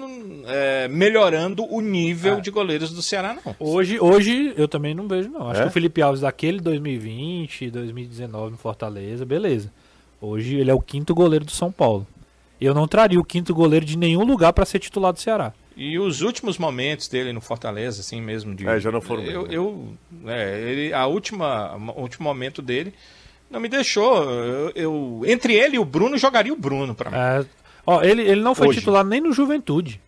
eh, 0.46 0.88
melhorando 0.88 1.66
o 1.70 1.82
nível 1.82 2.40
de 2.40 2.50
goleiros 2.50 2.90
do 2.92 3.02
Ceará, 3.02 3.34
não. 3.44 3.54
Hoje, 3.60 4.00
hoje 4.00 4.54
eu 4.56 4.66
também 4.66 4.94
não 4.94 5.06
vejo, 5.06 5.28
não. 5.28 5.50
Acho 5.50 5.60
É? 5.60 5.64
que 5.64 5.68
o 5.68 5.72
Felipe 5.72 6.00
Alves 6.00 6.22
daquele 6.22 6.58
2020, 6.60 7.70
2019 7.70 8.52
no 8.52 8.56
Fortaleza, 8.56 9.24
beleza. 9.26 9.70
Hoje 10.20 10.56
ele 10.56 10.70
é 10.70 10.74
o 10.74 10.80
quinto 10.80 11.14
goleiro 11.14 11.44
do 11.44 11.50
São 11.50 11.70
Paulo. 11.70 12.06
Eu 12.60 12.72
não 12.74 12.86
traria 12.88 13.18
o 13.20 13.24
quinto 13.24 13.54
goleiro 13.54 13.84
de 13.84 13.96
nenhum 13.98 14.24
lugar 14.24 14.52
para 14.52 14.64
ser 14.64 14.78
titular 14.78 15.12
do 15.12 15.20
Ceará. 15.20 15.52
E 15.76 15.98
os 15.98 16.20
últimos 16.20 16.58
momentos 16.58 17.08
dele 17.08 17.32
no 17.32 17.40
Fortaleza, 17.40 18.00
assim 18.00 18.20
mesmo. 18.20 18.54
De, 18.54 18.66
É, 18.66 18.78
já 18.78 18.90
não 18.90 19.00
foram 19.00 19.22
bem, 19.22 19.32
Eu, 19.32 19.42
né? 19.46 19.48
eu 19.52 19.88
é, 20.26 20.60
ele, 20.70 20.92
a 20.92 21.06
última, 21.06 21.74
o 21.96 22.00
último 22.02 22.24
momento 22.24 22.60
dele 22.60 22.92
não 23.50 23.60
me 23.60 23.68
deixou. 23.68 24.22
Eu, 24.22 24.72
eu- 24.74 25.22
entre 25.26 25.54
ele 25.54 25.76
e 25.76 25.78
o 25.78 25.84
Bruno, 25.84 26.16
jogaria 26.16 26.52
o 26.52 26.56
Bruno 26.56 26.94
para 26.94 27.10
mim. 27.10 27.16
É, 27.16 27.44
ó, 27.86 28.02
ele, 28.02 28.22
ele 28.22 28.40
não 28.40 28.54
foi 28.54 28.68
Hoje. 28.68 28.78
titular 28.78 29.04
nem 29.04 29.20
no 29.20 29.32
Juventude. 29.32 30.00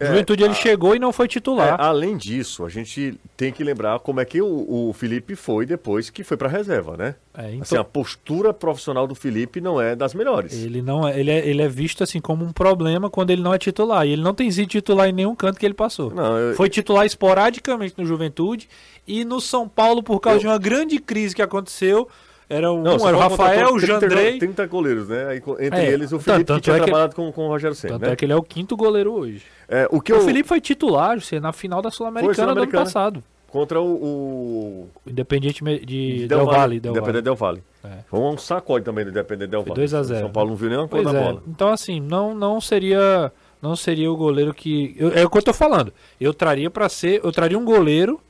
É, 0.00 0.06
Juventude 0.06 0.42
ele 0.42 0.52
a- 0.52 0.56
chegou 0.56 0.96
e 0.96 0.98
não 0.98 1.12
foi 1.12 1.26
É, 1.26 1.28
titular. 1.28 1.80
além 1.80 2.16
disso, 2.16 2.64
a 2.64 2.68
gente 2.68 3.14
tem 3.36 3.52
que 3.52 3.62
lembrar 3.62 4.00
como 4.00 4.20
é 4.20 4.24
que 4.24 4.40
o, 4.42 4.88
o 4.88 4.92
Felipe 4.94 5.36
foi 5.36 5.64
depois 5.64 6.10
que 6.10 6.24
foi 6.24 6.36
pra 6.36 6.48
reserva, 6.48 6.96
né? 6.96 7.14
É, 7.36 7.50
então- 7.50 7.60
Assim, 7.62 7.76
a 7.76 7.84
postura 7.84 8.52
profissional 8.52 9.06
do 9.06 9.14
Felipe 9.14 9.60
não 9.60 9.80
é 9.80 9.94
das 9.94 10.12
melhores. 10.12 10.54
Ele 10.54 10.82
não 10.82 11.06
é, 11.06 11.20
ele 11.20 11.30
é, 11.30 11.46
ele 11.46 11.62
é 11.62 11.68
visto 11.68 12.02
assim 12.02 12.20
como 12.20 12.44
um 12.44 12.52
problema 12.52 13.08
quando 13.10 13.30
ele 13.30 13.42
não 13.42 13.54
é 13.54 13.58
titular. 13.58 14.04
E 14.04 14.10
ele 14.12 14.22
não 14.22 14.34
tem 14.34 14.50
sido 14.50 14.66
titular 14.68 15.08
em 15.08 15.12
nenhum 15.12 15.36
canto 15.36 15.60
que 15.60 15.66
ele 15.66 15.74
passou. 15.74 16.10
Não, 16.12 16.36
eu- 16.36 16.56
Foi 16.56 16.68
titular 16.68 17.06
esporadicamente 17.06 17.94
no 17.96 18.04
Juventude 18.04 18.68
e 19.06 19.24
no 19.24 19.40
São 19.40 19.68
Paulo 19.68 20.02
por 20.02 20.18
causa 20.20 20.38
Eu- 20.38 20.40
de 20.40 20.46
uma 20.48 20.58
grande 20.58 20.98
crise 20.98 21.34
que 21.34 21.42
aconteceu. 21.42 22.08
Era 22.48 22.70
um, 22.72 22.82
Não, 22.82 22.96
um 22.98 23.08
era 23.08 23.16
o 23.16 23.20
Rafael, 23.20 23.68
o 23.68 23.78
30, 23.78 23.86
Jandrei. 23.86 24.38
30 24.38 24.66
goleiros, 24.66 25.08
né? 25.08 25.26
Aí, 25.28 25.42
entre 25.60 25.80
É, 25.80 25.86
eles 25.90 26.12
o 26.12 26.18
Felipe 26.20 26.44
tanto 26.44 26.58
que 26.58 26.64
tinha 26.64 26.76
é 26.76 26.78
que- 26.80 26.84
trabalhado 26.84 27.14
com, 27.16 27.32
com 27.32 27.46
o 27.46 27.48
Rogério 27.48 27.74
Senna, 27.74 27.94
Tanto 27.94 28.06
né? 28.06 28.12
é 28.12 28.16
que 28.16 28.24
ele 28.24 28.32
é 28.32 28.36
o 28.36 28.42
quinto 28.42 28.76
goleiro 28.76 29.12
hoje. 29.12 29.42
É, 29.68 29.88
o 29.90 30.00
que 30.00 30.12
O 30.12 30.16
eu, 30.16 30.20
Felipe 30.22 30.46
foi 30.48 30.60
titular 30.60 31.18
você, 31.20 31.40
na 31.40 31.52
final 31.52 31.80
da 31.80 31.90
Sul-Americana 31.90 32.54
do 32.54 32.62
ano 32.62 32.70
passado. 32.72 33.22
contra 33.48 33.80
o, 33.80 33.84
o 33.86 34.88
O 35.06 35.10
Independiente 35.10 35.62
de 35.86 36.26
Del 36.26 36.38
Del 36.38 36.46
Valle, 36.46 36.56
Valle. 36.58 36.80
Del 36.80 36.90
Independente 36.92 37.12
Valle. 37.12 37.22
Del 37.22 37.34
Vale. 37.34 37.62
É. 37.84 38.02
Foi 38.08 38.20
um 38.20 38.36
sacode 38.36 38.84
também 38.84 39.04
do 39.04 39.10
Independente 39.10 39.48
Del 39.50 39.60
Foi 39.62 39.68
Vale. 39.70 39.80
2 39.80 39.94
a 39.94 40.02
0, 40.02 40.20
São 40.20 40.30
Paulo 40.30 40.50
não 40.50 40.56
viu 40.56 40.68
nem 40.68 40.78
uma 40.78 40.88
cor 40.88 41.02
Pois 41.02 41.12
da 41.12 41.18
é. 41.20 41.24
bola. 41.24 41.42
Então, 41.48 41.68
assim, 41.70 42.00
não, 42.00 42.34
não 42.34 42.60
seria 42.60 43.32
não 43.62 43.76
seria 43.76 44.10
o 44.10 44.16
goleiro 44.16 44.52
que. 44.52 44.94
eu- 44.98 45.12
é 45.12 45.24
o 45.24 45.30
que 45.30 45.38
eu 45.38 45.42
tô 45.42 45.52
falando. 45.54 45.92
Eu 46.20 46.34
traria 46.34 46.68
pra 46.68 46.88
ser. 46.88 47.20
Eu 47.24 47.30
traria 47.32 47.58
um 47.58 47.64
goleiro. 47.64 48.20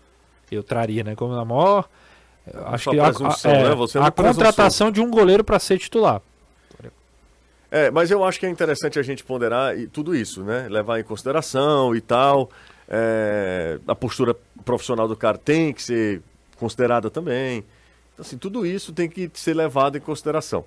Eu 0.50 0.62
traria, 0.62 1.02
né? 1.02 1.14
Como 1.16 1.34
na 1.34 1.44
maior. 1.44 1.88
Acho 2.66 2.90
que 2.90 2.98
a, 2.98 3.06
a- 3.06 3.08
é, 3.50 3.62
né? 3.62 3.74
A 4.06 4.10
contratação 4.10 4.90
de 4.90 5.00
um 5.00 5.10
goleiro 5.10 5.44
pra 5.44 5.58
ser 5.58 5.78
titular. 5.78 6.20
É, 7.70 7.90
mas 7.90 8.10
eu 8.10 8.22
acho 8.22 8.38
que 8.38 8.44
é 8.44 8.50
interessante 8.50 8.98
a 8.98 9.02
gente 9.02 9.24
ponderar 9.24 9.78
e 9.78 9.86
tudo 9.86 10.14
isso, 10.14 10.42
né? 10.44 10.68
Levar 10.68 11.00
em 11.00 11.04
consideração 11.04 11.94
e 11.96 12.00
tal. 12.02 12.50
É, 12.88 13.78
a 13.88 13.94
postura 13.94 14.36
profissional 14.64 15.08
do 15.08 15.16
cara 15.16 15.38
tem 15.38 15.72
que 15.72 15.82
ser 15.82 16.20
considerada 16.58 17.08
também. 17.10 17.64
Então, 18.12 18.26
assim, 18.26 18.36
tudo 18.36 18.66
isso 18.66 18.92
tem 18.92 19.08
que 19.08 19.30
ser 19.32 19.54
levado 19.54 19.96
em 19.96 20.00
consideração. 20.00 20.66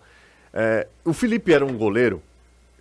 É, 0.51 0.87
o 1.03 1.13
Felipe 1.13 1.53
era 1.53 1.63
um 1.63 1.77
goleiro. 1.77 2.23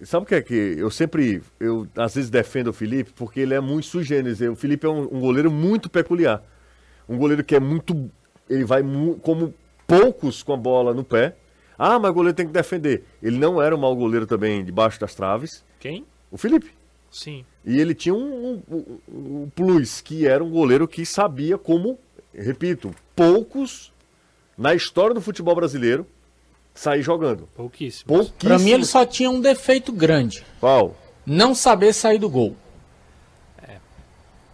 Sabe 0.03 0.25
o 0.25 0.27
que 0.27 0.35
é 0.35 0.41
que 0.43 0.55
eu 0.55 0.91
sempre, 0.91 1.43
eu 1.61 1.87
às 1.97 2.15
vezes 2.15 2.31
defendo 2.31 2.69
o 2.69 2.73
Felipe 2.73 3.13
porque 3.15 3.41
ele 3.41 3.53
é 3.55 3.61
muito 3.61 3.87
sui 3.89 4.05
generis. 4.05 4.41
O 4.41 4.57
Felipe 4.57 4.87
é 4.87 4.89
um, 4.91 5.03
um 5.03 5.21
goleiro 5.21 5.51
muito 5.51 5.91
peculiar. 5.91 6.43
Um 7.07 7.19
goleiro 7.19 7.45
que 7.45 7.55
é 7.55 7.61
muito, 7.61 8.11
ele 8.49 8.65
vai 8.65 8.83
como 9.23 9.55
poucos 9.87 10.43
com 10.43 10.53
a 10.53 10.57
bola 10.57 10.93
no 10.95 11.05
pé. 11.05 11.37
Ah, 11.79 11.99
mas 11.99 12.11
o 12.11 12.15
goleiro 12.15 12.37
tem 12.37 12.47
que 12.47 12.53
defender. 12.53 13.05
Ele 13.23 13.37
não 13.39 13.61
era 13.61 13.75
um 13.75 13.79
mau 13.79 13.95
goleiro 13.97 14.27
também 14.27 14.65
debaixo 14.65 15.01
das 15.01 15.15
traves. 15.15 15.65
Quem? 15.81 16.05
O 16.31 16.37
Felipe. 16.39 16.71
Sim. 17.11 17.45
E 17.65 17.81
ele 17.81 17.95
tinha 17.95 18.15
um, 18.15 18.63
um- 18.69 18.77
um- 18.77 19.43
um 19.43 19.51
plus, 19.55 20.01
que 20.01 20.27
era 20.27 20.43
um 20.43 20.51
goleiro 20.51 20.87
que 20.89 21.05
sabia 21.07 21.57
como, 21.59 21.99
repito, 22.33 22.93
poucos 23.15 23.93
na 24.57 24.75
história 24.75 25.15
do 25.15 25.21
futebol 25.21 25.55
brasileiro 25.55 26.07
sair 26.75 27.03
jogando. 27.03 27.49
Pouquíssimo. 27.57 28.07
Pouquíssimos. 28.09 28.39
Pra 28.45 28.59
mim 28.59 28.71
ele 28.71 28.85
só 28.85 29.05
tinha 29.07 29.31
um 29.31 29.41
defeito 29.41 29.93
grande. 29.93 30.45
Qual? 30.61 30.97
Não 31.27 31.55
saber 31.55 31.93
sair 31.93 32.19
do 32.19 32.29
gol. 32.29 32.57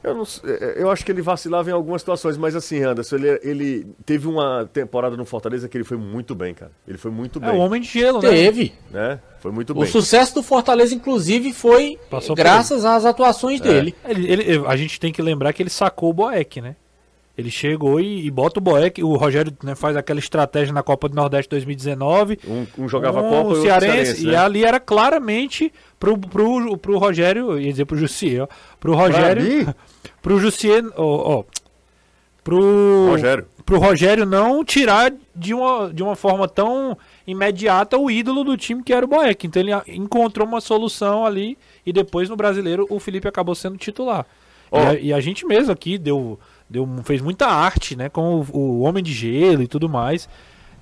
Eu, 0.02 0.14
não 0.14 0.22
s- 0.22 0.40
é, 0.44 0.74
eu 0.82 0.90
acho 0.90 1.04
que 1.04 1.12
ele 1.12 1.20
vacilava 1.20 1.68
em 1.68 1.72
algumas 1.72 2.00
situações, 2.02 2.36
mas 2.38 2.56
assim, 2.56 2.82
Anderson, 2.82 3.16
ele, 3.16 3.40
ele 3.42 3.86
teve 4.06 4.26
uma 4.26 4.68
temporada 4.72 5.16
no 5.16 5.24
Fortaleza 5.26 5.68
que 5.68 5.76
ele 5.76 5.84
foi 5.84 5.96
muito 5.98 6.34
bem, 6.34 6.54
cara. 6.54 6.72
Ele 6.88 6.96
foi 6.96 7.10
muito 7.10 7.38
É 7.42 7.50
bem. 7.50 7.58
o 7.58 7.58
homem 7.58 7.80
de 7.82 7.88
gelo, 7.88 8.22
né? 8.22 8.30
Teve. 8.30 8.72
né? 8.90 9.20
Foi 9.40 9.52
muito 9.52 9.70
O 9.70 9.80
bem. 9.80 9.86
sucesso 9.86 10.34
do 10.34 10.42
Fortaleza, 10.42 10.94
inclusive, 10.94 11.52
foi 11.52 11.98
Passou 12.10 12.34
graças 12.34 12.84
às 12.84 13.04
atuações 13.04 13.60
dele. 13.60 13.94
Ele, 14.06 14.30
ele- 14.32 14.66
a 14.66 14.76
gente 14.76 14.98
tem 14.98 15.12
que 15.12 15.20
lembrar 15.22 15.52
que 15.52 15.62
ele 15.62 15.70
sacou 15.70 16.10
o 16.10 16.14
Boeck, 16.14 16.60
né? 16.60 16.76
Ele 17.40 17.50
chegou 17.50 18.00
e, 18.00 18.26
e 18.26 18.30
bota 18.30 18.58
o 18.58 18.62
Boeck. 18.62 19.02
O 19.02 19.16
Rogério 19.16 19.52
né, 19.62 19.74
faz 19.74 19.96
aquela 19.96 20.20
estratégia 20.20 20.72
na 20.72 20.82
Copa 20.82 21.08
do 21.08 21.16
Nordeste 21.16 21.48
2019. 21.50 22.38
Um, 22.46 22.66
um 22.78 22.88
jogava 22.88 23.20
um 23.22 23.30
Copa 23.30 23.50
e 23.50 23.52
o 23.52 23.62
cearense, 23.62 23.92
cearense, 23.92 24.26
e 24.26 24.30
né? 24.30 24.36
ali 24.36 24.64
era 24.64 24.78
claramente 24.78 25.72
pro, 25.98 26.16
pro, 26.16 26.76
pro 26.78 26.98
Rogério, 26.98 27.58
ia 27.58 27.70
dizer 27.70 27.84
pro 27.84 27.96
Jussier, 27.96 28.42
ó, 28.42 28.48
pro 28.78 28.94
Rogério, 28.94 29.74
pro 30.22 30.38
Jussier, 30.38 30.84
ó, 30.96 31.38
ó, 31.38 31.44
pro 32.44 33.10
Rogério. 33.10 33.46
pro 33.64 33.78
Rogério 33.78 34.26
não 34.26 34.64
tirar 34.64 35.12
de 35.34 35.54
uma, 35.54 35.92
de 35.92 36.02
uma 36.02 36.16
forma 36.16 36.48
tão 36.48 36.96
imediata 37.26 37.96
o 37.96 38.10
ídolo 38.10 38.44
do 38.44 38.56
time 38.56 38.82
que 38.82 38.92
era 38.92 39.04
o 39.04 39.08
Boeck. 39.08 39.46
Então 39.46 39.62
ele 39.62 39.72
encontrou 39.88 40.46
uma 40.46 40.60
solução 40.60 41.24
ali 41.24 41.56
e 41.84 41.92
depois 41.92 42.28
no 42.28 42.36
Brasileiro 42.36 42.86
o 42.90 42.98
Felipe 42.98 43.28
acabou 43.28 43.54
sendo 43.54 43.76
titular. 43.76 44.26
Ó. 44.70 44.80
E, 44.80 44.86
a, 44.86 44.94
e 44.94 45.12
a 45.12 45.20
gente 45.20 45.46
mesmo 45.46 45.72
aqui 45.72 45.98
deu, 45.98 46.38
deu, 46.70 46.88
fez 47.04 47.20
muita 47.20 47.46
arte, 47.48 47.96
né, 47.96 48.08
com 48.08 48.36
o, 48.52 48.56
o 48.56 48.80
Homem 48.82 49.02
de 49.02 49.12
Gelo 49.12 49.62
e 49.62 49.66
tudo 49.66 49.88
mais. 49.88 50.28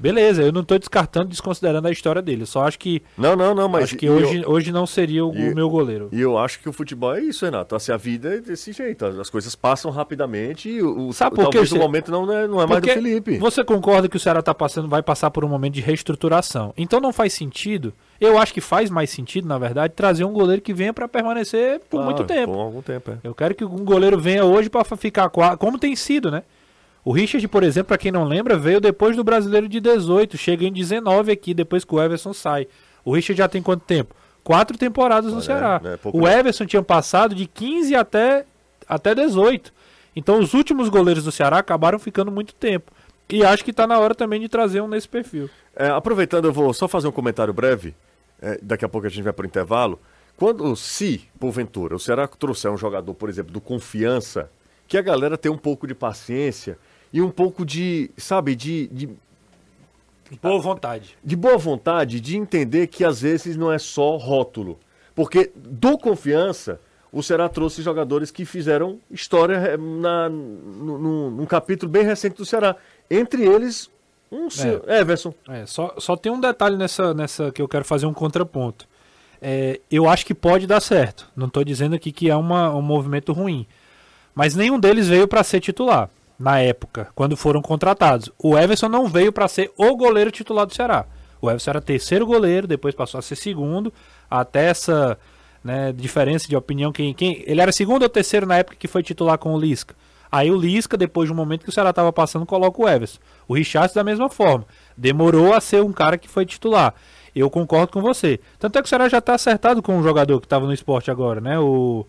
Beleza, 0.00 0.42
eu 0.42 0.52
não 0.52 0.62
tô 0.62 0.78
descartando, 0.78 1.28
desconsiderando 1.28 1.88
a 1.88 1.90
história 1.90 2.22
dele. 2.22 2.42
Eu 2.42 2.46
só 2.46 2.62
acho 2.64 2.78
que 2.78 3.02
Não, 3.16 3.34
não, 3.34 3.52
não, 3.52 3.68
mas. 3.68 3.82
acho 3.82 3.96
que 3.96 4.08
hoje, 4.08 4.42
Eu, 4.42 4.50
hoje 4.50 4.70
não 4.70 4.86
seria 4.86 5.24
o, 5.26 5.34
e- 5.34 5.52
meu 5.52 5.68
goleiro. 5.68 6.08
e 6.12 6.20
eu 6.20 6.38
acho 6.38 6.60
que 6.60 6.68
o 6.68 6.72
futebol 6.72 7.16
é 7.16 7.20
isso, 7.20 7.44
Renato. 7.44 7.74
Assim, 7.74 7.90
a 7.90 7.96
vida 7.96 8.32
é 8.36 8.38
desse 8.40 8.70
jeito. 8.72 9.04
As 9.04 9.18
as 9.18 9.28
coisas 9.28 9.56
passam 9.56 9.90
rapidamente 9.90 10.68
e 10.68 10.80
o, 10.80 11.12
Sabe 11.12 11.34
por 11.34 11.42
talvez 11.42 11.72
o 11.72 11.74
você- 11.74 11.78
momento 11.80 12.12
não 12.12 12.32
é, 12.32 12.46
não 12.46 12.62
é 12.62 12.66
mais 12.66 12.80
do 12.80 12.86
Felipe. 12.88 13.38
Você 13.38 13.64
concorda 13.64 14.08
que 14.08 14.16
o 14.16 14.20
Ceará 14.20 14.40
tá 14.40 14.54
passando, 14.54 14.86
vai 14.86 15.02
passar 15.02 15.32
por 15.32 15.44
um 15.44 15.48
momento 15.48 15.74
de 15.74 15.80
reestruturação. 15.80 16.72
Então 16.76 17.00
não 17.00 17.12
faz 17.12 17.32
sentido. 17.32 17.92
Eu 18.20 18.36
acho 18.38 18.52
que 18.52 18.60
faz 18.60 18.90
mais 18.90 19.10
sentido, 19.10 19.46
na 19.46 19.58
verdade, 19.58 19.94
trazer 19.94 20.24
um 20.24 20.32
goleiro 20.32 20.60
que 20.60 20.74
venha 20.74 20.92
pra 20.92 21.06
permanecer 21.06 21.78
por 21.80 21.98
Claro, 21.98 22.04
muito 22.06 22.24
tempo. 22.24 22.52
Por 22.52 22.58
algum 22.60 22.82
tempo, 22.82 23.10
é. 23.12 23.18
Eu 23.22 23.34
quero 23.34 23.54
que 23.54 23.64
um 23.64 23.84
goleiro 23.84 24.18
venha 24.18 24.44
hoje 24.44 24.68
pra 24.68 24.82
ficar 24.84 25.28
como 25.30 25.78
tem 25.78 25.94
sido, 25.94 26.30
né? 26.30 26.42
O 27.04 27.12
Richard, 27.12 27.46
por 27.48 27.62
exemplo, 27.62 27.88
para 27.88 27.98
quem 27.98 28.10
não 28.10 28.24
lembra, 28.24 28.56
veio 28.58 28.80
depois 28.80 29.16
do 29.16 29.22
Brasileiro 29.22 29.68
de 29.68 29.80
18, 29.80 30.36
chega 30.36 30.64
em 30.66 30.72
19 30.72 31.30
aqui, 31.32 31.54
depois 31.54 31.84
que 31.84 31.94
o 31.94 32.02
Everson 32.02 32.32
sai. 32.32 32.66
O 33.04 33.14
Richard 33.14 33.38
já 33.38 33.48
tem 33.48 33.62
quanto 33.62 33.84
tempo? 33.84 34.14
Quatro 34.42 34.76
temporadas 34.76 35.32
no 35.32 35.38
É, 35.38 35.42
Ceará. 35.42 35.80
é 35.84 35.98
o. 36.12 36.26
Everson 36.26 36.66
tinha 36.66 36.82
passado 36.82 37.34
de 37.34 37.46
15 37.46 37.94
até, 37.94 38.44
até 38.88 39.14
18. 39.14 39.72
Então 40.16 40.38
os 40.40 40.54
últimos 40.54 40.88
goleiros 40.88 41.22
do 41.22 41.30
Ceará 41.30 41.58
acabaram 41.58 41.98
ficando 41.98 42.32
muito 42.32 42.52
tempo. 42.54 42.90
E 43.30 43.44
acho 43.44 43.64
que 43.64 43.72
tá 43.72 43.86
na 43.86 43.98
hora 43.98 44.14
também 44.14 44.40
de 44.40 44.48
trazer 44.48 44.80
um 44.80 44.88
nesse 44.88 45.08
perfil. 45.08 45.48
É, 45.76 45.88
aproveitando, 45.88 46.46
eu 46.46 46.52
vou 46.52 46.72
só 46.74 46.88
fazer 46.88 47.06
um 47.08 47.12
comentário 47.12 47.52
breve. 47.54 47.94
É, 48.40 48.58
daqui 48.62 48.84
a 48.84 48.88
pouco 48.88 49.06
a 49.06 49.10
gente 49.10 49.22
vai 49.22 49.32
para 49.32 49.44
o 49.44 49.46
intervalo. 49.46 49.98
Quando, 50.36 50.74
se, 50.76 51.22
porventura, 51.40 51.96
o 51.96 51.98
Ceará 51.98 52.26
trouxer 52.28 52.70
um 52.70 52.76
jogador, 52.76 53.12
por 53.14 53.28
exemplo, 53.28 53.52
do 53.52 53.60
confiança, 53.60 54.50
que 54.86 54.96
a 54.96 55.02
galera 55.02 55.36
tenha 55.36 55.52
um 55.52 55.58
pouco 55.58 55.86
de 55.86 55.94
paciência 55.94 56.78
e 57.12 57.20
um 57.20 57.30
pouco 57.30 57.64
de, 57.66 58.10
sabe, 58.16 58.54
de, 58.54 58.86
de, 58.88 59.08
Boa 60.42 60.60
vontade. 60.60 61.16
de 61.24 61.34
boa 61.34 61.56
vontade 61.56 62.20
de 62.20 62.36
entender 62.36 62.86
que 62.86 63.02
às 63.04 63.20
vezes 63.22 63.56
não 63.56 63.72
é 63.72 63.78
só 63.78 64.16
rótulo. 64.16 64.78
Porque 65.14 65.50
do 65.56 65.96
confiança, 65.98 66.78
o 67.10 67.22
Ceará 67.22 67.48
trouxe 67.48 67.82
jogadores 67.82 68.30
que 68.30 68.44
fizeram 68.44 69.00
história 69.10 69.54
eh, 69.54 69.76
na, 69.76 70.28
no- 70.28 70.98
no- 70.98 71.30
num 71.30 71.46
capítulo 71.46 71.90
bem 71.90 72.04
recente 72.04 72.36
do 72.36 72.44
Ceará. 72.44 72.76
Entre 73.10 73.42
eles, 73.44 73.90
um 74.30 74.50
seu, 74.50 74.84
Everson. 74.86 75.32
É, 75.48 75.64
só, 75.66 75.94
só 75.98 76.16
tem 76.16 76.30
um 76.30 76.40
detalhe 76.40 76.76
nessa, 76.76 77.14
nessa 77.14 77.50
que 77.50 77.62
eu 77.62 77.68
quero 77.68 77.84
fazer 77.84 78.06
um 78.06 78.12
contraponto. 78.12 78.86
É, 79.40 79.80
eu 79.90 80.08
acho 80.08 80.26
que 80.26 80.34
pode 80.34 80.66
dar 80.66 80.80
certo. 80.80 81.28
Não 81.36 81.46
estou 81.46 81.64
dizendo 81.64 81.94
aqui 81.94 82.12
que 82.12 82.28
é 82.28 82.36
uma, 82.36 82.74
um 82.74 82.82
movimento 82.82 83.32
ruim. 83.32 83.66
Mas 84.34 84.54
nenhum 84.54 84.78
deles 84.78 85.08
veio 85.08 85.26
para 85.26 85.42
ser 85.42 85.60
titular 85.60 86.10
na 86.38 86.60
época, 86.60 87.08
quando 87.14 87.36
foram 87.36 87.60
contratados. 87.60 88.30
O 88.38 88.56
Everson 88.56 88.88
não 88.88 89.08
veio 89.08 89.32
para 89.32 89.48
ser 89.48 89.72
o 89.76 89.96
goleiro 89.96 90.30
titular 90.30 90.66
do 90.66 90.74
Ceará. 90.74 91.06
O 91.40 91.50
Everson 91.50 91.70
era 91.70 91.80
terceiro 91.80 92.26
goleiro, 92.26 92.66
depois 92.66 92.94
passou 92.94 93.18
a 93.18 93.22
ser 93.22 93.36
segundo, 93.36 93.92
até 94.30 94.66
essa 94.66 95.18
né, 95.62 95.92
diferença 95.92 96.48
de 96.48 96.56
opinião. 96.56 96.92
Quem, 96.92 97.12
quem, 97.14 97.42
ele 97.46 97.60
era 97.60 97.72
segundo 97.72 98.02
ou 98.02 98.08
terceiro 98.08 98.46
na 98.46 98.58
época 98.58 98.76
que 98.78 98.86
foi 98.86 99.02
titular 99.02 99.38
com 99.38 99.54
o 99.54 99.58
Lisca. 99.58 99.94
Aí 100.30 100.50
o 100.50 100.56
Lisca, 100.56 100.96
depois 100.96 101.28
de 101.28 101.32
um 101.32 101.36
momento 101.36 101.62
que 101.64 101.70
o 101.70 101.72
Ceará 101.72 101.90
estava 101.90 102.12
passando, 102.12 102.44
coloca 102.44 102.82
o 102.82 102.88
Everson. 102.88 103.18
O 103.46 103.54
Richard 103.54 103.92
da 103.94 104.04
mesma 104.04 104.28
forma. 104.28 104.66
Demorou 104.96 105.54
a 105.54 105.60
ser 105.60 105.82
um 105.82 105.92
cara 105.92 106.18
que 106.18 106.28
foi 106.28 106.44
titular. 106.44 106.94
Eu 107.34 107.48
concordo 107.50 107.92
com 107.92 108.00
você. 108.00 108.40
Tanto 108.58 108.78
é 108.78 108.82
que 108.82 108.86
o 108.86 108.88
Ceará 108.88 109.08
já 109.08 109.18
está 109.18 109.34
acertado 109.34 109.82
com 109.82 109.96
um 109.96 110.02
jogador 110.02 110.40
que 110.40 110.46
estava 110.46 110.66
no 110.66 110.72
esporte 110.72 111.10
agora, 111.10 111.40
né? 111.40 111.58
O. 111.58 112.06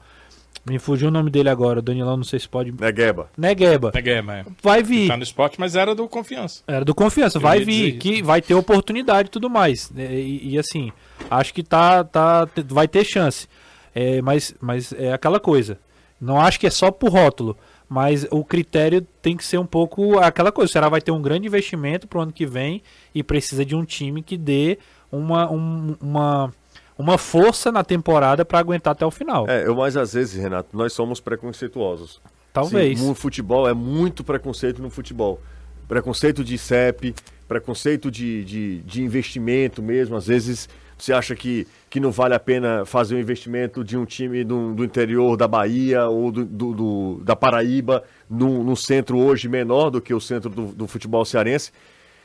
Me 0.66 0.78
fugiu 0.78 1.08
o 1.08 1.12
nome 1.12 1.32
dele 1.32 1.50
agora, 1.50 1.80
o 1.80 1.82
Danilão, 1.82 2.18
não 2.18 2.24
sei 2.24 2.38
se 2.40 2.48
pode. 2.48 2.72
Negueba. 2.72 3.30
Negueba. 3.38 3.92
Guerra, 3.92 4.40
é. 4.40 4.46
Vai 4.62 4.84
vir. 4.84 5.08
Tá 5.08 5.18
no 5.18 5.24
esporte, 5.24 5.60
mas 5.60 5.76
era 5.76 5.96
do 5.96 6.08
confiança. 6.08 6.64
Era 6.68 6.84
do 6.84 6.94
confiança, 6.94 7.40
vai 7.40 7.64
vir, 7.64 7.98
que 7.98 8.22
vai 8.22 8.42
ter 8.42 8.54
oportunidade 8.54 9.30
e 9.30 9.32
tudo 9.32 9.50
mais. 9.50 9.90
né? 9.90 10.14
E, 10.14 10.50
e, 10.54 10.60
assim, 10.60 10.92
acho 11.30 11.54
que 11.54 11.64
tá, 11.64 12.04
tá, 12.04 12.48
vai 12.68 12.88
ter 12.88 13.06
chance. 13.06 13.48
É, 13.96 14.22
mas, 14.22 14.54
mas 14.60 14.94
é 14.94 15.14
aquela 15.14 15.40
coisa. 15.40 15.80
Não 16.20 16.40
acho 16.40 16.60
que 16.60 16.68
é 16.68 16.70
só 16.70 16.92
por 16.92 17.12
rótulo, 17.12 17.58
mas 17.90 18.26
o 18.30 18.46
critério 18.46 19.02
tem 19.22 19.36
que 19.36 19.44
ser 19.44 19.58
um 19.58 19.66
pouco 19.66 20.20
aquela 20.20 20.52
coisa. 20.52 20.70
O 20.70 20.72
Ceará 20.72 20.88
vai 20.88 21.02
ter 21.02 21.12
um 21.12 21.22
grande 21.22 21.48
investimento 21.48 22.08
pro 22.08 22.22
ano 22.22 22.32
que 22.32 22.46
vem 22.46 22.84
e 23.14 23.24
precisa 23.24 23.66
de 23.66 23.76
um 23.76 23.84
time 23.84 24.22
que 24.22 24.38
dê 24.38 24.78
uma, 25.12 25.52
um- 25.52 25.96
uma, 26.00 26.54
uma 26.98 27.18
força 27.18 27.72
na 27.72 27.84
temporada 27.84 28.46
para 28.46 28.60
aguentar 28.60 28.92
até 28.92 29.06
o 29.06 29.10
final. 29.12 29.50
É, 29.50 29.66
eu 29.66 29.76
mais 29.76 29.98
às 29.98 30.14
vezes, 30.14 30.40
Renato, 30.40 30.70
nós 30.78 30.94
somos 30.94 31.20
preconceituosos. 31.20 32.22
Talvez. 32.54 33.00
Sim, 33.00 33.08
no 33.08 33.16
futebol 33.16 33.68
é 33.68 33.74
muito 33.74 34.24
preconceito 34.24 34.82
no 34.82 34.90
futebol. 34.90 35.42
Preconceito 35.88 36.44
de 36.44 36.58
CEP, 36.58 37.16
preconceito 37.48 38.12
de, 38.12 38.44
de, 38.46 38.78
de 38.82 39.02
investimento 39.04 39.82
mesmo. 39.82 40.16
Às 40.16 40.28
vezes 40.28 40.70
você 41.00 41.14
acha 41.14 41.36
que, 41.36 41.66
que 41.90 42.00
não 42.00 42.12
vale 42.12 42.34
a 42.36 42.40
pena 42.40 42.86
fazer 42.86 43.16
um 43.16 43.20
investimento 43.20 43.84
de 43.84 43.98
um 43.98 44.06
time 44.06 44.44
do, 44.44 44.74
do 44.74 44.84
interior 44.84 45.38
da 45.38 45.48
Bahia 45.48 46.06
ou 46.08 46.32
do, 46.32 46.46
do- 46.46 46.74
do- 46.74 47.22
da 47.24 47.36
Paraíba, 47.36 48.04
num, 48.30 48.64
num 48.64 48.76
centro 48.76 49.18
hoje 49.18 49.48
menor 49.48 49.90
do 49.90 50.02
que 50.02 50.14
o 50.14 50.20
centro 50.20 50.50
do, 50.50 50.68
do 50.68 50.88
futebol 50.88 51.24
cearense. 51.26 51.72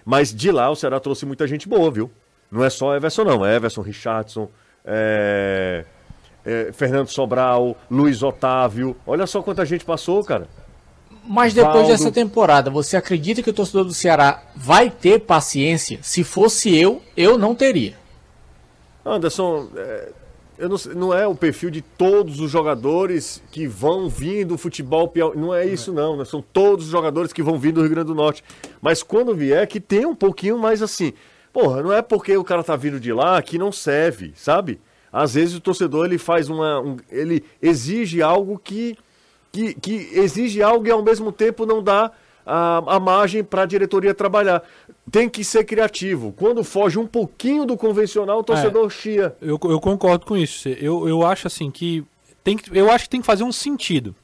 Mas 0.04 0.34
de 0.34 0.50
lá 0.50 0.68
o 0.70 0.76
Ceará 0.76 0.98
trouxe 1.00 1.24
muita 1.24 1.46
gente 1.46 1.68
boa, 1.68 1.90
viu? 1.90 2.10
Não 2.50 2.62
é 2.64 2.68
só 2.68 2.94
Everson, 2.94 3.24
não. 3.24 3.46
É 3.46 3.56
Everson, 3.56 3.80
Richardson, 3.80 4.50
é, 4.84 5.84
é, 6.44 6.70
Fernando 6.72 7.08
Sobral, 7.08 7.76
Luiz 7.90 8.22
Otávio. 8.22 8.96
Olha 9.06 9.26
só 9.26 9.40
quanta 9.42 9.64
gente 9.64 9.84
passou, 9.84 10.22
cara. 10.24 10.46
Mas 11.26 11.54
depois 11.54 11.74
Valdo. 11.74 11.88
dessa 11.88 12.12
temporada, 12.12 12.70
você 12.70 12.98
acredita 12.98 13.42
que 13.42 13.48
o 13.48 13.52
torcedor 13.52 13.84
do 13.84 13.94
Ceará 13.94 14.42
vai 14.54 14.90
ter 14.90 15.20
paciência? 15.20 15.98
Se 16.02 16.22
fosse 16.22 16.76
eu, 16.76 17.00
eu 17.16 17.38
não 17.38 17.54
teria. 17.54 17.94
Anderson, 19.04 19.68
é, 19.76 20.12
eu 20.58 20.68
não, 20.68 20.76
não 20.94 21.14
é 21.14 21.26
o 21.26 21.34
perfil 21.34 21.70
de 21.70 21.82
todos 21.82 22.40
os 22.40 22.50
jogadores 22.50 23.42
que 23.50 23.66
vão 23.66 24.08
vir 24.08 24.44
do 24.46 24.56
futebol 24.56 25.08
piau- 25.08 25.34
Não 25.34 25.52
é 25.54 25.66
isso, 25.66 25.92
não. 25.92 26.16
né? 26.16 26.24
São 26.24 26.40
todos 26.52 26.86
os 26.86 26.90
jogadores 26.90 27.32
que 27.32 27.42
vão 27.42 27.58
vir 27.58 27.72
do 27.72 27.80
Rio 27.82 27.90
Grande 27.90 28.06
do 28.08 28.14
Norte. 28.14 28.42
Mas 28.80 29.02
quando 29.02 29.34
vier, 29.34 29.66
que 29.66 29.80
tem 29.80 30.06
um 30.06 30.14
pouquinho 30.14 30.58
mais 30.58 30.80
assim. 30.82 31.12
Porra, 31.52 31.82
não 31.82 31.92
é 31.92 32.02
porque 32.02 32.36
o 32.36 32.42
cara 32.44 32.64
tá 32.64 32.74
vindo 32.76 32.98
de 32.98 33.12
lá 33.12 33.40
que 33.42 33.58
não 33.58 33.70
serve, 33.70 34.32
sabe? 34.36 34.80
Às 35.12 35.34
vezes 35.34 35.54
o 35.54 35.60
torcedor 35.60 36.06
ele 36.06 36.18
faz 36.18 36.48
uma. 36.48 36.80
um- 36.80 36.96
ele 37.10 37.44
exige 37.62 38.20
algo 38.22 38.58
que, 38.58 38.96
que, 39.52 39.74
que 39.74 40.10
exige 40.14 40.62
algo 40.62 40.86
e 40.86 40.90
ao 40.90 41.02
mesmo 41.02 41.30
tempo 41.30 41.64
não 41.66 41.82
dá 41.82 42.10
a, 42.46 42.96
a 42.96 43.00
margem 43.00 43.42
para 43.44 43.62
a 43.62 43.66
diretoria 43.66 44.14
trabalhar. 44.14 44.62
Tem 45.10 45.28
que 45.28 45.44
ser 45.44 45.64
criativo. 45.64 46.32
Quando 46.32 46.62
foge 46.64 46.98
um 46.98 47.06
pouquinho 47.06 47.64
do 47.64 47.76
convencional, 47.76 48.38
o 48.40 48.42
torcedor 48.44 48.88
chia. 48.90 49.36
Eu, 49.40 49.58
eu 49.64 49.80
concordo 49.80 50.26
com 50.26 50.36
isso. 50.36 50.68
Eu, 50.68 51.08
eu 51.08 51.24
acho 51.26 51.46
assim 51.46 51.70
que 51.70 52.04
tem 52.42 52.56
que, 52.56 52.76
eu 52.76 52.90
acho 52.90 53.04
que 53.04 53.10
tem 53.10 53.20
que 53.20 53.26
fazer 53.26 53.44
um 53.44 53.52
sentido. 53.52 54.14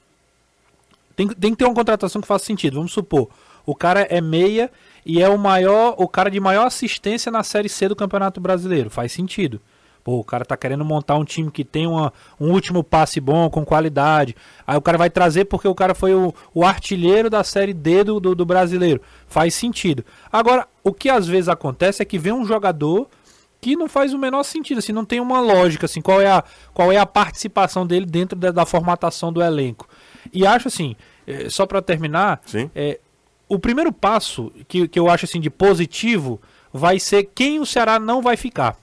Tem, 1.16 1.28
que- 1.28 1.34
tem 1.34 1.50
que 1.52 1.56
ter 1.58 1.64
uma 1.64 1.74
contratação 1.74 2.20
que 2.20 2.26
faça 2.28 2.44
sentido. 2.44 2.74
Vamos 2.74 2.92
supor, 2.92 3.28
o 3.66 3.74
cara 3.74 4.00
é 4.02 4.20
meia 4.20 4.70
e 5.04 5.22
é 5.22 5.28
o 5.28 5.38
maior, 5.38 5.94
o 5.98 6.08
cara 6.08 6.30
de 6.30 6.40
maior 6.40 6.66
assistência 6.66 7.30
na 7.30 7.42
série 7.42 7.68
C 7.68 7.88
do 7.88 7.96
Campeonato 7.96 8.40
Brasileiro. 8.40 8.90
Faz 8.90 9.12
sentido. 9.12 9.60
Pô, 10.02 10.18
o 10.18 10.24
cara 10.24 10.44
tá 10.44 10.56
querendo 10.56 10.84
montar 10.84 11.16
um 11.16 11.24
time 11.24 11.50
que 11.50 11.64
tem 11.64 11.86
uma, 11.86 12.12
um 12.38 12.50
último 12.50 12.82
passe 12.82 13.20
bom, 13.20 13.50
com 13.50 13.64
qualidade. 13.64 14.34
Aí 14.66 14.76
o 14.76 14.80
cara 14.80 14.96
vai 14.96 15.10
trazer 15.10 15.44
porque 15.44 15.68
o 15.68 15.74
cara 15.74 15.94
foi 15.94 16.14
o, 16.14 16.34
o 16.54 16.64
artilheiro 16.64 17.28
da 17.28 17.44
série 17.44 17.74
D 17.74 18.04
do, 18.04 18.20
do, 18.20 18.34
do 18.34 18.46
brasileiro. 18.46 19.00
Faz 19.26 19.54
sentido. 19.54 20.04
Agora, 20.32 20.66
o 20.82 20.92
que 20.92 21.08
às 21.08 21.26
vezes 21.26 21.48
acontece 21.48 22.02
é 22.02 22.04
que 22.04 22.18
vem 22.18 22.32
um 22.32 22.44
jogador 22.44 23.08
que 23.60 23.76
não 23.76 23.88
faz 23.88 24.14
o 24.14 24.18
menor 24.18 24.42
sentido, 24.42 24.78
assim, 24.78 24.92
não 24.92 25.04
tem 25.04 25.20
uma 25.20 25.38
lógica, 25.38 25.84
assim, 25.84 26.00
qual 26.00 26.20
é 26.20 26.30
a, 26.30 26.42
qual 26.72 26.90
é 26.90 26.96
a 26.96 27.04
participação 27.04 27.86
dele 27.86 28.06
dentro 28.06 28.38
da, 28.38 28.50
da 28.50 28.64
formatação 28.64 29.30
do 29.30 29.42
elenco. 29.42 29.86
E 30.32 30.46
acho 30.46 30.68
assim, 30.68 30.96
eh, 31.26 31.50
só 31.50 31.66
para 31.66 31.82
terminar, 31.82 32.40
é, 32.74 32.98
o 33.48 33.58
primeiro 33.58 33.92
passo 33.92 34.50
que, 34.66 34.88
que 34.88 34.98
eu 34.98 35.10
acho 35.10 35.26
assim 35.26 35.40
de 35.40 35.50
positivo 35.50 36.40
vai 36.72 36.98
ser 36.98 37.24
quem 37.34 37.58
o 37.58 37.66
Ceará 37.66 37.98
não 37.98 38.22
vai 38.22 38.36
ficar. 38.36 38.76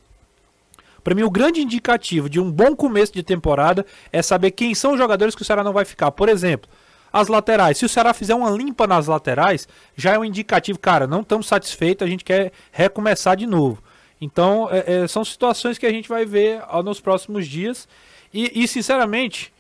Para 1.08 1.16
mim, 1.16 1.24
o 1.24 1.32
grande 1.32 1.62
indicativo 1.62 2.30
de 2.30 2.38
um 2.38 2.52
bom 2.52 2.76
começo 2.76 3.14
de 3.14 3.24
temporada 3.24 3.86
é 4.12 4.22
saber 4.22 4.52
quem 4.52 4.76
são 4.76 4.92
os 4.92 4.98
jogadores 4.98 5.34
que 5.34 5.42
o 5.42 5.46
Ceará 5.46 5.64
não 5.64 5.72
vai 5.72 5.86
ficar. 5.86 6.12
Por 6.12 6.28
exemplo, 6.28 6.70
as 7.14 7.30
laterais. 7.30 7.78
Se 7.78 7.86
o 7.86 7.88
Ceará 7.88 8.14
fizer 8.14 8.36
uma 8.36 8.50
limpa 8.50 8.86
nas 8.86 9.08
laterais, 9.08 9.70
já 9.96 10.16
é 10.16 10.20
um 10.20 10.26
indicativo, 10.26 10.78
cara, 10.78 11.08
não 11.08 11.22
estamos 11.22 11.48
satisfeitos, 11.48 12.06
a 12.06 12.10
gente 12.10 12.26
quer 12.26 12.52
recomeçar 12.74 13.38
de 13.38 13.48
novo. 13.48 13.82
Então, 14.20 14.68
é, 14.70 15.04
é, 15.04 15.08
são 15.08 15.24
situações 15.24 15.78
que 15.78 15.86
a 15.86 15.92
gente 15.92 16.10
vai 16.10 16.26
ver 16.26 16.62
nos 16.84 17.00
próximos 17.00 17.48
dias. 17.48 17.88
E, 18.34 18.62
e, 18.62 18.68
sinceramente, 18.68 19.54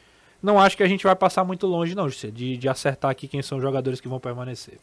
não 0.44 0.60
acho 0.60 0.76
que 0.76 0.84
a 0.84 0.88
gente 0.90 1.06
vai 1.06 1.16
passar 1.16 1.46
muito 1.46 1.66
longe, 1.66 1.96
não, 1.96 2.10
de, 2.10 2.58
de 2.58 2.68
acertar 2.68 3.10
aqui 3.10 3.26
quem 3.26 3.42
são 3.42 3.58
os 3.58 3.64
jogadores 3.64 4.02
que 4.02 4.10
vão 4.10 4.20
permanecer. 4.20 4.80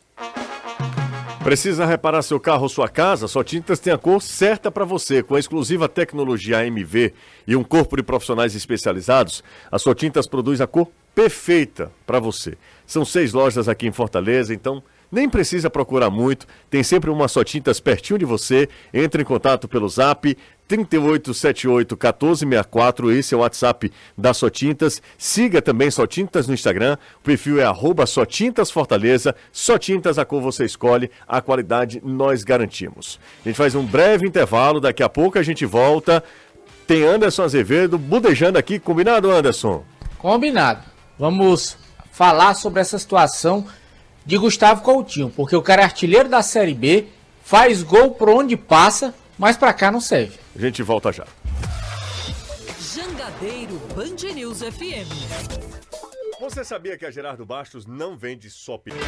Precisa 1.44 1.85
reparar 1.85 2.22
seu 2.22 2.40
carro 2.40 2.62
ou 2.62 2.70
sua 2.70 2.88
casa? 2.88 3.28
Só 3.28 3.44
Tintas 3.44 3.78
tem 3.78 3.92
a 3.92 3.98
cor 3.98 4.22
certa 4.22 4.70
para 4.70 4.87
você. 4.87 5.22
Com 5.22 5.35
a 5.35 5.38
exclusiva 5.38 5.87
tecnologia 5.90 6.61
AMV 6.61 7.12
e 7.46 7.54
um 7.54 7.62
corpo 7.62 7.98
de 7.98 8.02
profissionais 8.02 8.54
especializados, 8.54 9.44
a 9.70 9.78
Só 9.78 9.92
Tintas 9.92 10.26
produz 10.26 10.62
a 10.62 10.66
cor 10.66 10.88
perfeita 11.14 11.92
para 12.07 12.18
você. 12.18 12.57
São 12.87 13.04
seis 13.04 13.35
lojas 13.35 13.68
aqui 13.68 13.87
em 13.87 13.92
Fortaleza, 13.92 14.54
então 14.54 14.83
nem 15.12 15.28
precisa 15.28 15.68
procurar 15.68 16.09
muito. 16.09 16.46
Tem 16.70 16.83
sempre 16.83 17.11
uma 17.11 17.28
Só 17.28 17.44
Tintas 17.44 17.78
pertinho 17.78 18.18
de 18.18 18.24
você. 18.24 18.66
Entre 18.92 19.20
em 19.20 19.24
contato 19.24 19.68
pelo 19.68 19.87
zap 19.87 20.35
3878-1464. 20.68 23.12
Esse 23.12 23.35
é 23.35 23.37
o 23.37 23.40
WhatsApp 23.40 23.92
da 24.16 24.33
Só 24.33 24.48
Tintas. 24.48 25.03
Siga 25.18 25.61
também 25.61 25.90
Só 25.90 26.07
Tintas 26.07 26.46
no 26.46 26.55
Instagram. 26.55 26.97
O 27.18 27.22
perfil 27.22 27.61
é 27.61 27.64
arroba 27.64 28.07
Só 28.07 28.24
Tintas 28.24 28.70
Fortaleza. 28.70 29.34
Só 29.53 29.76
Tintas, 29.78 30.18
a 30.18 30.24
cor 30.24 30.41
você 30.41 30.64
escolhe, 30.64 31.11
a 31.26 31.41
qualidade 31.41 32.01
nós 32.05 32.43
garantimos. 32.43 33.18
A 33.45 33.49
gente 33.49 33.57
faz 33.57 33.74
um 33.74 33.84
breve 33.84 34.26
intervalo, 34.26 34.80
daqui 34.80 35.03
a 35.03 35.09
pouco 35.09 35.38
a 35.38 35.43
gente 35.43 35.66
volta. 35.66 36.22
Tem 36.86 37.05
Anderson 37.05 37.45
Azevedo 37.45 37.99
budejando 37.99 38.59
aqui, 38.59 38.78
combinado, 38.78 39.30
Anderson? 39.30 39.84
Combinado. 40.18 40.84
Vamos 41.18 41.76
falar 42.12 42.55
sobre 42.55 42.80
essa 42.80 42.99
situação 42.99 43.66
de 44.24 44.38
Gustavo 44.38 44.82
Coutinho, 44.82 45.30
porque 45.34 45.55
o 45.55 45.62
cara 45.62 45.82
é 45.82 45.84
artilheiro 45.84 46.28
da 46.28 46.43
Série 46.43 46.74
B, 46.74 47.07
faz 47.43 47.82
gol 47.82 48.12
por 48.12 48.28
onde 48.28 48.57
passa, 48.57 49.14
mas 49.39 49.57
pra 49.57 49.72
cá 49.72 49.91
não 49.91 50.01
serve. 50.01 50.39
A 50.55 50.61
gente 50.61 50.82
volta 50.82 51.12
já. 51.12 51.26
Jangadeiro 52.95 53.80
Band 53.95 54.32
News 54.35 54.61
FM. 54.61 55.09
Você 56.41 56.64
sabia 56.64 56.99
que 56.99 57.07
a 57.07 57.11
Gerardo 57.11 57.45
Bastos 57.47 57.87
não 57.87 58.16
vende 58.16 58.51
só 58.51 58.76
pneu? 58.76 58.99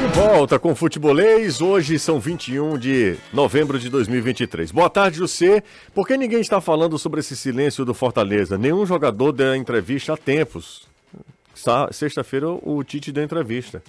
De 0.00 0.06
volta 0.14 0.58
com 0.58 0.72
o 0.72 0.74
Futebolês, 0.74 1.60
hoje 1.60 1.98
são 1.98 2.18
21 2.18 2.78
de 2.78 3.16
novembro 3.32 3.78
de 3.78 3.88
2023. 3.88 4.70
Boa 4.72 4.88
tarde, 4.88 5.18
José. 5.18 5.62
Por 5.94 6.06
que 6.06 6.16
ninguém 6.16 6.40
está 6.40 6.60
falando 6.60 6.98
sobre 6.98 7.20
esse 7.20 7.36
silêncio 7.36 7.84
do 7.84 7.94
Fortaleza? 7.94 8.56
Nenhum 8.56 8.84
jogador 8.86 9.32
deu 9.32 9.54
entrevista 9.54 10.14
há 10.14 10.16
tempos. 10.16 10.88
Sexta-feira 11.92 12.48
o 12.48 12.82
Tite 12.82 13.12
deu 13.12 13.22
entrevista. 13.22 13.82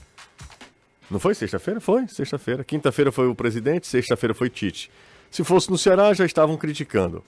Não 1.11 1.19
foi 1.19 1.35
sexta-feira? 1.35 1.81
Foi, 1.81 2.07
sexta-feira. 2.07 2.63
Quinta-feira 2.63 3.11
foi 3.11 3.27
o 3.27 3.35
presidente, 3.35 3.85
sexta-feira 3.85 4.33
foi 4.33 4.49
Tite. 4.49 4.89
Se 5.29 5.43
fosse 5.43 5.69
no 5.69 5.77
Ceará, 5.77 6.13
já 6.13 6.25
estavam 6.25 6.55
criticando. 6.55 7.21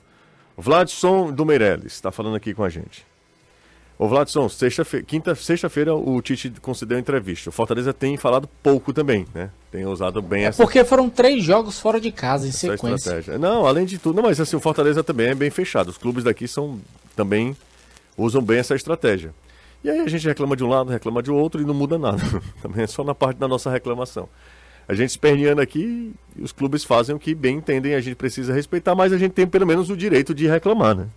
Vladson 0.58 1.32
do 1.32 1.46
Meirelles 1.46 1.94
está 1.94 2.12
falando 2.12 2.36
aqui 2.36 2.54
com 2.54 2.64
a 2.64 2.70
gente. 2.70 3.06
Ô 4.00 4.08
Vladson, 4.08 4.48
sexta-feira, 4.50 5.06
quinta, 5.06 5.36
sexta-feira 5.36 5.94
o 5.94 6.22
Tite 6.22 6.50
concedeu 6.62 6.98
entrevista. 6.98 7.50
O 7.50 7.54
Fortaleza 7.54 7.94
tem 7.94 8.18
falado 8.18 8.50
pouco 8.62 8.94
também, 8.94 9.28
né? 9.34 9.50
Tem 9.70 9.86
usado 9.86 10.22
bem 10.22 10.46
essa, 10.46 10.64
Porque 10.64 10.84
foram 10.84 11.10
três 11.10 11.44
jogos 11.44 11.80
fora 11.80 12.00
de 12.00 12.12
casa 12.12 12.46
em 12.46 12.50
essa 12.50 12.60
sequência. 12.60 12.96
estratégia. 12.96 13.38
Não, 13.38 13.66
além 13.68 13.86
de 13.86 13.98
tudo, 13.98 14.16
não, 14.16 14.24
mas 14.24 14.40
assim, 14.40 14.56
o 14.56 14.60
Fortaleza 14.60 15.04
também 15.04 15.28
é 15.30 15.36
bem 15.36 15.50
fechado. 15.50 15.90
Os 15.90 15.98
clubes 15.98 16.24
daqui 16.24 16.48
são 16.48 16.80
também 17.16 17.56
usam 18.18 18.42
bem 18.42 18.60
essa 18.60 18.76
estratégia. 18.76 19.34
E 19.84 19.90
aí 19.90 20.00
a 20.00 20.08
gente 20.08 20.26
reclama 20.28 20.56
de 20.56 20.64
um 20.64 20.70
lado, 20.70 20.90
reclama 20.90 21.22
de 21.22 21.30
outro 21.30 21.62
e 21.62 21.66
não 21.66 21.74
muda 21.74 21.98
nada. 21.98 22.22
também 22.62 22.84
é 22.84 22.88
só 22.88 23.04
na 23.04 23.14
parte 23.14 23.38
da 23.38 23.48
nossa 23.48 23.70
reclamação. 23.70 24.30
A 24.88 24.94
gente 24.94 25.10
esperneando 25.12 25.62
aqui, 25.62 26.14
os 26.40 26.52
clubes 26.52 26.84
fazem 26.84 27.16
o 27.16 27.20
que 27.20 27.34
bem 27.34 27.58
entendem, 27.58 27.96
a 27.96 28.02
gente 28.02 28.16
precisa 28.16 28.54
respeitar, 28.54 28.96
mas 28.96 29.14
a 29.14 29.18
gente 29.18 29.32
tem 29.32 29.48
pelo 29.48 29.66
menos 29.66 29.90
o 29.90 29.96
direito 29.96 30.34
de 30.34 30.48
reclamar, 30.48 30.96
né? 30.96 31.08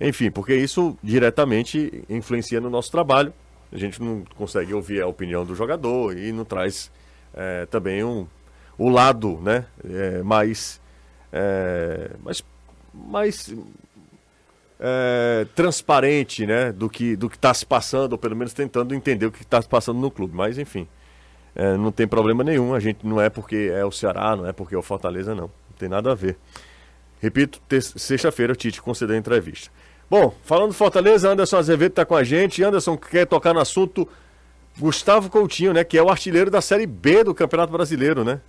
Enfim, 0.00 0.30
porque 0.30 0.54
isso 0.54 0.96
diretamente 1.02 2.04
influencia 2.08 2.60
no 2.60 2.70
nosso 2.70 2.90
trabalho. 2.90 3.32
A 3.72 3.76
gente 3.76 4.00
não 4.00 4.24
consegue 4.36 4.72
ouvir 4.72 5.02
a 5.02 5.06
opinião 5.06 5.44
do 5.44 5.54
jogador 5.54 6.16
e 6.16 6.32
não 6.32 6.44
traz 6.44 6.90
eh, 7.34 7.66
também 7.66 8.02
um, 8.02 8.26
o 8.78 8.88
lado 8.88 9.38
né, 9.42 9.66
eh, 9.84 10.22
mais, 10.22 10.80
eh, 11.32 12.10
mais, 12.24 12.42
mais 12.94 13.54
eh, 14.80 15.46
transparente 15.54 16.46
né, 16.46 16.72
do 16.72 16.88
que 16.88 17.14
do 17.14 17.26
está 17.26 17.52
se 17.52 17.66
passando, 17.66 18.12
ou 18.12 18.18
pelo 18.18 18.34
menos 18.34 18.54
tentando 18.54 18.94
entender 18.94 19.26
o 19.26 19.30
que 19.30 19.42
está 19.42 19.60
se 19.60 19.68
passando 19.68 20.00
no 20.00 20.10
clube. 20.10 20.34
Mas, 20.34 20.58
enfim, 20.58 20.88
eh, 21.54 21.76
não 21.76 21.92
tem 21.92 22.08
problema 22.08 22.42
nenhum. 22.42 22.74
A 22.74 22.80
gente 22.80 23.06
não 23.06 23.20
é 23.20 23.28
porque 23.28 23.70
é 23.72 23.84
o 23.84 23.92
Ceará, 23.92 24.34
não 24.34 24.46
é 24.46 24.52
porque 24.52 24.74
é 24.74 24.78
o 24.78 24.82
Fortaleza, 24.82 25.34
não. 25.34 25.44
Não 25.44 25.76
tem 25.78 25.88
nada 25.88 26.10
a 26.12 26.14
ver. 26.14 26.36
Repito, 27.20 27.60
sexta-feira 27.96 28.54
o 28.54 28.56
Tite 28.56 28.80
concedeu 28.80 29.14
entrevista. 29.14 29.70
Bom, 30.08 30.34
falando 30.42 30.68
do 30.68 30.74
Fortaleza, 30.74 31.30
Anderson 31.30 31.58
Azevedo 31.58 31.92
está 31.92 32.04
com 32.04 32.16
a 32.16 32.24
gente. 32.24 32.64
Anderson 32.64 32.96
quer 32.96 33.26
tocar 33.26 33.52
no 33.52 33.60
assunto 33.60 34.08
Gustavo 34.78 35.28
Coutinho, 35.28 35.74
né? 35.74 35.84
Que 35.84 35.98
é 35.98 36.02
o 36.02 36.08
artilheiro 36.08 36.50
da 36.50 36.62
Série 36.62 36.86
B 36.86 37.22
do 37.22 37.34
Campeonato 37.34 37.72
Brasileiro, 37.72 38.24
né? 38.24 38.40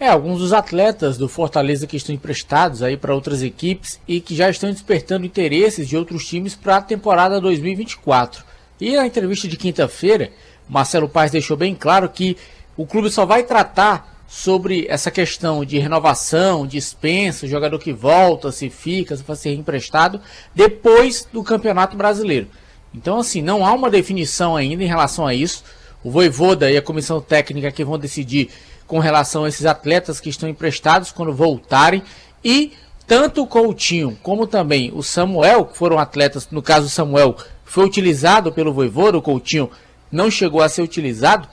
É, 0.00 0.08
alguns 0.08 0.38
dos 0.38 0.52
atletas 0.52 1.18
do 1.18 1.28
Fortaleza 1.28 1.86
que 1.86 1.96
estão 1.96 2.14
emprestados 2.14 2.84
aí 2.84 2.96
para 2.96 3.14
outras 3.14 3.42
equipes 3.42 4.00
e 4.06 4.20
que 4.20 4.34
já 4.34 4.48
estão 4.48 4.70
despertando 4.70 5.26
interesses 5.26 5.88
de 5.88 5.96
outros 5.96 6.24
times 6.24 6.54
para 6.54 6.76
a 6.76 6.82
temporada 6.82 7.40
2024. 7.40 8.44
E 8.80 8.94
na 8.94 9.06
entrevista 9.06 9.48
de 9.48 9.56
quinta-feira, 9.56 10.30
Marcelo 10.68 11.08
Paes 11.08 11.32
deixou 11.32 11.56
bem 11.56 11.74
claro 11.74 12.08
que 12.08 12.36
o 12.76 12.86
clube 12.86 13.10
só 13.10 13.26
vai 13.26 13.42
tratar 13.42 14.22
sobre 14.28 14.86
essa 14.88 15.10
questão 15.10 15.64
de 15.64 15.78
renovação, 15.78 16.64
dispensa, 16.64 17.48
jogador 17.48 17.80
que 17.80 17.92
volta, 17.92 18.52
se 18.52 18.70
fica, 18.70 19.16
se 19.16 19.24
vai 19.24 19.34
ser 19.34 19.54
emprestado, 19.54 20.20
depois 20.54 21.26
do 21.32 21.42
Campeonato 21.42 21.96
Brasileiro. 21.96 22.46
Então, 22.94 23.18
assim, 23.18 23.42
não 23.42 23.66
há 23.66 23.72
uma 23.72 23.90
definição 23.90 24.54
ainda 24.54 24.84
em 24.84 24.86
relação 24.86 25.26
a 25.26 25.34
isso. 25.34 25.64
O 26.04 26.10
Voivoda 26.10 26.70
e 26.70 26.76
a 26.76 26.82
comissão 26.82 27.20
técnica 27.20 27.72
que 27.72 27.84
vão 27.84 27.98
decidir 27.98 28.50
com 28.88 28.98
relação 28.98 29.44
a 29.44 29.48
esses 29.48 29.66
atletas 29.66 30.18
que 30.18 30.30
estão 30.30 30.48
emprestados 30.48 31.12
quando 31.12 31.32
voltarem. 31.32 32.02
E 32.42 32.72
tanto 33.06 33.42
o 33.42 33.46
Coutinho 33.46 34.18
como 34.22 34.46
também 34.46 34.90
o 34.94 35.02
Samuel, 35.02 35.66
que 35.66 35.78
foram 35.78 35.98
atletas, 35.98 36.48
no 36.50 36.62
caso 36.62 36.86
o 36.86 36.90
Samuel, 36.90 37.36
foi 37.64 37.84
utilizado 37.84 38.50
pelo 38.50 38.72
Voivoda, 38.72 39.18
o 39.18 39.22
Coutinho 39.22 39.70
não 40.10 40.30
chegou 40.30 40.62
a 40.62 40.68
ser 40.68 40.82
utilizado, 40.82 41.46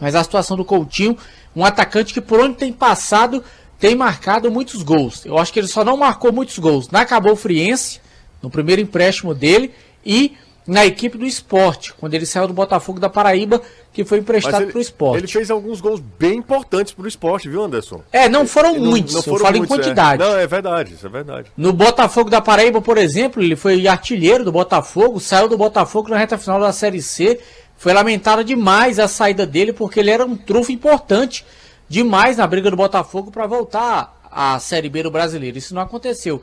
mas 0.00 0.14
a 0.14 0.24
situação 0.24 0.56
do 0.56 0.64
Coutinho, 0.64 1.16
um 1.54 1.64
atacante 1.64 2.14
que 2.14 2.20
por 2.20 2.40
onde 2.40 2.56
tem 2.56 2.72
passado 2.72 3.44
tem 3.78 3.94
marcado 3.94 4.50
muitos 4.50 4.82
gols. 4.82 5.24
Eu 5.24 5.38
acho 5.38 5.52
que 5.52 5.60
ele 5.60 5.68
só 5.68 5.84
não 5.84 5.96
marcou 5.96 6.32
muitos 6.32 6.58
gols 6.58 6.88
na 6.88 7.04
Cabo 7.04 7.36
Friense, 7.36 8.00
no 8.42 8.50
primeiro 8.50 8.80
empréstimo 8.82 9.34
dele, 9.34 9.72
e 10.04 10.36
na 10.68 10.84
equipe 10.84 11.16
do 11.16 11.24
esporte, 11.24 11.94
quando 11.94 12.12
ele 12.12 12.26
saiu 12.26 12.46
do 12.46 12.52
Botafogo 12.52 13.00
da 13.00 13.08
Paraíba, 13.08 13.62
que 13.90 14.04
foi 14.04 14.18
emprestado 14.18 14.64
ele, 14.64 14.70
para 14.70 14.78
o 14.78 14.82
esporte. 14.82 15.20
ele 15.20 15.26
fez 15.26 15.50
alguns 15.50 15.80
gols 15.80 15.98
bem 15.98 16.36
importantes 16.36 16.92
pro 16.92 17.08
esporte, 17.08 17.48
viu, 17.48 17.62
Anderson? 17.64 18.02
É, 18.12 18.28
não 18.28 18.46
foram 18.46 18.74
Não- 18.74 18.80
muitos, 18.90 19.14
não 19.14 19.20
eu 19.20 19.24
foram 19.24 19.38
falo 19.46 19.56
muitos, 19.56 19.74
em 19.74 19.80
é. 19.80 19.82
quantidade. 19.82 20.22
Não, 20.22 20.36
é 20.36 20.46
verdade, 20.46 20.92
isso 20.92 21.06
é 21.06 21.08
verdade. 21.08 21.50
No 21.56 21.72
Botafogo 21.72 22.28
da 22.28 22.42
Paraíba, 22.42 22.82
por 22.82 22.98
exemplo, 22.98 23.42
ele 23.42 23.56
foi 23.56 23.88
artilheiro 23.88 24.44
do 24.44 24.52
Botafogo, 24.52 25.18
saiu 25.18 25.48
do 25.48 25.56
Botafogo 25.56 26.10
na 26.10 26.18
reta 26.18 26.36
final 26.36 26.60
da 26.60 26.70
Série 26.70 27.00
C. 27.00 27.40
Foi 27.78 27.94
lamentada 27.94 28.44
demais 28.44 28.98
a 28.98 29.08
saída 29.08 29.46
dele, 29.46 29.72
porque 29.72 29.98
ele 30.00 30.10
era 30.10 30.26
um 30.26 30.36
trunfo 30.36 30.70
importante 30.70 31.46
demais 31.88 32.36
na 32.36 32.46
briga 32.46 32.70
do 32.70 32.76
Botafogo 32.76 33.30
para 33.30 33.46
voltar 33.46 34.20
à 34.30 34.60
Série 34.60 34.90
B 34.90 35.02
do 35.02 35.10
Brasileiro. 35.10 35.56
Isso 35.56 35.74
não 35.74 35.80
aconteceu. 35.80 36.42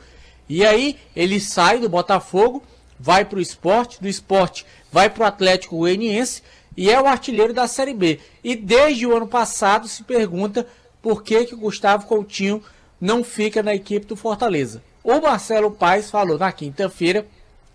E 0.50 0.66
aí 0.66 0.98
ele 1.16 1.40
sai 1.40 1.78
do 1.78 1.88
Botafogo, 1.88 2.64
vai 3.00 3.26
para 3.26 3.38
o 3.38 3.42
esporte, 3.42 4.02
do 4.02 4.08
esporte 4.08 4.66
vai 4.92 5.10
para 5.10 5.24
o 5.24 5.28
Atlético 5.28 5.78
Goianiense 5.78 6.42
e 6.78 6.90
é 6.90 7.02
o 7.02 7.06
artilheiro 7.06 7.54
da 7.54 7.68
Série 7.68 7.94
B. 7.94 8.20
E 8.44 8.56
desde 8.56 9.06
o 9.06 9.16
ano 9.16 9.28
passado 9.28 9.88
se 9.88 10.04
pergunta 10.04 10.68
por 11.02 11.24
que, 11.24 11.46
que 11.46 11.56
o 11.56 11.60
Gustavo 11.60 12.08
Coutinho 12.08 12.62
não 13.00 13.24
fica 13.24 13.62
na 13.62 13.76
equipe 13.76 14.06
do 14.06 14.16
Fortaleza. 14.16 14.82
O 15.04 15.20
Marcelo 15.22 15.72
Paes 15.72 16.10
falou 16.10 16.38
na 16.38 16.52
quinta-feira 16.52 17.26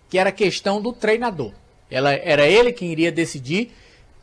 que 0.09 0.17
era 0.17 0.31
questão 0.31 0.81
do 0.81 0.91
treinador. 0.91 1.53
Ela, 1.89 2.13
era 2.13 2.45
ele 2.45 2.73
quem 2.73 2.91
iria 2.91 3.11
decidir 3.11 3.71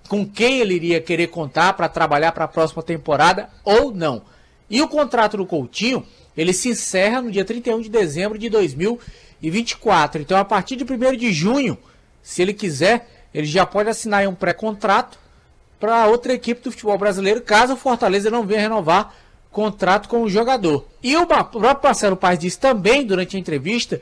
com 0.08 0.26
quem 0.26 0.60
ele 0.60 0.74
iria 0.74 1.00
querer 1.00 1.28
contar 1.28 1.74
para 1.74 1.88
trabalhar 1.88 2.32
para 2.32 2.44
a 2.44 2.48
próxima 2.48 2.82
temporada 2.82 3.48
ou 3.62 3.92
não. 3.92 4.22
E 4.68 4.82
o 4.82 4.88
contrato 4.88 5.36
do 5.36 5.46
Coutinho, 5.46 6.04
ele 6.36 6.52
se 6.52 6.70
encerra 6.70 7.22
no 7.22 7.30
dia 7.30 7.44
31 7.44 7.80
de 7.80 7.88
dezembro 7.88 8.38
de 8.38 8.48
2024. 9.40 10.22
Então, 10.22 10.38
a 10.38 10.44
partir 10.44 10.76
de 10.76 10.84
1 10.84 11.16
de 11.16 11.32
junho, 11.32 11.78
se 12.22 12.42
ele 12.42 12.52
quiser, 12.52 13.08
ele 13.32 13.46
já 13.46 13.64
pode 13.64 13.88
assinar 13.88 14.26
um 14.26 14.34
pré-contrato 14.34 15.18
para 15.78 16.06
outra 16.06 16.32
equipe 16.32 16.60
do 16.60 16.72
futebol 16.72 16.98
brasileiro, 16.98 17.40
caso 17.40 17.74
o 17.74 17.76
Fortaleza 17.76 18.30
não 18.30 18.44
venha 18.44 18.60
renovar 18.60 19.14
contrato 19.50 20.08
com 20.08 20.22
o 20.22 20.28
jogador. 20.28 20.86
E 21.02 21.16
o 21.16 21.26
próprio 21.26 21.60
Marcelo 21.82 22.16
Paes 22.16 22.38
disse 22.38 22.58
também 22.58 23.04
durante 23.04 23.36
a 23.36 23.40
entrevista 23.40 24.00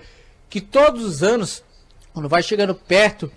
que 0.49 0.61
todos 0.61 1.05
os 1.05 1.23
anos, 1.23 1.63
quando 2.13 2.29
vai 2.29 2.43
chegando 2.43 2.75
perto 2.75 3.31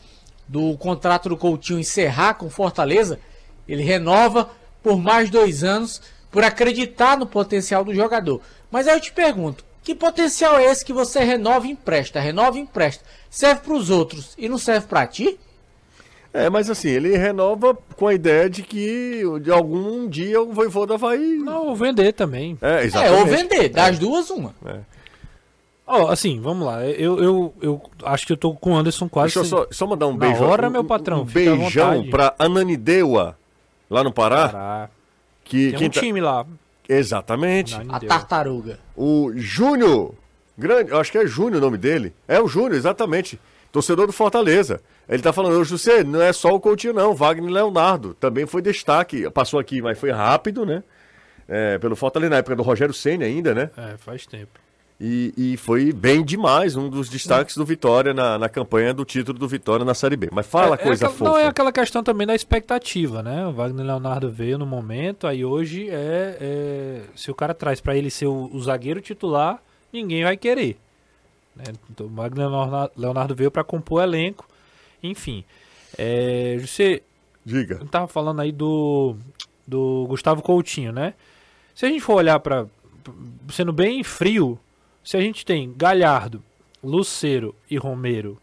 do 0.47 0.76
contrato 0.78 1.30
do 1.30 1.38
Coutinho 1.38 1.80
encerrar 1.80 2.34
com 2.36 2.50
Fortaleza, 2.50 3.20
ele 3.68 3.84
renova 3.84 4.50
por 4.82 4.97
mais 4.97 5.30
dois 5.30 5.64
anos 5.64 6.02
por 6.32 6.43
acreditar 6.43 7.18
no 7.18 7.26
potencial 7.26 7.84
do 7.84 7.93
jogador. 7.93 8.41
Mas 8.72 8.88
aí 8.88 8.95
eu 8.95 9.02
te 9.02 9.12
pergunto, 9.12 9.64
que 9.90 9.96
potencial 9.96 10.58
é 10.60 10.66
esse 10.66 10.86
que 10.86 10.94
você 10.94 11.20
renova 11.24 11.66
e 11.68 11.72
empresta, 11.72 12.20
renova 12.20 12.58
e 12.58 12.62
empresta? 12.62 13.04
Serve 13.30 13.62
para 13.62 13.74
os 13.74 13.90
outros 13.90 14.34
e 14.38 14.48
não 14.48 14.58
serve 14.58 14.86
para 14.88 15.08
ti? 15.08 15.40
É, 16.32 16.48
mas 16.48 16.70
assim, 16.70 16.90
ele 16.90 17.18
renova 17.18 17.76
com 17.96 18.06
a 18.08 18.14
ideia 18.14 18.48
de 18.48 18.62
que 18.62 19.24
de 19.42 19.52
algum 19.52 20.08
dia 20.08 20.40
o 20.40 20.54
Voivoda 20.54 20.96
vai... 20.96 21.18
Não, 21.18 21.74
vender 21.76 22.14
também. 22.14 22.56
É, 22.62 22.82
É, 22.82 22.86
exatamente. 22.86 23.20
ou 23.20 23.26
vender, 23.26 23.70
das 23.70 23.98
duas, 23.98 24.30
uma. 24.30 24.54
Ó, 25.88 26.08
assim, 26.10 26.40
vamos 26.40 26.68
lá. 26.68 26.86
Eu, 26.86 27.18
eu, 27.24 27.54
eu 27.62 27.82
acho 28.04 28.28
que 28.28 28.34
eu 28.34 28.38
tô 28.38 28.54
com 28.54 28.74
o 28.74 28.76
Anderson 28.78 29.10
quase. 29.10 29.34
Deixa 29.34 29.40
eu 29.40 29.46
só, 29.46 29.68
só 29.72 29.88
mandar 29.88 30.06
um 30.06 30.12
Na 30.12 30.18
beijo. 30.20 30.44
hora, 30.44 30.68
um, 30.68 30.72
meu 30.72 30.84
patrão, 30.84 31.22
Um 31.22 31.26
beijão 31.26 32.08
pra 32.12 32.36
Ananideua, 32.38 33.36
lá 33.90 34.04
no 34.04 34.14
Pará. 34.14 34.50
Pará. 34.50 34.90
Que, 35.44 35.70
Tem 35.72 35.80
quem 35.80 35.88
um 35.88 35.92
tá- 35.92 36.00
time 36.00 36.22
lá. 36.22 36.46
Exatamente. 36.90 37.76
A 37.88 38.00
tartaruga. 38.00 38.80
O 38.98 39.32
Júnior, 39.36 40.16
grande, 40.58 40.90
eu 40.90 41.00
acho 41.00 41.12
que 41.12 41.20
é 41.20 41.28
Júnior 41.28 41.62
o 41.62 41.66
nome 41.66 41.78
dele. 41.78 42.16
É 42.28 42.42
o 42.42 42.48
Júnior, 42.48 42.74
exatamente. 42.74 43.40
Torcedor 43.72 44.08
do 44.08 44.14
Fortaleza. 44.14 44.82
Ele 45.08 45.22
tá 45.22 45.32
falando, 45.32 45.64
você 45.64 46.04
não 46.04 46.20
é 46.20 46.34
só 46.34 46.50
o 46.50 46.60
Coutinho, 46.60 46.94
não. 46.94 47.14
Wagner 47.14 47.52
Leonardo 47.52 48.16
também 48.16 48.48
foi 48.48 48.62
destaque. 48.64 49.30
Passou 49.30 49.60
aqui, 49.60 49.82
mas 49.82 50.00
foi 50.00 50.10
rápido, 50.10 50.66
né? 50.66 50.84
É, 51.48 51.78
pelo 51.78 51.96
Fortaleza, 51.96 52.32
na 52.32 52.38
época 52.38 52.56
do 52.56 52.64
Rogério 52.64 52.94
Senna 52.94 53.26
ainda, 53.26 53.54
né? 53.54 53.70
É, 53.78 53.98
faz 53.98 54.26
tempo. 54.26 54.60
E, 55.02 55.34
e 55.38 55.58
foi 55.58 55.93
bem 55.93 56.26
demais, 56.26 56.76
um 56.76 56.89
dos 56.89 57.08
destaques 57.08 57.56
do 57.56 57.64
Vitória 57.66 58.14
na, 58.14 58.38
na 58.38 58.50
campanha 58.50 58.93
do 58.93 59.06
título 59.06 59.39
do 59.39 59.47
Vitória 59.47 59.86
na 59.86 59.93
Série 59.93 60.18
B. 60.18 60.28
Mas 60.30 60.45
fala 60.45 60.76
É- 60.76 60.80
é 60.80 60.84
coisa 60.84 61.06
aquela- 61.06 61.18
fofa. 61.18 61.32
Não 61.32 61.38
é 61.38 61.47
aquela 61.47 61.72
questão 61.72 62.04
também 62.04 62.28
da 62.28 62.36
expectativa, 62.36 63.24
né? 63.24 63.47
O 63.47 63.54
Wagner 63.54 63.86
Leonardo 63.86 64.30
veio 64.30 64.58
no 64.58 64.66
momento, 64.66 65.26
aí 65.26 65.45
hoje 65.45 65.88
é, 65.89 66.38
é- 66.41 67.02
se 67.16 67.32
o 67.32 67.36
cara 67.36 67.54
traz 67.54 67.80
pra 67.80 67.95
ele 67.95 68.10
ser 68.12 68.26
o, 68.28 68.50
o 68.54 68.62
zagueiro 68.62 69.00
titular, 69.00 69.64
ninguém 69.93 70.24
vai 70.26 70.36
querer. 70.36 70.78
né? 71.56 71.64
Então, 71.89 72.06
o 72.08 72.10
Wagner 72.10 72.47
Leonardo- 72.97 73.36
veio 73.36 73.50
pra 73.52 73.64
compor 73.64 74.00
o 74.00 74.04
elenco, 74.04 74.45
enfim. 75.02 75.43
É, 75.97 76.58
você 76.60 77.02
Diga. 77.45 77.78
eu 77.82 77.88
tava 77.88 78.08
falando 78.08 78.41
aí 78.41 78.52
do 78.52 79.16
do 79.68 80.06
Gustavo 80.10 80.41
Coutinho, 80.41 80.91
né? 80.91 81.14
Se 81.76 81.86
a 81.86 81.89
gente 81.89 82.02
for 82.02 82.16
olhar 82.16 82.39
pra 82.39 82.66
sendo 83.50 83.72
bem 83.72 84.04
frio, 84.04 84.60
se 85.04 85.18
a 85.18 85.22
gente 85.22 85.45
tem 85.45 85.74
Galhardo, 85.76 86.43
Luceiro 86.84 87.56
e 87.70 87.78
Romero 87.78 88.39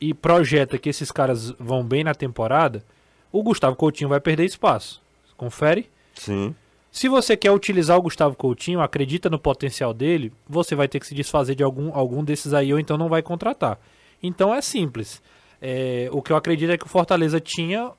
e 0.00 0.12
projeta 0.12 0.78
que 0.78 0.88
esses 0.88 1.12
caras 1.12 1.50
vão 1.52 1.84
bem 1.84 2.04
na 2.04 2.14
temporada, 2.14 2.84
o 3.30 3.42
Gustavo 3.42 3.76
Coutinho 3.76 4.10
vai 4.10 4.20
perder 4.20 4.44
espaço. 4.44 5.00
Confere? 5.36 5.88
Sim. 6.14 6.54
Se 6.90 7.08
você 7.08 7.36
quer 7.36 7.50
utilizar 7.50 7.96
o 7.96 8.02
Gustavo 8.02 8.36
Coutinho, 8.36 8.80
acredita 8.80 9.30
no 9.30 9.38
potencial 9.38 9.94
dele, 9.94 10.32
você 10.46 10.74
vai 10.74 10.86
ter 10.86 11.00
que 11.00 11.06
se 11.06 11.14
desfazer 11.14 11.54
de 11.54 11.62
algum, 11.62 11.94
algum 11.94 12.22
desses 12.22 12.52
aí 12.52 12.72
ou 12.72 12.78
então 12.78 12.98
não 12.98 13.08
vai 13.08 13.22
contratar. 13.22 13.78
Então 14.22 14.54
é 14.54 14.60
simples. 14.60 15.22
É, 15.60 16.08
o 16.12 16.20
que 16.20 16.32
eu 16.32 16.36
acredito 16.36 16.70
é 16.70 16.76
que 16.76 16.84
o 16.84 16.88
Fortaleza 16.88 17.40
tinha 17.40 17.92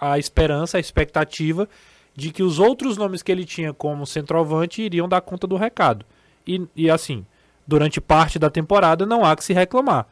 a 0.00 0.18
esperança, 0.18 0.78
a 0.78 0.80
expectativa 0.80 1.68
de 2.16 2.30
que 2.30 2.42
os 2.42 2.58
outros 2.58 2.96
nomes 2.96 3.22
que 3.22 3.30
ele 3.30 3.44
tinha 3.44 3.72
como 3.74 4.06
centroavante 4.06 4.80
iriam 4.80 5.08
dar 5.08 5.20
conta 5.20 5.46
do 5.46 5.56
recado. 5.56 6.06
E, 6.46 6.66
e 6.76 6.90
assim, 6.90 7.24
durante 7.66 8.00
parte 8.00 8.38
da 8.38 8.50
temporada 8.50 9.06
não 9.06 9.24
há 9.24 9.34
que 9.36 9.44
se 9.44 9.52
reclamar. 9.52 10.06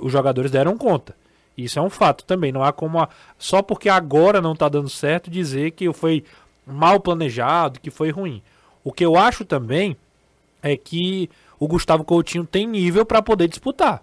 Os 0.00 0.12
jogadores 0.12 0.50
deram 0.50 0.76
conta. 0.76 1.16
Isso 1.56 1.78
é 1.78 1.82
um 1.82 1.90
fato 1.90 2.24
também. 2.24 2.52
Não 2.52 2.62
há 2.62 2.72
como. 2.72 3.00
a- 3.00 3.08
só 3.38 3.60
porque 3.62 3.88
agora 3.88 4.40
não 4.40 4.52
está 4.52 4.68
dando 4.68 4.88
certo 4.88 5.30
dizer 5.30 5.72
que 5.72 5.92
foi 5.92 6.24
mal 6.66 7.00
planejado, 7.00 7.80
que 7.80 7.90
foi 7.90 8.10
ruim. 8.10 8.42
O 8.84 8.92
que 8.92 9.04
eu 9.04 9.16
acho 9.16 9.44
também 9.44 9.96
é 10.62 10.76
que 10.76 11.28
o 11.58 11.66
Gustavo 11.68 12.04
Coutinho 12.04 12.46
tem 12.46 12.66
nível 12.66 13.04
para 13.04 13.20
poder 13.20 13.48
disputar. 13.48 14.02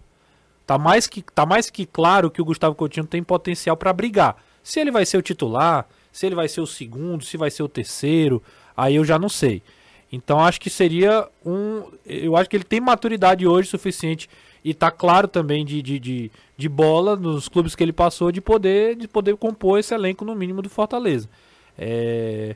Tá 0.65 0.77
mais, 0.77 1.07
que, 1.07 1.21
tá 1.21 1.45
mais 1.45 1.69
que 1.69 1.85
claro 1.85 2.29
que 2.29 2.41
o 2.41 2.45
Gustavo 2.45 2.75
Coutinho 2.75 3.05
tem 3.05 3.23
potencial 3.23 3.77
para 3.77 3.93
brigar. 3.93 4.35
Se 4.61 4.79
ele 4.79 4.91
vai 4.91 5.05
ser 5.05 5.17
o 5.17 5.21
titular, 5.21 5.87
se 6.11 6.25
ele 6.25 6.35
vai 6.35 6.47
ser 6.49 6.59
o 6.61 6.67
segundo, 6.67 7.23
se 7.23 7.37
vai 7.37 7.49
ser 7.49 7.63
o 7.63 7.69
terceiro, 7.69 8.43
aí 8.75 8.95
eu 8.95 9.05
já 9.05 9.17
não 9.17 9.29
sei. 9.29 9.63
Então 10.11 10.39
acho 10.39 10.59
que 10.59 10.69
seria 10.69 11.27
um. 11.45 11.83
Eu 12.05 12.35
acho 12.37 12.49
que 12.49 12.55
ele 12.55 12.63
tem 12.63 12.79
maturidade 12.79 13.45
hoje 13.45 13.69
suficiente 13.69 14.29
e 14.63 14.73
tá 14.73 14.89
claro 14.89 15.27
também 15.27 15.65
de, 15.65 15.81
de, 15.81 15.99
de, 15.99 16.31
de 16.55 16.69
bola 16.69 17.15
nos 17.15 17.47
clubes 17.47 17.75
que 17.75 17.83
ele 17.83 17.93
passou 17.93 18.31
de 18.31 18.41
poder, 18.41 18.95
de 18.95 19.07
poder 19.07 19.35
compor 19.37 19.79
esse 19.79 19.93
elenco 19.93 20.25
no 20.25 20.35
mínimo 20.35 20.61
do 20.61 20.69
Fortaleza. 20.69 21.29
É, 21.77 22.55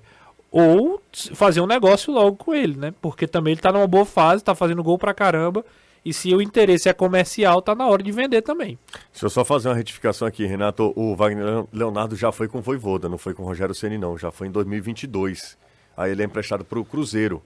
ou 0.52 1.02
fazer 1.34 1.62
um 1.62 1.68
negócio 1.68 2.12
logo 2.12 2.36
com 2.36 2.54
ele, 2.54 2.76
né? 2.78 2.94
Porque 3.02 3.28
também 3.28 3.54
ele 3.54 3.62
tá 3.62 3.72
numa 3.72 3.88
boa 3.88 4.06
fase, 4.06 4.44
tá 4.44 4.54
fazendo 4.54 4.84
gol 4.84 4.98
pra 4.98 5.14
caramba. 5.14 5.64
E 6.04 6.14
se 6.14 6.34
o 6.34 6.42
interesse 6.42 6.90
é 6.90 6.94
comercial, 6.94 7.62
tá 7.62 7.76
na 7.76 7.88
hora 7.88 8.02
de 8.02 8.12
vender 8.12 8.42
também. 8.42 8.78
Deixa 9.12 9.28
eu 9.28 9.30
só 9.30 9.46
fazer 9.46 9.70
uma 9.70 9.76
retificação 9.76 10.28
aqui, 10.28 10.46
Renato. 10.46 10.92
O 10.96 11.16
Wagner 11.16 11.66
Leonardo 11.72 12.16
já 12.16 12.32
foi 12.32 12.48
com 12.48 12.58
o 12.58 12.62
Voivoda, 12.62 13.08
não 13.08 13.20
foi 13.20 13.36
com 13.36 13.44
o 13.44 13.46
Rogério 13.46 13.76
Ceni 13.76 13.98
não. 13.98 14.18
Já 14.18 14.32
foi 14.32 14.48
em 14.48 14.52
2022. 14.52 15.58
Aí 16.02 16.12
ele 16.12 16.22
é 16.22 16.26
emprestado 16.26 16.64
para 16.66 16.80
o 16.80 16.86
Cruzeiro. 16.86 17.42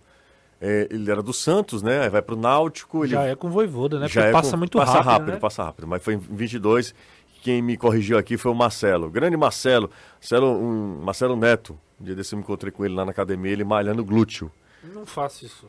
É, 0.61 0.87
ele 0.89 1.11
era 1.11 1.21
do 1.21 1.33
Santos, 1.33 1.81
né? 1.83 2.01
Aí 2.03 2.09
vai 2.09 2.21
para 2.21 2.33
o 2.35 2.37
Náutico. 2.37 3.03
Ele 3.03 3.11
Já 3.13 3.23
é 3.23 3.35
com 3.35 3.49
voivoda, 3.49 3.99
né? 3.99 4.07
já 4.07 4.25
é 4.25 4.31
passa 4.31 4.51
com- 4.51 4.57
muito 4.57 4.77
passa 4.77 4.93
rápido, 4.93 5.07
rápido, 5.11 5.31
né? 5.33 5.37
passa 5.39 5.63
rápido. 5.63 5.87
Mas 5.87 6.03
foi 6.03 6.13
em 6.15 6.17
22. 6.17 6.95
Quem 7.41 7.61
me 7.61 7.77
corrigiu 7.77 8.17
aqui 8.17 8.37
foi 8.37 8.51
o 8.51 8.55
Marcelo. 8.55 9.09
Grande 9.09 9.37
Marcelo. 9.37 9.89
Marcelo, 10.15 10.47
um, 10.47 11.01
Marcelo 11.03 11.35
Neto. 11.35 11.77
Um 11.99 12.05
dia 12.05 12.15
desse 12.15 12.33
eu 12.33 12.37
me 12.37 12.43
encontrei 12.43 12.71
com 12.71 12.83
ele 12.85 12.93
lá 12.95 13.05
na 13.05 13.11
academia, 13.11 13.51
ele 13.51 13.63
malhando 13.63 14.03
glúteo. 14.03 14.51
Não 14.93 15.05
faço 15.05 15.45
isso. 15.45 15.67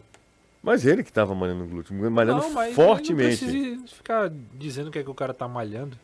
Mas 0.63 0.85
ele 0.87 1.03
que 1.03 1.11
estava 1.11 1.35
malhando 1.35 1.65
glúteo, 1.67 1.95
malhando 2.11 2.41
não, 2.43 2.53
mas 2.53 2.75
fortemente. 2.75 3.45
Não 3.45 3.51
precisa 3.53 3.87
ficar 3.89 4.33
dizendo 4.55 4.89
o 4.89 4.91
que 4.91 4.99
é 4.99 5.03
que 5.03 5.11
o 5.11 5.15
cara 5.15 5.35
tá 5.35 5.47
malhando. 5.47 5.97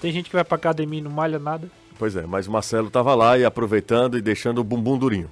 Tem 0.00 0.10
gente 0.10 0.28
que 0.30 0.34
vai 0.34 0.44
pra 0.44 0.56
academia 0.56 0.98
e 0.98 1.02
não 1.02 1.10
malha 1.10 1.38
nada. 1.38 1.68
Pois 1.98 2.16
é, 2.16 2.26
mas 2.26 2.46
o 2.48 2.50
Marcelo 2.50 2.90
tava 2.90 3.14
lá 3.14 3.38
e 3.38 3.44
aproveitando 3.44 4.18
e 4.18 4.22
deixando 4.22 4.58
o 4.58 4.64
bumbum 4.64 4.98
durinho. 4.98 5.30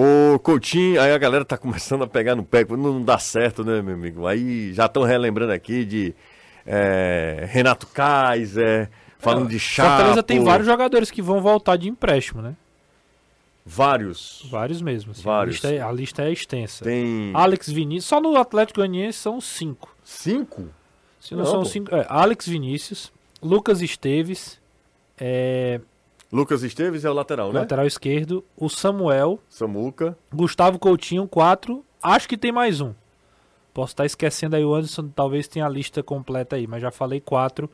O 0.00 0.38
Coutinho, 0.38 1.00
aí 1.00 1.10
a 1.12 1.18
galera 1.18 1.44
tá 1.44 1.58
começando 1.58 2.04
a 2.04 2.06
pegar 2.06 2.36
no 2.36 2.44
pé, 2.44 2.64
não 2.64 3.02
dá 3.02 3.18
certo, 3.18 3.64
né, 3.64 3.82
meu 3.82 3.94
amigo? 3.94 4.28
Aí 4.28 4.72
já 4.72 4.86
estão 4.86 5.02
relembrando 5.02 5.50
aqui 5.50 5.84
de 5.84 6.14
é, 6.64 7.48
Renato 7.50 7.84
Kaiser, 7.88 8.88
falando 9.18 9.48
de 9.48 9.58
Chapo. 9.58 9.90
Fortaleza 9.90 10.22
tem 10.22 10.44
vários 10.44 10.68
jogadores 10.68 11.10
que 11.10 11.20
vão 11.20 11.40
voltar 11.40 11.74
de 11.74 11.88
empréstimo, 11.88 12.40
né? 12.40 12.54
Vários. 13.66 14.46
Vários 14.48 14.80
mesmo. 14.80 15.10
assim. 15.10 15.22
Vários. 15.22 15.64
A, 15.64 15.68
lista 15.68 15.74
é, 15.74 15.80
a 15.88 15.90
lista 15.90 16.22
é 16.22 16.30
extensa. 16.32 16.84
Tem 16.84 17.32
Alex 17.34 17.68
Vinícius, 17.68 18.04
só 18.04 18.20
no 18.20 18.36
Atlético 18.36 18.78
Goianiense 18.78 19.18
são 19.18 19.40
cinco. 19.40 19.92
cinco? 20.04 20.68
Se 21.18 21.34
não, 21.34 21.42
Não, 21.42 21.50
são 21.50 21.58
pô. 21.62 21.64
cinco. 21.64 21.92
é, 21.92 22.06
Alex 22.08 22.46
Vinícius, 22.46 23.12
Lucas 23.42 23.82
Esteves, 23.82 24.60
é, 25.18 25.80
Lucas 26.30 26.62
Esteves 26.62 27.04
é 27.04 27.10
o 27.10 27.14
lateral, 27.14 27.52
né? 27.52 27.60
lateral 27.60 27.86
esquerdo, 27.86 28.44
o 28.56 28.68
Samuel, 28.68 29.40
Samuca. 29.48 30.16
Gustavo 30.32 30.78
Coutinho, 30.78 31.26
quatro. 31.26 31.82
Acho 32.02 32.28
que 32.28 32.36
tem 32.36 32.52
mais 32.52 32.80
um. 32.80 32.92
Posso 33.72 33.92
estar 33.92 34.04
esquecendo 34.04 34.54
aí 34.54 34.64
o 34.64 34.74
Anderson, 34.74 35.08
talvez 35.14 35.48
tenha 35.48 35.64
a 35.64 35.68
lista 35.68 36.02
completa 36.02 36.56
aí, 36.56 36.66
mas 36.66 36.82
já 36.82 36.90
falei 36.90 37.20
quatro 37.20 37.70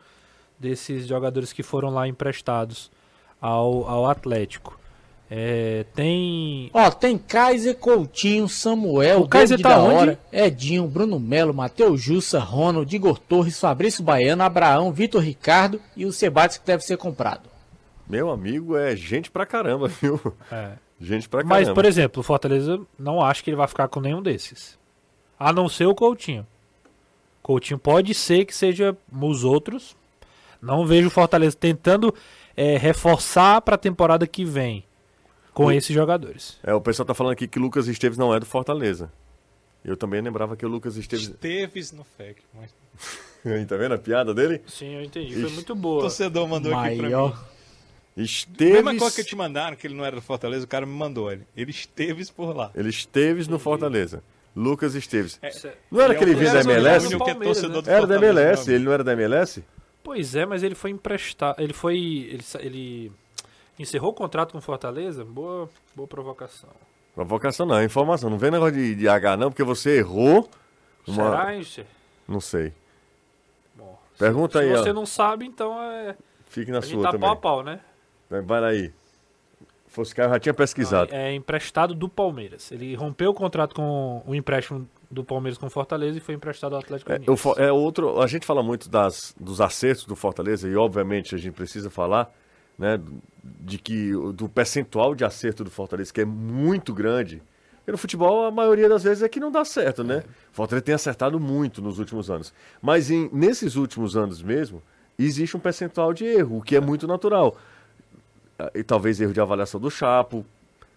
desses 0.59 1.07
jogadores 1.07 1.52
que 1.52 1.62
foram 1.62 1.90
lá 1.90 2.07
emprestados 2.07 2.92
ao, 3.40 3.88
ao 3.88 4.07
Atlético. 4.07 4.78
É, 5.28 5.84
tem. 5.94 6.70
Ó, 6.72 6.90
tem 6.90 7.18
Kaiser, 7.18 7.76
Coutinho, 7.76 8.48
Samuel, 8.48 9.22
O 9.22 9.28
Kaiser 9.28 9.61
tá 9.61 9.70
da 9.70 9.82
onde? 9.82 9.94
Hora, 9.96 10.20
Edinho, 10.30 10.86
Bruno 10.86 11.18
Melo, 11.18 11.52
Matheus 11.52 12.00
Jussa, 12.00 12.38
Ronald, 12.38 12.94
Igor 12.94 13.18
Torres, 13.18 13.59
Fabrício 13.59 14.05
Baiano, 14.05 14.42
Abraão, 14.42 14.92
Vitor 14.92 15.22
Ricardo 15.22 15.80
e 15.96 16.07
o 16.07 16.12
Sebates 16.12 16.59
que 16.59 16.66
deve 16.66 16.84
ser 16.84 16.98
comprado. 16.98 17.53
Meu 18.09 18.30
amigo 18.30 18.76
é 18.76 18.94
gente 18.94 19.30
pra 19.30 19.46
caramba, 19.46 19.88
viu? 20.00 20.20
é. 20.50 20.72
Gente 21.00 21.28
pra 21.28 21.42
caramba. 21.42 21.55
Mas, 21.61 21.68
por 21.74 21.84
exemplo, 21.84 22.20
o 22.20 22.22
Fortaleza 22.22 22.80
não 22.98 23.20
acho 23.20 23.42
que 23.42 23.50
ele 23.50 23.57
vai 23.57 23.66
ficar 23.66 23.88
com 23.88 24.00
nenhum 24.00 24.22
desses. 24.22 24.78
A 25.38 25.52
não 25.52 25.68
ser 25.68 25.86
o 25.86 25.94
Coutinho. 25.94 26.46
Coutinho 27.42 27.78
pode 27.78 28.14
ser 28.14 28.44
que 28.44 28.55
seja 28.55 28.96
os 29.20 29.44
outros. 29.44 29.96
Não 30.62 30.86
vejo 30.86 31.09
o 31.09 31.11
Fortaleza 31.11 31.57
tentando 31.57 32.14
é, 32.57 32.76
reforçar 32.78 33.61
para 33.61 33.74
a 33.74 33.78
temporada 33.78 34.26
que 34.26 34.44
vem 34.44 34.84
com 35.52 35.66
O- 35.66 35.72
esses 35.72 35.92
jogadores. 35.94 36.59
É, 36.62 36.72
o 36.72 36.80
pessoal 36.80 37.05
tá 37.05 37.12
falando 37.12 37.32
aqui 37.32 37.46
que 37.48 37.59
Lucas 37.59 37.86
Esteves 37.88 38.16
não 38.16 38.32
é 38.34 38.38
do 38.40 38.46
Fortaleza. 38.46 39.12
Eu 39.84 39.96
também 39.96 40.22
lembrava 40.22 40.57
que 40.57 40.64
o 40.64 40.68
Lucas 40.68 40.96
Esteves. 40.96 41.28
Esteves 41.28 41.92
no 41.92 42.05
FEC. 42.05 42.40
Mas... 42.55 42.74
Aí, 43.44 43.66
tá 43.66 43.76
vendo 43.76 43.92
a 43.94 43.98
piada 43.98 44.32
dele? 44.32 44.62
Sim, 44.66 44.94
eu 44.94 45.02
entendi. 45.02 45.34
Foi 45.38 45.50
muito 45.50 45.72
O 45.74 45.76
boa. 45.76 46.00
torcedor 46.02 46.48
mandou 46.48 46.74
aqui 46.74 46.96
pra 46.96 47.09
mim. 47.11 47.32
Esteves. 48.16 48.74
Mesma 48.84 48.96
coisa 48.96 49.16
que 49.16 49.24
te 49.24 49.34
mandaram, 49.34 49.76
que 49.76 49.86
ele 49.86 49.94
não 49.94 50.04
era 50.04 50.16
do 50.16 50.22
Fortaleza, 50.22 50.64
o 50.64 50.68
cara 50.68 50.86
me 50.86 50.92
mandou 50.92 51.30
ele. 51.32 51.46
Ele 51.56 51.70
Esteves 51.70 52.30
por 52.30 52.54
lá. 52.56 52.70
Ele 52.74 52.88
Esteves 52.88 53.48
no 53.48 53.58
Fortaleza. 53.58 54.22
Lucas 54.54 54.94
Esteves. 54.94 55.38
É, 55.42 55.50
Não 55.90 56.00
era 56.00 56.12
Ele 56.12 56.14
é 56.14 56.16
aquele 56.16 56.34
vindo 56.36 56.52
da 56.52 56.60
MLS? 56.60 57.06
é 57.12 57.34
torcedor 57.34 57.82
do 57.82 57.90
Era 57.90 58.06
da 58.06 58.14
MLS, 58.16 58.70
ele 58.70 58.84
não 58.84 58.92
era 58.92 59.02
da 59.02 59.12
MLS? 59.12 59.64
Pois 60.02 60.36
é, 60.36 60.46
mas 60.46 60.62
ele 60.62 60.74
foi 60.76 60.90
emprestado. 60.90 61.60
Ele 61.60 61.72
foi. 61.72 61.96
Ele, 61.96 62.44
ele 62.60 63.12
encerrou 63.78 64.10
o 64.10 64.14
contrato 64.14 64.52
com 64.52 64.58
o 64.58 64.60
Fortaleza? 64.60 65.24
Boa, 65.24 65.68
boa 65.96 66.06
provocação. 66.06 66.68
Provocação 67.16 67.66
não, 67.66 67.78
é 67.78 67.84
informação. 67.84 68.30
Não 68.30 68.38
vem 68.38 68.50
negócio 68.50 68.74
de, 68.76 68.94
de 68.94 69.08
H 69.08 69.36
não, 69.36 69.50
porque 69.50 69.64
você 69.64 69.98
errou. 69.98 70.48
Uma... 71.06 71.30
Será, 71.30 71.56
Encher? 71.56 71.86
Não 72.28 72.40
sei. 72.40 72.72
Bom, 73.74 73.98
se- 74.12 74.18
Pergunta 74.18 74.58
se 74.58 74.64
aí, 74.64 74.70
você 74.70 74.90
ó. 74.90 74.94
não 74.94 75.06
sabe, 75.06 75.46
então 75.46 75.80
é. 75.80 76.16
Fique 76.48 76.70
na 76.70 76.78
a 76.78 76.80
gente 76.80 76.92
sua 76.92 77.02
tá 77.02 77.10
também. 77.12 77.20
pau 77.28 77.32
a 77.32 77.36
pau, 77.36 77.62
né? 77.64 77.80
Vai 78.43 78.61
lá 78.61 78.68
aí. 78.68 78.93
Fosse 79.87 80.12
cara, 80.12 80.28
eu 80.28 80.32
já 80.35 80.41
tinha 80.41 80.55
pesquisado. 80.55 81.14
É 81.14 81.32
emprestado 81.32 81.95
do 81.95 82.09
Palmeiras. 82.09 82.72
Ele 82.72 82.97
rompeu 82.97 83.30
o 83.30 83.35
contrato 83.35 83.76
com 83.76 84.22
o 84.26 84.35
empréstimo 84.35 84.89
do 85.09 85.22
Palmeiras 85.22 85.57
com 85.57 85.66
o 85.66 85.70
Fortaleza 85.70 86.18
e 86.18 86.20
foi 86.20 86.35
emprestado 86.35 86.74
ao 86.74 86.80
Atlético 86.80 87.12
É, 87.12 87.18
Mineiro. 87.20 87.55
é 87.59 87.70
outro. 87.70 88.20
A 88.20 88.26
gente 88.26 88.45
fala 88.45 88.61
muito 88.61 88.89
das, 88.89 89.32
dos 89.39 89.61
acertos 89.61 90.05
do 90.05 90.16
Fortaleza 90.16 90.68
e 90.68 90.74
obviamente 90.74 91.35
a 91.37 91.39
gente 91.39 91.55
precisa 91.55 91.89
falar, 91.91 92.28
né, 92.76 93.01
de 93.45 93.78
que 93.78 94.11
do 94.35 94.49
percentual 94.49 95.14
de 95.14 95.24
acerto 95.24 95.62
do 95.62 95.70
Fortaleza 95.70 96.12
que 96.12 96.20
é 96.22 96.24
muito 96.24 96.93
grande. 96.93 97.41
Porque 97.76 97.93
no 97.93 97.99
futebol 97.99 98.47
a 98.47 98.51
maioria 98.51 98.89
das 98.89 99.05
vezes 99.05 99.22
é 99.22 99.28
que 99.28 99.39
não 99.39 99.53
dá 99.53 99.64
certo, 99.64 100.03
né? 100.03 100.24
O 100.51 100.57
Fortaleza 100.57 100.87
tem 100.87 100.95
acertado 100.95 101.39
muito 101.39 101.80
nos 101.80 102.01
últimos 102.01 102.30
anos, 102.30 102.53
mas 102.82 103.11
em, 103.11 103.28
nesses 103.32 103.76
últimos 103.76 104.16
anos 104.16 104.43
mesmo 104.43 104.82
existe 105.16 105.57
um 105.57 105.61
percentual 105.61 106.12
de 106.12 106.24
erro, 106.24 106.59
o 106.59 106.62
que 106.62 106.74
é 106.74 106.80
muito 106.80 107.07
natural. 107.07 107.57
E 108.74 108.82
talvez 108.82 109.20
erro 109.20 109.32
de 109.32 109.40
avaliação 109.40 109.80
do 109.80 109.90
Chapo. 109.90 110.44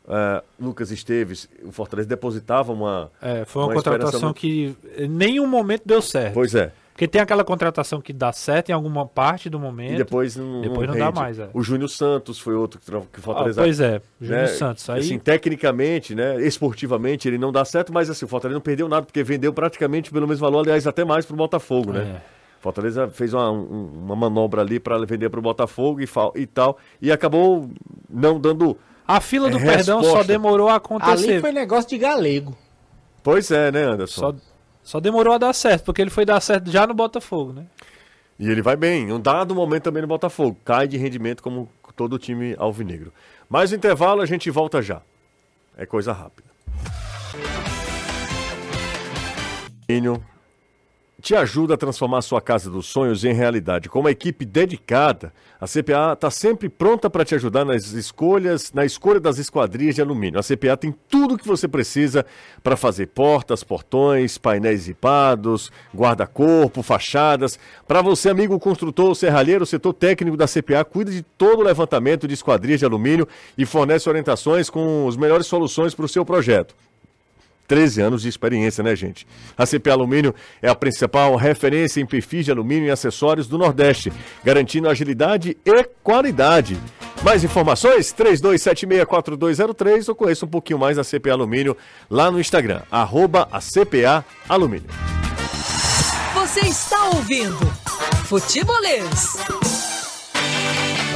eh, 0.08 0.43
Lucas 0.60 0.91
Esteves, 0.91 1.49
o 1.64 1.72
Fortaleza 1.72 2.08
depositava 2.08 2.72
uma. 2.72 3.12
É, 3.22 3.43
foi 3.45 3.62
uma, 3.64 3.68
Uma 3.70 3.76
contratação 3.76 4.30
esperança 4.32 4.34
que 4.36 4.76
em 4.97 5.08
nenhum 5.08 5.47
momento 5.47 5.82
deu 5.86 6.01
certo. 6.01 6.34
Pois 6.34 6.53
é. 6.55 6.72
Porque 6.93 7.08
tem 7.08 7.22
aquela 7.22 7.43
contratação 7.43 8.01
que 8.01 8.12
dá 8.12 8.32
certo 8.34 8.70
em 8.70 8.74
alguma 8.74 9.05
parte 9.05 9.51
do 9.51 9.60
momento. 9.60 9.93
E 9.93 9.97
depois 9.97 10.36
não, 10.36 10.62
Depois 10.62 10.88
não 10.88 10.97
dá 10.97 11.05
rende. 11.05 11.20
mais, 11.20 11.38
é. 11.38 11.47
O 11.53 11.62
Júnior 11.62 11.89
Santos 11.89 12.39
foi 12.39 12.55
outro 12.55 12.80
que, 12.80 12.86
que 12.88 12.91
o 12.95 12.99
Ah, 12.99 13.22
Fortaleza. 13.22 13.62
pois 13.62 13.80
é, 13.80 14.01
Júnior 14.20 14.41
né, 14.41 14.47
Santos. 14.47 14.89
Aí, 14.89 14.99
Assim, 15.01 15.20
tecnicamente, 15.20 16.16
né, 16.16 16.41
esportivamente, 16.43 17.28
ele 17.28 17.38
não 17.38 17.51
dá 17.51 17.64
certo, 17.66 17.93
mas 17.93 18.10
assim, 18.10 18.26
o 18.26 18.28
Fortaleza 18.28 18.55
não 18.55 18.62
perdeu 18.64 18.89
nada, 18.89 19.05
porque 19.05 19.22
vendeu 19.24 19.53
praticamente 19.53 20.10
pelo 20.10 20.28
mesmo 20.28 20.41
valor, 20.41 20.62
aliás, 20.62 20.88
até 20.88 21.05
mais 21.05 21.24
pro 21.24 21.36
Botafogo, 21.36 21.91
né? 21.93 22.20
É. 22.34 22.37
Fortaleza 22.68 23.07
fez 23.09 23.34
uma, 23.34 23.49
um- 23.51 24.03
uma 24.03 24.15
manobra 24.15 24.61
ali 24.61 24.80
para 24.80 24.97
vender 25.05 25.30
pro 25.30 25.41
Botafogo 25.41 26.01
e, 26.01 26.07
e 26.36 26.45
tal, 26.45 26.78
e 27.01 27.11
acabou 27.11 27.70
não 28.09 28.39
dando. 28.39 28.78
a 29.07 29.22
fila 29.22 29.49
do 29.49 29.57
É 29.57 29.61
perdão 29.65 29.99
só 30.01 30.07
resposta. 30.07 30.28
demorou 30.28 30.68
a 30.68 30.76
acontecer. 30.76 31.32
Ali 31.32 31.39
foi 31.39 31.51
negócio 31.53 31.89
de 31.89 31.97
galego. 31.97 32.57
Pois 33.24 33.49
é, 33.51 33.72
né, 33.72 33.84
Anderson? 33.84 34.20
Só, 34.20 34.36
só 34.84 34.99
demorou 34.99 35.34
a 35.34 35.38
dar 35.38 35.53
certo, 35.53 35.86
porque 35.86 36.01
ele 36.01 36.09
foi 36.09 36.26
dar 36.26 36.41
certo 36.41 36.70
já 36.70 36.86
no 36.86 36.93
Botafogo, 36.93 37.53
né? 37.53 37.65
E 38.39 38.49
ele 38.49 38.61
vai 38.61 38.76
bem, 38.76 39.09
em 39.09 39.13
um 39.13 39.20
dado 39.20 39.55
momento 39.55 39.84
também 39.84 40.01
no 40.01 40.07
Botafogo. 40.07 40.57
Cai 40.65 40.88
de 40.88 40.97
rendimento 40.97 41.41
como 41.41 41.70
todo 41.95 42.13
o 42.13 42.20
time 42.20 42.53
alvinegro. 42.59 43.11
Mais 43.49 43.72
um 43.72 43.76
intervalo, 43.76 44.22
a 44.22 44.26
gente 44.26 44.51
volta 44.51 44.82
já. 44.82 45.01
É 45.78 45.86
coisa 45.86 46.11
rápida. 46.11 46.47
Te 51.20 51.36
ajuda 51.36 51.74
a 51.74 51.78
transformar 51.78 52.20
a 52.20 52.22
sua 52.22 52.39
casa 52.39 52.70
dos 52.70 52.86
sonhos 52.86 53.26
em 53.26 53.34
realidade. 53.34 53.89
Com 53.89 54.01
uma 54.01 54.11
equipe 54.11 54.45
dedicada, 54.45 55.34
a 55.59 55.65
CPA 55.65 56.13
está 56.13 56.30
sempre 56.30 56.70
pronta 56.70 57.09
para 57.09 57.26
te 57.26 57.34
ajudar 57.34 57.65
nas 57.65 57.91
escolhas, 57.91 58.72
na 58.72 58.86
escolha 58.86 59.20
das 59.20 59.39
esquadrias 59.39 59.95
de 59.95 60.01
alumínio. 60.01 60.39
A 60.39 60.43
CPA 60.43 60.78
tem 60.78 60.93
tudo 61.09 61.34
o 61.34 61.38
que 61.38 61.47
você 61.47 61.68
precisa 61.68 62.24
para 62.61 62.78
fazer 62.78 63.07
portas, 63.07 63.63
portões, 63.63 64.38
painéis 64.38 64.82
zipados, 64.82 65.72
guarda-corpo, 65.91 66.84
fachadas. 66.84 67.57
Para 67.88 68.03
você, 68.03 68.30
amigo 68.30 68.59
construtor, 68.59 69.15
serralheiro, 69.15 69.63
o 69.63 69.68
setor 69.68 69.93
técnico 69.93 70.38
da 70.38 70.45
CPA 70.45 70.86
cuida 70.86 71.09
de 71.09 71.24
todo 71.24 71.61
o 71.61 71.63
levantamento 71.63 72.28
de 72.28 72.36
esquadrias 72.36 72.80
de 72.80 72.86
alumínio 72.86 73.28
e 73.57 73.65
fornece 73.65 74.07
orientações 74.07 74.70
com 74.70 75.07
as 75.07 75.18
melhores 75.18 75.47
soluções 75.47 75.95
para 75.95 76.05
o 76.05 76.09
seu 76.09 76.24
projeto. 76.24 76.76
13 77.68 78.01
anos 78.01 78.22
de 78.22 78.30
experiência, 78.30 78.84
né, 78.84 78.95
gente? 78.95 79.28
A 79.57 79.65
CP 79.65 79.89
Alumínio 79.89 80.34
é 80.61 80.70
a 80.70 80.76
principal 80.76 81.36
referência 81.36 81.99
em 81.99 82.05
perfis 82.05 82.45
de 82.45 82.51
alumínio 82.51 82.88
e 82.88 82.91
acessórios 82.91 83.47
do 83.47 83.57
Nordeste, 83.57 84.11
garantindo 84.43 84.89
agilidade 84.89 85.57
e 85.65 85.84
qualidade. 86.01 86.78
Mais 87.24 87.43
informações? 87.43 88.13
32764203 88.13 90.09
ou 90.09 90.15
conheça 90.15 90.45
um 90.45 90.49
pouquinho 90.49 90.80
mais 90.80 90.97
da 90.97 91.03
CPA 91.03 91.34
Alumínio 91.34 91.76
lá 92.09 92.32
no 92.32 92.39
Instagram, 92.39 92.82
arroba 92.89 93.47
CPA 93.59 94.24
Alumínio. 94.47 94.89
Você 96.34 96.61
está 96.61 97.09
ouvindo 97.09 97.57
Futebolês. 98.26 99.66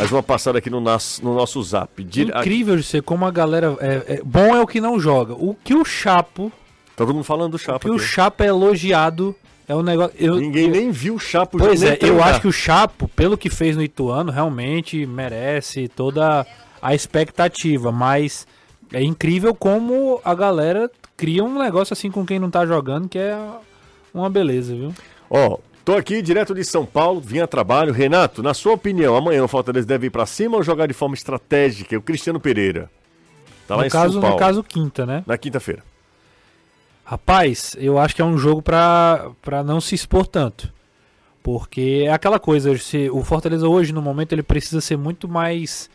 Mais 0.02 0.12
uma 0.12 0.24
passada 0.24 0.58
aqui 0.58 0.70
no 0.70 0.82
nosso, 0.82 1.24
no 1.24 1.34
nosso 1.36 1.62
zap. 1.64 2.04
Dire- 2.04 2.32
Incrível 2.32 2.76
de 2.76 2.84
ser 2.84 3.02
como 3.04 3.26
a 3.26 3.32
galera. 3.32 3.76
É, 3.80 4.16
é- 4.16 4.22
bom 4.24 4.56
é 4.56 4.60
o 4.62 4.66
que 4.68 4.82
não 4.82 4.99
joga. 4.99 5.34
O 5.34 5.56
que 5.64 5.76
o 5.76 5.86
Chapo. 5.86 6.52
Todo 6.95 7.14
mundo 7.14 7.24
falando 7.24 7.52
do 7.52 7.56
O 7.56 7.60
Chapa 7.60 7.80
que 7.80 7.89
o 7.89 7.95
aqui. 7.95 8.04
Chapo 8.04 8.43
é 8.43 8.47
elogiado. 8.47 9.36
É 9.68 9.76
um 9.76 9.84
negócio. 9.84 10.14
Eu, 10.20 10.36
Ninguém 10.38 10.66
eu- 10.66 10.72
nem 10.72 10.91
viu 10.91 11.16
o 11.16 11.20
Chapo 11.20 11.58
Pois 11.58 11.82
é, 11.84 11.97
eu 12.02 12.22
acho 12.22 12.41
que 12.41 12.47
o 12.47 12.52
Chapo, 12.52 13.08
pelo 13.10 13.38
que 13.38 13.49
fez 13.49 13.76
no 13.78 13.84
Ituano, 13.84 14.32
realmente 14.32 15.06
merece 15.06 15.88
toda 15.88 16.45
a 16.82 16.95
expectativa, 16.95 17.91
mas 17.91 18.45
é 18.91 19.02
incrível 19.04 19.54
como 19.56 20.20
a 20.26 20.34
galera 20.34 20.89
cria 21.16 21.43
um 21.43 21.58
negócio 21.62 21.93
assim 21.93 22.10
com 22.10 22.26
quem 22.26 22.39
não 22.39 22.49
tá 22.49 22.66
jogando, 22.66 23.08
que 23.08 23.20
é 23.20 23.38
uma 24.14 24.30
beleza, 24.30 24.76
viu? 24.76 24.93
Ó, 25.30 25.60
tô 25.84 25.96
aqui 25.96 26.22
direto 26.22 26.54
de 26.54 26.64
São 26.64 26.86
Paulo, 26.86 27.22
vim 27.22 27.40
a 27.40 27.48
trabalho. 27.48 27.94
Renato, 27.94 28.42
na 28.42 28.54
sua 28.54 28.74
opinião, 28.74 29.16
amanhã 29.16 29.44
o 29.44 29.48
Fortaleza 29.48 29.88
deve 29.88 30.08
ir 30.08 30.10
pra 30.10 30.26
cima 30.26 30.58
ou 30.58 30.64
jogar 30.64 30.88
de 30.88 30.94
forma 30.94 31.16
estratégica? 31.16 31.98
O 31.98 32.02
Cristiano 32.02 32.40
Pereira. 32.40 32.90
Tá 33.68 33.76
lá 33.76 33.82
no, 33.82 33.88
em 33.88 33.92
caso, 33.92 34.14
São 34.14 34.22
Paulo. 34.22 34.36
no 34.36 34.40
caso, 34.40 34.64
quinta, 34.64 35.06
né? 35.06 35.24
Na 35.26 35.38
quinta-feira. 35.38 35.84
Rapaz, 37.06 37.76
eu 37.78 37.98
acho 37.98 38.16
que 38.16 38.22
é 38.22 38.26
um 38.26 38.38
jogo 38.38 38.62
pra, 38.62 39.32
pra 39.42 39.64
não 39.64 39.82
se 39.82 39.96
expor 39.96 40.26
tanto. 40.26 40.72
Porque 41.44 42.04
é 42.06 42.12
aquela 42.12 42.40
coisa, 42.40 42.78
se, 42.78 43.10
o 43.10 43.24
Fortaleza 43.24 43.68
hoje, 43.68 43.92
no 43.92 44.02
momento, 44.02 44.32
ele 44.32 44.44
precisa 44.44 44.80
ser 44.80 44.98
muito 44.98 45.28
mais 45.28 45.90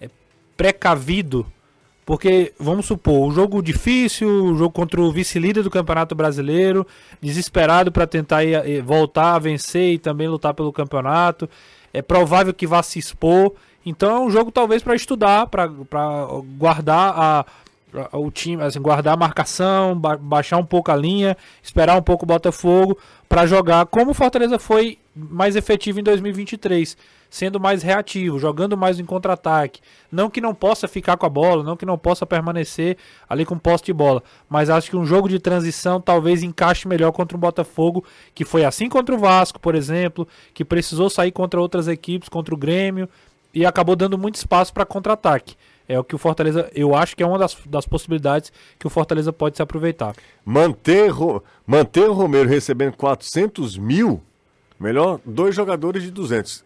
é, 0.00 0.08
precavido. 0.56 1.46
Porque, 2.06 2.54
vamos 2.58 2.86
supor, 2.86 3.28
o 3.28 3.32
jogo 3.32 3.60
difícil, 3.60 4.28
o 4.28 4.56
jogo 4.56 4.70
contra 4.70 5.00
o 5.00 5.10
vice-líder 5.10 5.64
do 5.64 5.70
Campeonato 5.70 6.14
Brasileiro, 6.14 6.86
desesperado 7.20 7.90
para 7.90 8.06
tentar 8.06 8.44
ir- 8.44 8.64
ir- 8.66 8.80
voltar 8.80 9.34
a 9.34 9.38
vencer 9.40 9.94
e 9.94 9.98
também 9.98 10.28
lutar 10.28 10.54
pelo 10.54 10.72
campeonato. 10.72 11.50
É 11.92 12.00
provável 12.00 12.54
que 12.54 12.64
vá 12.66 12.80
se 12.80 13.00
expor. 13.00 13.52
Então 13.84 14.16
é 14.16 14.20
um 14.20 14.30
jogo 14.30 14.52
talvez 14.52 14.84
para 14.84 14.94
estudar, 14.94 15.48
para 15.48 15.66
guardar 16.56 17.12
a, 17.16 17.46
a- 18.12 18.16
o 18.18 18.30
time, 18.30 18.62
assim, 18.62 18.80
guardar 18.80 19.14
a 19.14 19.16
marcação, 19.16 19.98
ba- 19.98 20.16
baixar 20.16 20.58
um 20.58 20.64
pouco 20.64 20.92
a 20.92 20.96
linha, 20.96 21.36
esperar 21.60 21.96
um 21.98 22.02
pouco 22.02 22.24
o 22.24 22.26
Botafogo 22.28 22.96
para 23.28 23.46
jogar 23.46 23.84
como 23.86 24.12
o 24.12 24.14
Fortaleza 24.14 24.60
foi 24.60 24.96
mais 25.14 25.56
efetivo 25.56 25.98
em 25.98 26.04
2023, 26.04 26.96
sendo 27.30 27.60
mais 27.60 27.82
reativo, 27.82 28.38
jogando 28.38 28.76
mais 28.76 28.98
em 28.98 29.04
contra-ataque. 29.04 29.80
Não 30.10 30.30
que 30.30 30.40
não 30.40 30.54
possa 30.54 30.88
ficar 30.88 31.16
com 31.16 31.26
a 31.26 31.28
bola, 31.28 31.62
não 31.62 31.76
que 31.76 31.86
não 31.86 31.98
possa 31.98 32.24
permanecer 32.24 32.96
ali 33.28 33.44
com 33.44 33.58
posse 33.58 33.84
de 33.84 33.92
bola, 33.92 34.22
mas 34.48 34.70
acho 34.70 34.90
que 34.90 34.96
um 34.96 35.04
jogo 35.04 35.28
de 35.28 35.38
transição 35.38 36.00
talvez 36.00 36.42
encaixe 36.42 36.88
melhor 36.88 37.12
contra 37.12 37.36
o 37.36 37.40
Botafogo, 37.40 38.04
que 38.34 38.44
foi 38.44 38.64
assim 38.64 38.88
contra 38.88 39.14
o 39.14 39.18
Vasco, 39.18 39.60
por 39.60 39.74
exemplo, 39.74 40.26
que 40.54 40.64
precisou 40.64 41.10
sair 41.10 41.32
contra 41.32 41.60
outras 41.60 41.88
equipes, 41.88 42.28
contra 42.28 42.54
o 42.54 42.58
Grêmio, 42.58 43.08
e 43.52 43.64
acabou 43.64 43.96
dando 43.96 44.18
muito 44.18 44.34
espaço 44.34 44.72
para 44.72 44.84
contra-ataque. 44.84 45.56
É 45.88 45.98
o 45.98 46.04
que 46.04 46.14
o 46.14 46.18
Fortaleza, 46.18 46.68
eu 46.74 46.94
acho 46.94 47.16
que 47.16 47.22
é 47.22 47.26
uma 47.26 47.38
das, 47.38 47.56
das 47.64 47.86
possibilidades 47.86 48.52
que 48.78 48.86
o 48.86 48.90
Fortaleza 48.90 49.32
pode 49.32 49.56
se 49.56 49.62
aproveitar. 49.62 50.14
Manter, 50.44 51.12
manter 51.64 52.08
o 52.08 52.12
Romero 52.12 52.48
recebendo 52.48 52.96
400 52.96 53.78
mil, 53.78 54.20
melhor 54.80 55.20
dois 55.24 55.54
jogadores 55.54 56.02
de 56.02 56.10
200. 56.10 56.64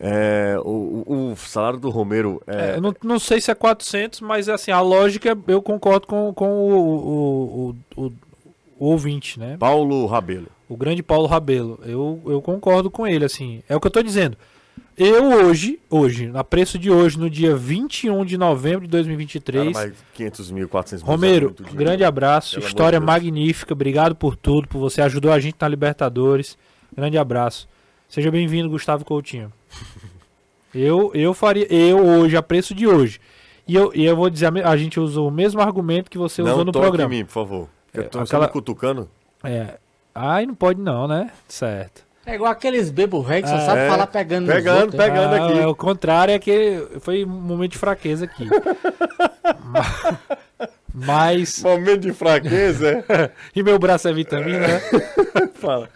É, 0.00 0.56
o, 0.64 1.30
o- 1.32 1.36
salário 1.36 1.78
do 1.78 1.90
Romero 1.90 2.42
é, 2.46 2.76
É, 2.76 2.80
não, 2.80 2.94
não 3.02 3.18
sei 3.18 3.40
se 3.40 3.50
é 3.50 3.54
400, 3.54 4.20
mas 4.20 4.48
assim, 4.48 4.70
a 4.70 4.80
lógica 4.80 5.36
eu 5.46 5.62
concordo 5.62 6.06
com, 6.06 6.32
com 6.32 6.46
o, 6.46 7.76
o, 7.96 8.06
o, 8.06 8.12
ouvinte, 8.78 9.38
né? 9.38 9.56
Paulo 9.58 10.06
Rabelo. 10.06 10.48
O 10.68 10.76
grande 10.76 11.02
Paulo 11.02 11.26
Rabelo. 11.26 11.78
Eu, 11.84 12.20
eu 12.26 12.40
concordo 12.40 12.90
com 12.90 13.06
ele, 13.06 13.24
assim. 13.24 13.62
É 13.68 13.76
o 13.76 13.80
que 13.80 13.86
eu 13.86 13.90
tô 13.90 14.02
dizendo. 14.02 14.36
Eu 14.96 15.24
hoje, 15.46 15.80
hoje, 15.88 16.26
na 16.26 16.44
preço 16.44 16.78
de 16.78 16.90
hoje, 16.90 17.18
no 17.18 17.30
dia 17.30 17.56
21 17.56 18.24
de 18.24 18.36
novembro 18.36 18.86
de 18.86 18.88
Cara, 18.90 19.02
2023, 19.02 19.72
mais 19.72 19.92
500 20.14 20.50
mil, 20.50 20.68
400 20.68 21.02
mil. 21.02 21.10
Romero, 21.12 21.46
muito 21.46 21.62
dinheiro. 21.62 21.78
grande 21.78 22.04
abraço, 22.04 22.56
Pelo 22.56 22.66
história 22.66 23.00
magnífica, 23.00 23.72
obrigado 23.72 24.14
por 24.14 24.36
tudo, 24.36 24.68
por 24.68 24.78
você 24.78 25.00
ajudou 25.00 25.32
a 25.32 25.40
gente 25.40 25.56
na 25.60 25.68
Libertadores. 25.68 26.58
Grande 26.94 27.16
abraço. 27.16 27.68
Seja 28.06 28.30
bem-vindo, 28.30 28.68
Gustavo 28.68 29.04
Coutinho. 29.04 29.50
Eu, 30.74 31.10
eu 31.14 31.34
faria, 31.34 31.66
eu 31.70 31.98
hoje, 32.02 32.34
a 32.34 32.42
preço 32.42 32.74
de 32.74 32.86
hoje. 32.86 33.20
E 33.68 33.76
eu, 33.76 33.92
e 33.94 34.06
eu 34.06 34.16
vou 34.16 34.30
dizer, 34.30 34.50
a 34.66 34.74
gente 34.76 34.98
usou 34.98 35.28
o 35.28 35.30
mesmo 35.30 35.60
argumento 35.60 36.10
que 36.10 36.16
você 36.16 36.40
usou 36.40 36.56
Não 36.58 36.64
no 36.64 36.72
toque 36.72 36.86
programa. 36.86 37.14
em 37.14 37.18
mim, 37.18 37.24
por 37.26 37.32
favor. 37.32 37.68
Eu 37.92 38.04
É, 38.04 38.06
tô 38.06 38.20
aquela- 38.20 38.44
só 38.44 38.46
me 38.46 38.52
cutucando. 38.52 39.10
É. 39.44 39.74
Ai, 40.14 40.46
não 40.46 40.54
pode 40.54 40.80
não, 40.80 41.06
né? 41.06 41.30
Certo. 41.46 42.02
É 42.24 42.36
igual 42.36 42.50
aqueles 42.50 42.88
bebo 42.90 43.20
velho 43.22 43.42
que 43.42 43.50
só 43.50 43.58
sabe 43.58 43.80
É, 43.80 43.88
falar 43.90 44.06
pegando 44.06 44.46
pegando, 44.46 44.80
outros, 44.82 44.96
pegando. 45.04 45.34
Ah, 45.34 45.46
aqui. 45.48 45.58
É 45.58 45.66
o 45.66 45.74
contrário, 45.74 46.32
é 46.32 46.38
que 46.38 46.86
foi 47.00 47.22
um 47.24 47.28
momento 47.28 47.72
de 47.72 47.78
fraqueza 47.78 48.24
aqui. 48.24 48.48
Mas. 50.94 51.62
Momento 51.62 52.00
de 52.00 52.12
fraqueza, 52.12 53.04
é? 53.08 53.30
E 53.54 53.62
meu 53.62 53.78
braço 53.78 54.08
é 54.08 54.12
vitamina, 54.12 54.60
né? 54.66 54.80
Fala. 55.54 55.88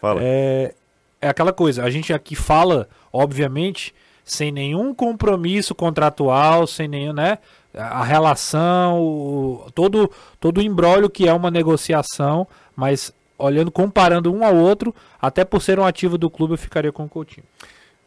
Fala. 0.00 0.20
É, 0.22 0.74
é 1.20 1.28
aquela 1.28 1.52
coisa, 1.52 1.84
a 1.84 1.90
gente 1.90 2.12
aqui 2.12 2.34
fala, 2.34 2.88
obviamente, 3.12 3.94
sem 4.24 4.50
nenhum 4.52 4.94
compromisso 4.94 5.74
contratual, 5.74 6.66
sem 6.66 6.88
nenhum, 6.88 7.12
né? 7.12 7.38
A 7.74 8.04
relação, 8.04 9.00
o- 9.00 9.66
todo, 9.74 10.10
todo 10.38 10.58
o 10.58 10.62
embrólio 10.62 11.08
que 11.10 11.26
é 11.28 11.32
uma 11.32 11.50
negociação, 11.50 12.46
mas 12.76 13.12
olhando, 13.38 13.70
comparando 13.70 14.32
um 14.32 14.44
ao 14.44 14.54
outro, 14.54 14.94
até 15.20 15.44
por 15.44 15.60
ser 15.60 15.78
um 15.78 15.84
ativo 15.84 16.16
do 16.16 16.30
clube, 16.30 16.54
eu 16.54 16.58
ficaria 16.58 16.92
com 16.92 17.04
o 17.04 17.08
Coutinho. 17.08 17.44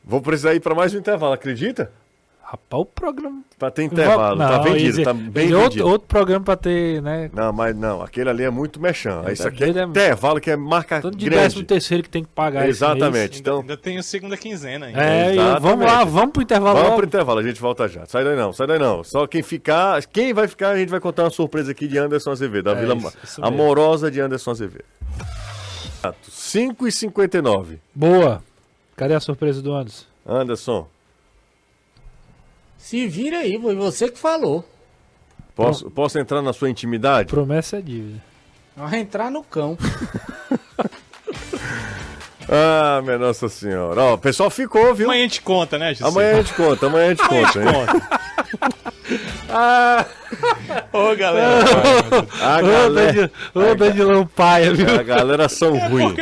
Vou 0.03 0.21
precisar 0.21 0.53
ir 0.53 0.59
para 0.61 0.75
mais 0.75 0.93
um 0.93 0.97
intervalo, 0.99 1.33
acredita? 1.33 1.91
Rapaz, 2.55 2.81
o 2.81 2.85
programa. 2.85 3.41
Pra 3.59 3.69
ter 3.71 3.83
intervalo, 3.83 4.37
tá 4.37 4.57
Não, 4.57 4.63
vendido, 4.63 4.89
esse- 4.89 5.03
tá 5.03 5.13
bem 5.13 5.51
é 5.51 5.55
outro, 5.55 5.69
vendido. 5.69 5.87
outro 5.87 6.07
programa 6.07 6.45
pra 6.45 6.55
ter, 6.55 7.01
né? 7.01 7.29
Não, 7.33 7.51
mas 7.53 7.75
não, 7.75 8.01
aquele 8.01 8.29
ali 8.29 8.43
é 8.43 8.49
muito 8.49 8.79
mexão. 8.81 9.27
É, 9.27 9.33
Isso 9.33 9.47
aqui 9.47 9.63
é 9.63 9.67
é- 9.67 9.83
intervalo 9.83 10.39
que 10.39 10.49
é 10.51 10.55
marca 10.55 11.01
Tanto 11.01 11.17
de 11.17 11.29
décimo 11.29 11.55
grande. 11.55 11.63
terceiro 11.65 12.03
que 12.03 12.09
tem 12.09 12.23
que 12.23 12.29
pagar. 12.29 12.67
Exatamente. 12.67 13.37
Ainda, 13.37 13.37
Então, 13.39 13.59
ainda 13.61 13.77
tem 13.77 13.97
a 13.97 14.03
segunda 14.03 14.37
quinzena 14.37 14.85
ainda. 14.87 15.03
É, 15.03 15.27
e 15.29 15.33
Exatamente. 15.33 15.61
vamos 15.61 15.85
lá, 15.85 16.03
vamos 16.05 16.31
pro 16.31 16.41
intervalo 16.41 16.73
vamos 16.75 16.83
logo. 16.89 16.97
pro 16.97 17.05
intervalo, 17.07 17.39
a 17.39 17.43
gente 17.43 17.61
volta 17.61 17.87
já. 17.87 18.05
Sai 18.05 18.23
daí 18.23 18.35
não, 18.35 18.51
sai 18.53 18.67
daí 18.67 18.79
não. 18.79 19.03
Só 19.03 19.27
quem 19.27 19.43
ficar, 19.43 20.03
quem 20.05 20.33
vai 20.33 20.47
ficar, 20.47 20.69
a 20.69 20.77
gente 20.77 20.89
vai 20.89 20.99
contar 20.99 21.23
uma 21.23 21.29
surpresa 21.29 21.71
aqui 21.71 21.87
de 21.87 21.97
Anderson 21.97 22.31
Azevedo, 22.31 22.69
a 22.69 22.73
É, 22.73 22.75
Vila 22.75 22.95
isso- 22.95 23.07
isso 23.23 23.41
mesmo. 23.41 23.53
Amorosa 23.53 24.09
de 24.09 24.19
Anderson 24.21 24.51
Azevedo. 24.51 24.85
5 26.29 26.87
e 26.87 26.91
59 26.91 27.79
Boa. 27.93 28.43
Cadê 28.95 29.13
a 29.15 29.19
surpresa 29.19 29.61
do 29.61 29.73
Anderson? 29.73 30.05
Anderson, 30.25 30.87
Se 32.85 33.07
vira 33.07 33.39
aí, 33.39 33.59
foi 33.59 33.73
você 33.75 34.09
que 34.11 34.19
falou. 34.19 34.63
posso, 35.55 35.89
posso 35.89 36.19
entrar 36.19 36.43
na 36.43 36.53
sua 36.53 36.69
intimidade? 36.69 37.27
Promessa 37.29 37.77
é 37.77 37.81
dívida. 37.81 38.21
Vai 38.77 38.99
entrar 38.99 39.31
no 39.31 39.43
cão. 39.43 39.75
Ah, 42.47 43.01
minha 43.03 43.17
Nossa 43.17 43.49
Senhora. 43.49 43.99
Ó, 43.99 44.13
o 44.13 44.17
pessoal 44.19 44.51
ficou, 44.51 44.93
viu? 44.93 45.07
Amanhã 45.07 45.21
a 45.21 45.23
gente 45.23 45.41
conta, 45.41 45.79
né, 45.79 45.95
José? 45.95 46.07
Amanhã 46.07 46.33
a 46.33 46.35
gente 46.43 46.53
conta, 46.53 46.85
amanhã 46.85 47.05
a 47.07 47.09
gente 47.09 47.27
conta. 47.27 47.59
hein? 47.59 47.65
Ô, 50.93 51.15
galera. 51.15 51.65
A 52.41 52.59
Ô, 52.59 52.61
galera, 52.61 52.89
Danilo- 52.91 53.31
Ô, 53.55 53.73
Danilão 53.75 54.27
Paia, 54.27 54.71
viu? 54.75 54.87
a 54.99 55.01
galera 55.01 55.49
são 55.49 55.75
ruins. 55.89 56.13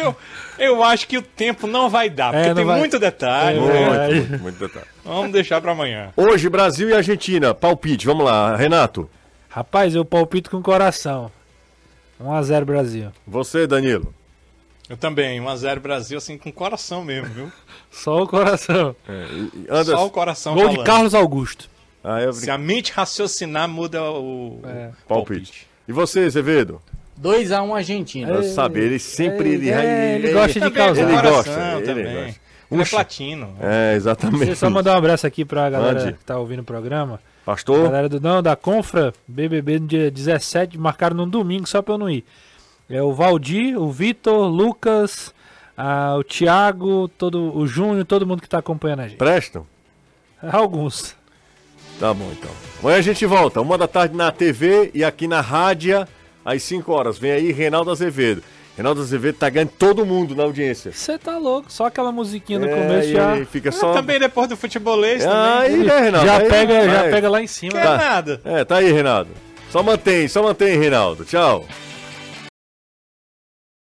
Eu, 0.66 0.84
acho 0.84 1.08
que 1.08 1.18
o 1.18 1.22
tempo 1.22 1.68
não 1.68 1.90
vai 1.90 2.10
dar, 2.10 2.32
porque 2.34 2.50
É, 2.50 2.54
tem 2.54 2.66
vai- 2.66 2.80
muito 2.80 2.98
detalhe. 3.00 3.58
É? 3.58 3.62
Muito, 3.62 4.16
muito, 4.30 4.42
muito 4.44 4.60
detalhe. 4.60 4.86
Vamos 5.04 5.32
deixar 5.32 5.60
pra 5.62 5.72
amanhã. 5.72 6.12
Hoje, 6.16 6.50
Brasil 6.50 6.90
e 6.90 6.94
Argentina. 6.94 7.54
Palpite, 7.54 8.06
vamos 8.06 8.26
lá. 8.26 8.56
Renato, 8.56 9.10
Rapaz, 9.50 9.94
eu 9.94 10.04
palpito 10.04 10.50
com 10.50 10.58
o 10.58 10.64
coração. 10.64 11.32
1x0 12.20 12.66
Brasil. 12.66 13.12
você, 13.28 13.68
Danilo. 13.68 14.14
Eu 14.90 14.98
também, 14.98 15.40
1x0 15.40 15.80
Brasil, 15.80 16.18
assim, 16.18 16.38
com 16.38 16.52
coração 16.52 17.04
mesmo, 17.04 17.28
viu? 17.34 17.52
Só 17.92 18.24
o 18.24 18.28
coração. 18.28 18.96
É, 19.08 19.26
e 19.32 19.66
Só 19.68 19.74
o 19.74 19.78
Anderson. 19.80 20.10
coração 20.10 20.54
Gol 20.56 20.64
de 20.70 20.76
falando. 20.76 20.86
Carlos 20.88 21.14
Augusto. 21.14 21.70
Ah, 22.04 22.20
eu 22.22 22.34
Se 22.34 22.50
a 22.52 22.58
mente 22.58 22.92
raciocinar, 22.92 23.68
muda 23.70 24.02
o 24.04 24.60
É. 24.66 24.90
o 25.06 25.08
palpite. 25.08 25.68
E 25.88 25.92
você, 25.94 26.22
Azevedo? 26.22 26.82
2x1 27.22 27.76
Argentina. 27.76 28.32
Eu 28.32 28.44
sabia, 28.44 28.84
ele 28.84 29.00
sempre. 29.00 29.50
Ele, 29.54 29.70
é, 29.70 30.16
ele 30.16 30.32
gosta 30.32 30.60
de 30.60 30.72
causar. 30.72 31.02
Ele 31.02 31.22
gosta, 31.22 31.52
ele 31.52 31.86
também. 31.86 32.04
gosta. 32.26 32.42
Ele 32.72 32.82
é 32.82 32.86
platino. 32.86 33.56
É, 33.62 33.94
exatamente. 33.96 34.38
Deixa 34.40 34.52
eu 34.52 34.56
só 34.56 34.70
mandar 34.70 34.96
um 34.96 34.98
abraço 34.98 35.28
aqui 35.28 35.46
pra 35.46 35.70
galera 35.70 36.00
Mande. 36.00 36.14
que 36.14 36.26
tá 36.26 36.38
ouvindo 36.38 36.60
o 36.60 36.64
programa. 36.64 37.20
Pastor, 37.46 37.84
Galera 37.84 38.08
do 38.08 38.22
não, 38.22 38.42
da 38.42 38.56
Confra 38.56 39.14
BBB 39.28 39.80
no 39.80 39.88
dia 39.88 40.10
17, 40.10 40.78
marcaram 40.78 41.16
num 41.16 41.28
domingo 41.28 41.68
só 41.68 41.82
pra 41.82 41.96
eu 41.96 41.98
não 41.98 42.10
ir. 42.10 42.24
É 42.90 43.02
o 43.02 43.14
Valdir, 43.14 43.78
o 43.78 43.92
Vitor, 43.92 44.48
Lucas, 44.48 45.34
ah, 45.78 46.16
o 46.18 46.24
Thiago, 46.24 47.10
todo, 47.10 47.56
o 47.56 47.68
Júnior, 47.68 48.06
todo 48.06 48.26
mundo 48.26 48.42
que 48.42 48.48
tá 48.48 48.60
acompanhando 48.60 49.02
a 49.02 49.08
gente. 49.08 49.18
prestam? 49.18 49.68
Alguns. 50.42 51.16
Tá 52.00 52.14
bom, 52.14 52.30
então. 52.32 52.52
Amanhã 52.82 52.98
a 52.98 53.02
gente 53.02 53.26
volta, 53.26 53.62
uma 53.62 53.78
da 53.78 53.88
tarde 53.88 54.16
na 54.16 54.32
TV 54.32 54.92
e 54.94 55.04
aqui 55.04 55.28
na 55.28 55.42
rádio, 55.42 56.08
às 56.46 56.62
5 56.64 56.92
horas. 56.92 57.18
Vem 57.18 57.32
aí 57.32 57.52
Reinaldo 57.52 57.92
Azevedo. 57.92 58.44
Reinaldo 58.76 59.02
Azevedo 59.02 59.36
tá 59.38 59.50
ganhando 59.50 59.70
todo 59.78 60.04
mundo 60.06 60.36
na 60.36 60.44
audiência. 60.44 60.92
Você 60.92 61.18
tá 61.18 61.38
louco, 61.38 61.72
só 61.72 61.86
aquela 61.86 62.12
musiquinha 62.12 62.58
no 62.58 62.68
É, 62.68 62.76
começo 62.76 63.10
e 63.10 63.14
já. 63.14 63.32
aí 63.34 63.46
fica 63.46 63.70
Ah, 63.70 63.72
só. 63.72 63.94
Também 63.94 64.20
depois 64.20 64.50
do 64.50 64.58
futebolês 64.58 65.24
Ah, 65.26 65.62
também. 65.64 65.82
aí, 65.82 65.86
né, 65.86 66.00
Reinaldo? 66.00 66.28
Já 66.28 66.38
Aí, 66.38 66.50
pega, 66.50 66.86
já 66.90 67.02
vai. 67.02 67.12
pega 67.12 67.30
lá 67.30 67.42
em 67.42 67.48
cima. 67.48 67.74
Quer 67.74 67.84
Tá. 67.84 67.98
nada. 67.98 68.42
É, 68.44 68.64
tá 68.66 68.78
aí, 68.78 68.92
Reinaldo. 68.92 69.30
Só 69.70 69.84
mantém, 69.84 70.28
só 70.28 70.42
mantém, 70.42 70.78
Reinaldo. 70.78 71.24
Tchau. 71.26 71.66